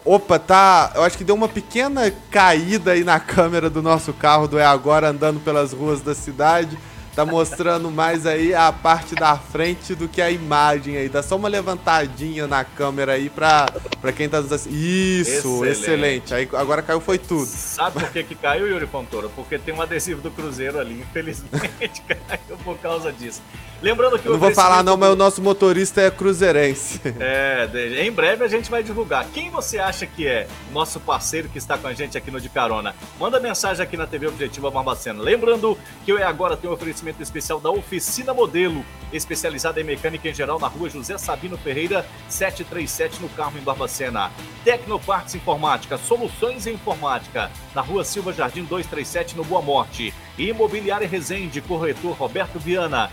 Opa, 0.03 0.39
tá. 0.39 0.91
Eu 0.95 1.03
acho 1.03 1.18
que 1.20 1.24
deu 1.24 1.36
uma 1.36 1.47
pequena 1.47 2.12
caída 2.32 2.93
aí 2.93 3.03
na 3.03 3.20
câmera 3.20 3.70
do 3.70 3.84
nosso 3.84 4.12
carro 4.12 4.47
do 4.47 4.57
É 4.57 4.66
Agora 4.66 5.10
andando 5.10 5.39
pelas 5.39 5.72
ruas 5.72 6.01
da 6.01 6.16
cidade 6.16 6.78
tá 7.20 7.26
mostrando 7.26 7.91
mais 7.91 8.26
aí 8.26 8.53
a 8.53 8.72
parte 8.72 9.13
da 9.13 9.38
frente 9.38 9.93
do 9.93 10.07
que 10.07 10.22
a 10.22 10.32
imagem 10.32 10.95
aí. 10.95 11.09
Dá 11.09 11.22
só 11.22 11.36
uma 11.36 11.49
levantadinha 11.49 12.47
na 12.47 12.63
câmera 12.63 13.13
aí 13.13 13.30
pra, 13.30 13.65
pra 13.99 14.13
quem 14.13 14.30
tá. 14.30 14.39
Isso, 14.39 15.65
excelente. 15.65 15.70
excelente. 15.70 16.34
Aí 16.34 16.49
agora 16.53 16.82
caiu 16.82 17.01
foi 17.01 17.17
tudo. 17.17 17.45
Sabe 17.45 17.99
por 17.99 18.09
que, 18.09 18.24
que 18.24 18.36
caiu, 18.36 18.67
Yuri 18.67 18.88
Fontoura? 18.88 19.28
Porque 19.30 19.57
tem 19.59 19.74
um 19.74 19.82
adesivo 19.82 20.22
do 20.22 20.32
Cruzeiro 20.32 20.80
ali. 20.80 21.01
Infelizmente 21.01 22.01
caiu 22.07 22.57
por 22.63 22.78
causa 22.78 23.11
disso. 23.11 23.41
Lembrando 23.82 24.20
que 24.20 24.28
eu 24.28 24.34
Não 24.34 24.39
vou 24.39 24.53
falar 24.53 24.84
não, 24.84 24.97
mas 24.97 25.09
o 25.11 25.15
nosso 25.15 25.41
motorista 25.41 26.01
é 26.01 26.11
cruzeirense. 26.11 26.99
É, 27.20 27.67
em 28.05 28.11
breve 28.11 28.43
a 28.43 28.47
gente 28.47 28.70
vai 28.70 28.84
divulgar. 28.84 29.26
Quem 29.34 29.49
você 29.49 29.80
acha 29.80 30.05
que 30.05 30.28
é 30.28 30.47
nosso 30.74 30.99
parceiro 30.99 31.47
que 31.47 31.57
está 31.57 31.78
com 31.78 31.88
a 31.88 31.93
gente 31.93 32.17
aqui 32.17 32.30
no 32.30 32.41
De 32.41 32.49
Carona? 32.49 32.93
Manda 33.17 33.39
mensagem 33.39 33.82
aqui 33.82 33.95
na 33.95 34.05
TV 34.05 34.28
Objetiva 34.28 34.70
Barbacena. 34.70 35.22
Lembrando 35.22 35.78
que 36.03 36.11
eu 36.11 36.28
agora 36.28 36.57
tenho 36.57 36.74
um 36.74 36.76
oferecimento 36.76 37.09
especial 37.22 37.60
da 37.60 37.72
Oficina 37.72 38.34
Modelo, 38.34 38.86
especializada 39.12 39.82
em 39.82 39.84
mecânica 39.84 40.30
em 40.30 40.34
geral 40.34 40.60
na 40.60 40.68
rua 40.68 40.89
José 40.89 41.18
Sabino 41.18 41.57
Ferreira, 41.57 42.05
737 42.28 43.22
no 43.22 43.30
Carmo 43.30 43.57
em 43.57 43.62
Barbacena. 43.62 44.32
Tecnopartes 44.64 45.36
Informática, 45.36 45.97
soluções 45.97 46.68
em 46.68 46.74
informática, 46.74 47.51
na 47.74 47.82
rua 47.82 48.03
Silva 48.03 48.34
Jardim 48.34 48.64
237 48.64 49.36
no 49.36 49.43
Boa 49.43 49.62
Morte. 49.62 50.14
Imobiliária 50.38 51.07
Resende, 51.07 51.62
corretor 51.62 52.14
Roberto 52.14 52.60
Viana. 52.60 53.12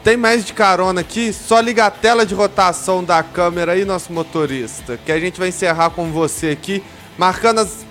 Tem 0.04 0.18
mais 0.18 0.45
de 0.45 0.54
carona 0.54 1.02
aqui? 1.02 1.32
Só 1.32 1.60
liga 1.60 1.86
a 1.86 1.91
tela 1.91 2.26
de 2.26 2.36
rotação 2.36 3.04
da 3.04 3.24
câmera 3.24 3.72
aí, 3.74 3.86
nosso 3.86 4.12
motorista, 4.12 5.00
que 5.06 5.12
a 5.12 5.20
gente 5.20 5.39
vai 5.39 5.50
encerrar 5.50 5.91
com 5.91 6.12
você 6.12 6.50
aqui, 6.50 6.84
marcando 7.18 7.60
as 7.60 7.86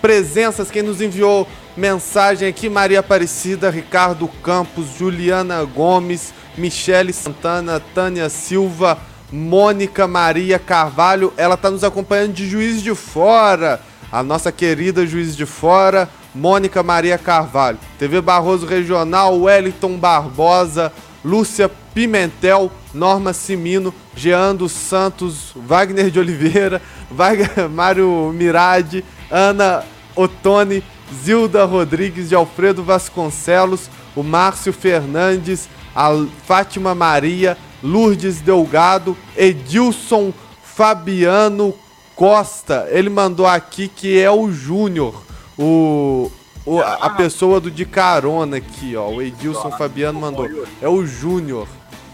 presenças, 0.00 0.70
quem 0.70 0.82
nos 0.82 1.00
enviou 1.00 1.46
mensagem 1.76 2.48
aqui, 2.48 2.68
Maria 2.68 3.00
Aparecida, 3.00 3.70
Ricardo 3.70 4.26
Campos, 4.42 4.96
Juliana 4.98 5.62
Gomes, 5.64 6.32
Michele 6.56 7.12
Santana, 7.12 7.80
Tânia 7.94 8.28
Silva, 8.28 8.98
Mônica 9.30 10.06
Maria 10.06 10.58
Carvalho, 10.58 11.32
ela 11.36 11.54
está 11.54 11.70
nos 11.70 11.84
acompanhando 11.84 12.32
de 12.32 12.48
Juiz 12.48 12.82
de 12.82 12.94
Fora. 12.94 13.80
a 14.10 14.22
nossa 14.22 14.52
querida 14.52 15.06
Juiz 15.06 15.34
de 15.34 15.46
Fora, 15.46 16.08
Mônica 16.34 16.82
Maria 16.82 17.18
Carvalho. 17.18 17.78
TV 17.98 18.20
Barroso 18.20 18.66
Regional, 18.66 19.38
Wellington 19.40 19.96
Barbosa, 19.96 20.92
Lúcia 21.24 21.70
Pimentel, 21.94 22.70
Norma 22.92 23.32
Simino, 23.32 23.94
Jean 24.14 24.54
dos 24.54 24.72
Santos, 24.72 25.52
Wagner 25.54 26.10
de 26.10 26.18
Oliveira, 26.18 26.80
Mário 27.70 28.32
Mirade, 28.34 29.04
Ana 29.30 29.84
Otone, 30.16 30.82
Zilda 31.12 31.64
Rodrigues 31.64 32.28
de 32.28 32.34
Alfredo 32.34 32.82
Vasconcelos, 32.82 33.90
o 34.16 34.22
Márcio 34.22 34.72
Fernandes, 34.72 35.68
a 35.94 36.10
Fátima 36.46 36.94
Maria, 36.94 37.56
Lourdes 37.82 38.40
Delgado, 38.40 39.16
Edilson 39.36 40.32
Fabiano 40.62 41.74
Costa. 42.14 42.88
Ele 42.90 43.10
mandou 43.10 43.46
aqui 43.46 43.88
que 43.88 44.18
é 44.18 44.30
o 44.30 44.50
Júnior, 44.50 45.22
o, 45.58 46.30
o, 46.64 46.80
a 46.80 47.10
pessoa 47.10 47.60
do 47.60 47.70
de 47.70 47.84
carona 47.84 48.56
aqui, 48.56 48.96
ó. 48.96 49.08
O 49.08 49.22
Edilson 49.22 49.70
Fabiano 49.72 50.20
mandou. 50.20 50.48
É 50.80 50.88
o 50.88 51.04
Júnior. 51.06 51.68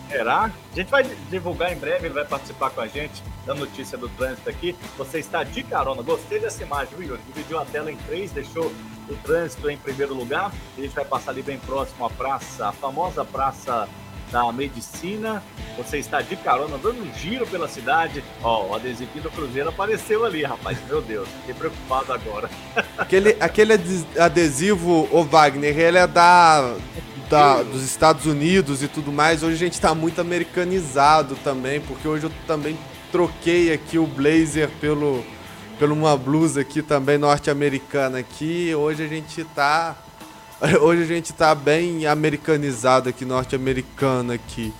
Será? 0.08 0.50
A 0.72 0.74
gente 0.74 0.90
vai 0.90 1.04
divulgar 1.28 1.70
em 1.70 1.76
breve, 1.76 2.06
ele 2.06 2.14
vai 2.14 2.24
participar 2.24 2.70
com 2.70 2.80
a 2.80 2.86
gente 2.86 3.22
da 3.44 3.54
notícia 3.54 3.98
do 3.98 4.08
trânsito 4.08 4.48
aqui. 4.48 4.74
Você 4.96 5.18
está 5.18 5.44
de 5.44 5.62
carona. 5.62 6.02
Gostei 6.02 6.38
dessa 6.38 6.62
imagem, 6.62 6.96
viu, 6.96 7.08
Yuri? 7.08 7.22
Dividiu 7.26 7.58
a 7.58 7.64
tela 7.66 7.92
em 7.92 7.96
três, 7.96 8.30
deixou 8.30 8.72
o 9.08 9.14
trânsito 9.22 9.68
em 9.68 9.76
primeiro 9.76 10.14
lugar. 10.14 10.50
A 10.76 10.80
gente 10.80 10.94
vai 10.94 11.04
passar 11.04 11.32
ali 11.32 11.42
bem 11.42 11.58
próximo 11.58 12.06
à 12.06 12.10
praça, 12.10 12.68
a 12.68 12.72
famosa 12.72 13.22
praça 13.24 13.86
da 14.30 14.50
medicina. 14.52 15.42
Você 15.76 15.98
está 15.98 16.20
de 16.20 16.36
carona, 16.36 16.76
dando 16.78 17.02
um 17.02 17.14
giro 17.14 17.46
pela 17.46 17.68
cidade. 17.68 18.22
Ó, 18.42 18.66
o 18.68 18.74
adesivinho 18.74 19.22
do 19.22 19.30
Cruzeiro 19.30 19.68
apareceu 19.68 20.24
ali, 20.24 20.42
rapaz. 20.44 20.78
Meu 20.88 21.00
Deus, 21.00 21.28
fiquei 21.40 21.54
preocupado 21.54 22.12
agora. 22.12 22.50
Aquele, 22.98 23.36
aquele 23.38 23.74
adesivo, 24.18 25.08
o 25.12 25.22
Wagner, 25.22 25.78
ele 25.78 25.98
é 25.98 26.06
da, 26.06 26.74
da, 27.28 27.62
dos 27.62 27.84
Estados 27.84 28.26
Unidos 28.26 28.82
e 28.82 28.88
tudo 28.88 29.12
mais. 29.12 29.42
Hoje 29.42 29.54
a 29.54 29.58
gente 29.58 29.74
está 29.74 29.94
muito 29.94 30.20
americanizado 30.20 31.36
também, 31.44 31.80
porque 31.80 32.08
hoje 32.08 32.24
eu 32.24 32.32
também 32.46 32.76
troquei 33.12 33.72
aqui 33.72 33.98
o 33.98 34.06
blazer 34.06 34.68
pelo, 34.80 35.24
pelo 35.78 35.94
uma 35.94 36.16
blusa 36.16 36.60
aqui 36.60 36.82
também 36.82 37.18
norte-americana 37.18 38.18
aqui. 38.18 38.74
Hoje 38.74 39.04
a 39.04 39.08
gente 39.08 39.44
tá 39.44 39.96
Hoje 40.82 41.02
a 41.02 41.06
gente 41.06 41.32
tá 41.32 41.54
bem 41.54 42.06
americanizado 42.06 43.08
aqui, 43.08 43.24
norte-americano 43.24 44.32
aqui. 44.32 44.74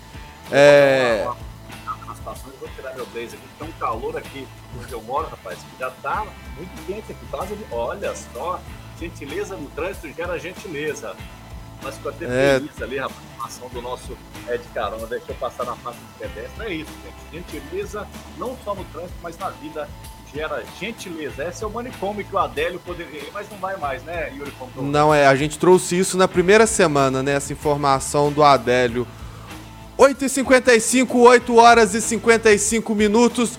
É. 0.51 1.24
Vou 1.24 2.68
tirar 2.74 2.95
meu 2.95 3.07
blazer 3.07 3.39
aqui, 3.39 3.49
tem 3.59 3.68
um 3.68 3.72
calor 3.72 4.16
aqui 4.16 4.47
onde 4.76 4.93
eu 4.93 5.01
moro, 5.03 5.29
rapaz, 5.29 5.59
que 5.59 5.79
já 5.79 5.91
tá 6.03 6.26
muito 6.57 6.87
quente 6.87 7.12
aqui, 7.12 7.26
quase. 7.31 7.57
Olha 7.70 8.12
só, 8.33 8.61
gentileza 8.99 9.57
no 9.57 9.70
trânsito 9.70 10.12
gera 10.12 10.39
gentileza. 10.39 11.14
Mas 11.81 11.95
ficou 11.95 12.11
até 12.11 12.24
é... 12.24 12.59
feliz 12.59 12.83
ali, 12.83 12.99
rapaz, 12.99 13.20
a 13.39 13.47
ação 13.47 13.68
do 13.68 13.81
nosso 13.81 14.18
Ed 14.49 14.64
Carona, 14.74 15.07
deixa 15.07 15.31
eu 15.31 15.37
passar 15.37 15.64
na 15.64 15.76
faixa 15.76 15.99
de 15.99 16.26
pedestre. 16.26 16.66
É 16.66 16.74
isso, 16.74 16.91
gente. 17.05 17.53
Gentileza 17.53 18.07
não 18.37 18.57
só 18.64 18.74
no 18.74 18.85
trânsito, 18.87 19.14
mas 19.22 19.39
na 19.39 19.51
vida 19.51 19.89
gera 20.35 20.62
gentileza. 20.79 21.45
Esse 21.45 21.64
é 21.64 21.66
o 21.66 21.70
manicômio 21.70 22.24
que 22.24 22.35
o 22.35 22.39
Adélio 22.39 22.81
poderia 22.81 23.20
ir, 23.20 23.31
mas 23.33 23.49
não 23.51 23.59
vai 23.59 23.76
mais, 23.76 24.03
né, 24.03 24.33
Yuri? 24.37 24.53
Não, 24.76 25.14
é, 25.14 25.26
a 25.26 25.35
gente 25.35 25.59
trouxe 25.59 25.99
isso 25.99 26.16
na 26.16 26.29
primeira 26.29 26.66
semana, 26.66 27.22
né, 27.22 27.33
essa 27.33 27.53
informação 27.53 28.31
do 28.31 28.43
Adélio. 28.43 29.07
8h55, 29.99 31.14
8 31.14 31.57
horas 31.57 31.95
e 31.95 32.01
55 32.01 32.95
minutos. 32.95 33.59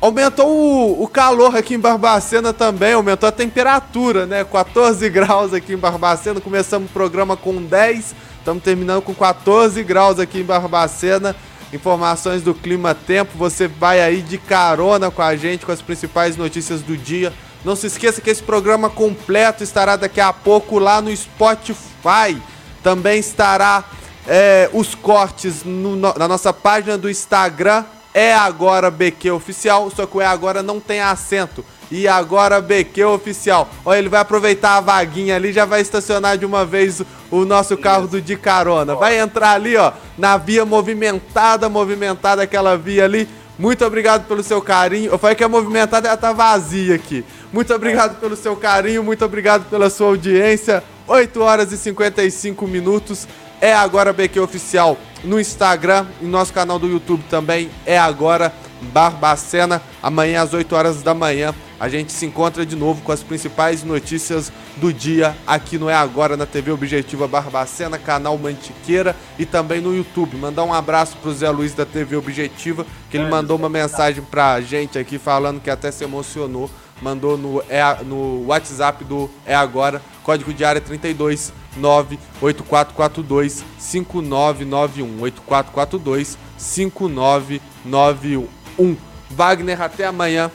Aumentou 0.00 0.48
o, 0.48 1.02
o, 1.02 1.08
calor 1.08 1.56
aqui 1.56 1.74
em 1.74 1.78
Barbacena 1.78 2.52
também, 2.52 2.92
aumentou 2.92 3.28
a 3.28 3.32
temperatura, 3.32 4.26
né? 4.26 4.44
14 4.44 5.08
graus 5.08 5.54
aqui 5.54 5.72
em 5.72 5.76
Barbacena. 5.76 6.40
Começamos 6.40 6.88
o 6.88 6.92
programa 6.92 7.36
com 7.36 7.62
10, 7.62 8.14
estamos 8.38 8.62
terminando 8.62 9.02
com 9.02 9.14
14 9.14 9.82
graus 9.82 10.20
aqui 10.20 10.40
em 10.40 10.44
Barbacena 10.44 11.34
informações 11.76 12.42
do 12.42 12.52
clima 12.52 12.94
tempo. 12.94 13.38
Você 13.38 13.68
vai 13.68 14.00
aí 14.00 14.20
de 14.20 14.38
carona 14.38 15.10
com 15.10 15.22
a 15.22 15.36
gente 15.36 15.64
com 15.64 15.72
as 15.72 15.80
principais 15.80 16.36
notícias 16.36 16.82
do 16.82 16.96
dia. 16.96 17.32
Não 17.64 17.76
se 17.76 17.86
esqueça 17.86 18.20
que 18.20 18.30
esse 18.30 18.42
programa 18.42 18.90
completo 18.90 19.62
estará 19.62 19.96
daqui 19.96 20.20
a 20.20 20.32
pouco 20.32 20.78
lá 20.78 21.00
no 21.00 21.14
Spotify. 21.16 22.36
Também 22.82 23.18
estará 23.18 23.84
é, 24.26 24.68
os 24.72 24.94
cortes 24.94 25.64
no, 25.64 25.96
na 25.96 26.28
nossa 26.28 26.52
página 26.52 26.98
do 26.98 27.08
Instagram. 27.08 27.84
É 28.12 28.34
agora 28.34 28.90
BQ 28.90 29.30
Oficial, 29.32 29.90
só 29.94 30.06
que 30.06 30.16
o 30.16 30.20
é 30.20 30.26
agora 30.26 30.62
não 30.62 30.80
tem 30.80 31.00
acento. 31.00 31.64
E 31.90 32.08
agora 32.08 32.60
BQ 32.60 33.04
oficial. 33.04 33.68
Olha, 33.84 33.98
ele 33.98 34.08
vai 34.08 34.20
aproveitar 34.20 34.76
a 34.76 34.80
vaguinha 34.80 35.36
ali, 35.36 35.52
já 35.52 35.64
vai 35.64 35.80
estacionar 35.80 36.36
de 36.36 36.44
uma 36.44 36.64
vez 36.64 37.02
o 37.30 37.44
nosso 37.44 37.76
carro 37.76 38.06
do 38.06 38.20
de 38.20 38.36
carona. 38.36 38.94
Vai 38.94 39.18
entrar 39.18 39.52
ali, 39.52 39.76
ó, 39.76 39.92
na 40.18 40.36
via 40.36 40.64
movimentada, 40.64 41.68
movimentada 41.68 42.42
aquela 42.42 42.76
via 42.76 43.04
ali. 43.04 43.28
Muito 43.58 43.84
obrigado 43.84 44.26
pelo 44.26 44.42
seu 44.42 44.60
carinho. 44.60 45.10
Eu 45.10 45.18
falei 45.18 45.34
que 45.34 45.44
a 45.44 45.48
movimentada 45.48 46.08
ela 46.08 46.16
tá 46.16 46.32
vazia 46.32 46.94
aqui. 46.94 47.24
Muito 47.52 47.72
obrigado 47.72 48.20
pelo 48.20 48.36
seu 48.36 48.54
carinho, 48.56 49.02
muito 49.02 49.24
obrigado 49.24 49.68
pela 49.70 49.88
sua 49.88 50.08
audiência. 50.08 50.82
8 51.06 51.40
horas 51.40 51.72
e 51.72 51.78
55 51.78 52.66
minutos. 52.66 53.26
É 53.60 53.72
agora 53.72 54.12
BQ 54.12 54.40
Oficial 54.40 54.98
no 55.24 55.40
Instagram 55.40 56.06
e 56.20 56.26
nosso 56.26 56.52
canal 56.52 56.78
do 56.78 56.86
YouTube 56.86 57.24
também. 57.30 57.70
É 57.86 57.96
agora 57.96 58.52
Barbacena. 58.92 59.80
Amanhã 60.02 60.42
às 60.42 60.52
8 60.52 60.74
horas 60.74 61.02
da 61.02 61.14
manhã 61.14 61.54
a 61.78 61.88
gente 61.88 62.12
se 62.12 62.24
encontra 62.24 62.64
de 62.64 62.74
novo 62.74 63.02
com 63.02 63.12
as 63.12 63.22
principais 63.22 63.84
notícias 63.84 64.50
do 64.76 64.90
dia 64.92 65.36
aqui 65.46 65.78
no 65.78 65.88
É 65.88 65.94
Agora 65.94 66.36
na 66.36 66.44
TV 66.46 66.72
Objetiva 66.72 67.28
Barbacena, 67.28 67.98
canal 67.98 68.38
Mantiqueira 68.38 69.14
e 69.38 69.44
também 69.44 69.80
no 69.80 69.94
YouTube. 69.94 70.36
Mandar 70.36 70.64
um 70.64 70.72
abraço 70.72 71.16
pro 71.18 71.34
Zé 71.34 71.50
Luiz 71.50 71.74
da 71.74 71.84
TV 71.84 72.16
Objetiva, 72.16 72.86
que 73.10 73.16
ele 73.16 73.28
mandou 73.28 73.58
uma 73.58 73.68
mensagem 73.68 74.22
pra 74.22 74.60
gente 74.60 74.96
aqui 74.98 75.18
falando 75.18 75.60
que 75.60 75.70
até 75.70 75.90
se 75.90 76.04
emocionou. 76.04 76.70
Mandou 77.02 77.36
no, 77.36 77.62
é, 77.68 77.82
no 78.04 78.46
WhatsApp 78.46 79.04
do 79.04 79.28
É 79.44 79.54
Agora, 79.54 80.00
código 80.22 80.54
de 80.54 80.64
área 80.64 80.80
32 80.80 81.52
98442 81.76 83.62
5991 83.78 85.20
8442 85.20 86.38
5991 86.56 88.96
Wagner, 89.30 89.82
até 89.82 90.06
amanhã. 90.06 90.50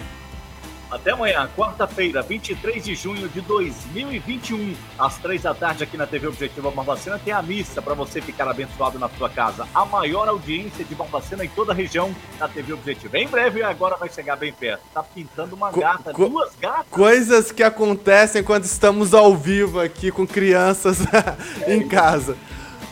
Até 0.91 1.11
amanhã, 1.11 1.49
quarta-feira, 1.55 2.21
23 2.21 2.83
de 2.83 2.95
junho 2.95 3.29
de 3.29 3.39
2021, 3.39 4.75
às 4.99 5.17
três 5.17 5.43
da 5.43 5.53
tarde, 5.53 5.85
aqui 5.85 5.95
na 5.95 6.05
TV 6.05 6.27
Objetiva 6.27 6.69
Barbacena, 6.69 7.17
tem 7.17 7.33
a 7.33 7.41
missa 7.41 7.81
para 7.81 7.93
você 7.93 8.21
ficar 8.21 8.45
abençoado 8.49 8.99
na 8.99 9.07
sua 9.07 9.29
casa. 9.29 9.65
A 9.73 9.85
maior 9.85 10.27
audiência 10.27 10.83
de 10.83 10.93
Barbacena 10.93 11.45
em 11.45 11.47
toda 11.47 11.71
a 11.71 11.75
região 11.75 12.13
na 12.37 12.49
TV 12.49 12.73
Objetiva. 12.73 13.17
Em 13.17 13.27
breve, 13.27 13.63
agora 13.63 13.95
vai 13.95 14.09
chegar 14.09 14.35
bem 14.35 14.51
perto. 14.51 14.81
Tá 14.93 15.01
pintando 15.01 15.55
uma 15.55 15.71
gata, 15.71 16.11
co 16.11 16.27
duas 16.27 16.53
gatas. 16.59 16.91
Coisas 16.91 17.53
que 17.53 17.63
acontecem 17.63 18.43
quando 18.43 18.65
estamos 18.65 19.13
ao 19.13 19.33
vivo 19.33 19.79
aqui 19.79 20.11
com 20.11 20.27
crianças 20.27 20.99
é 21.63 21.73
em 21.73 21.87
casa. 21.87 22.35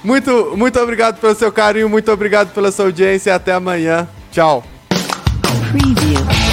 Muito, 0.02 0.56
muito 0.56 0.80
obrigado 0.80 1.20
pelo 1.20 1.36
seu 1.36 1.52
carinho, 1.52 1.90
muito 1.90 2.10
obrigado 2.10 2.54
pela 2.54 2.72
sua 2.72 2.86
audiência 2.86 3.32
e 3.32 3.34
até 3.34 3.52
amanhã. 3.52 4.08
Tchau. 4.32 4.64
Preview. 5.70 6.49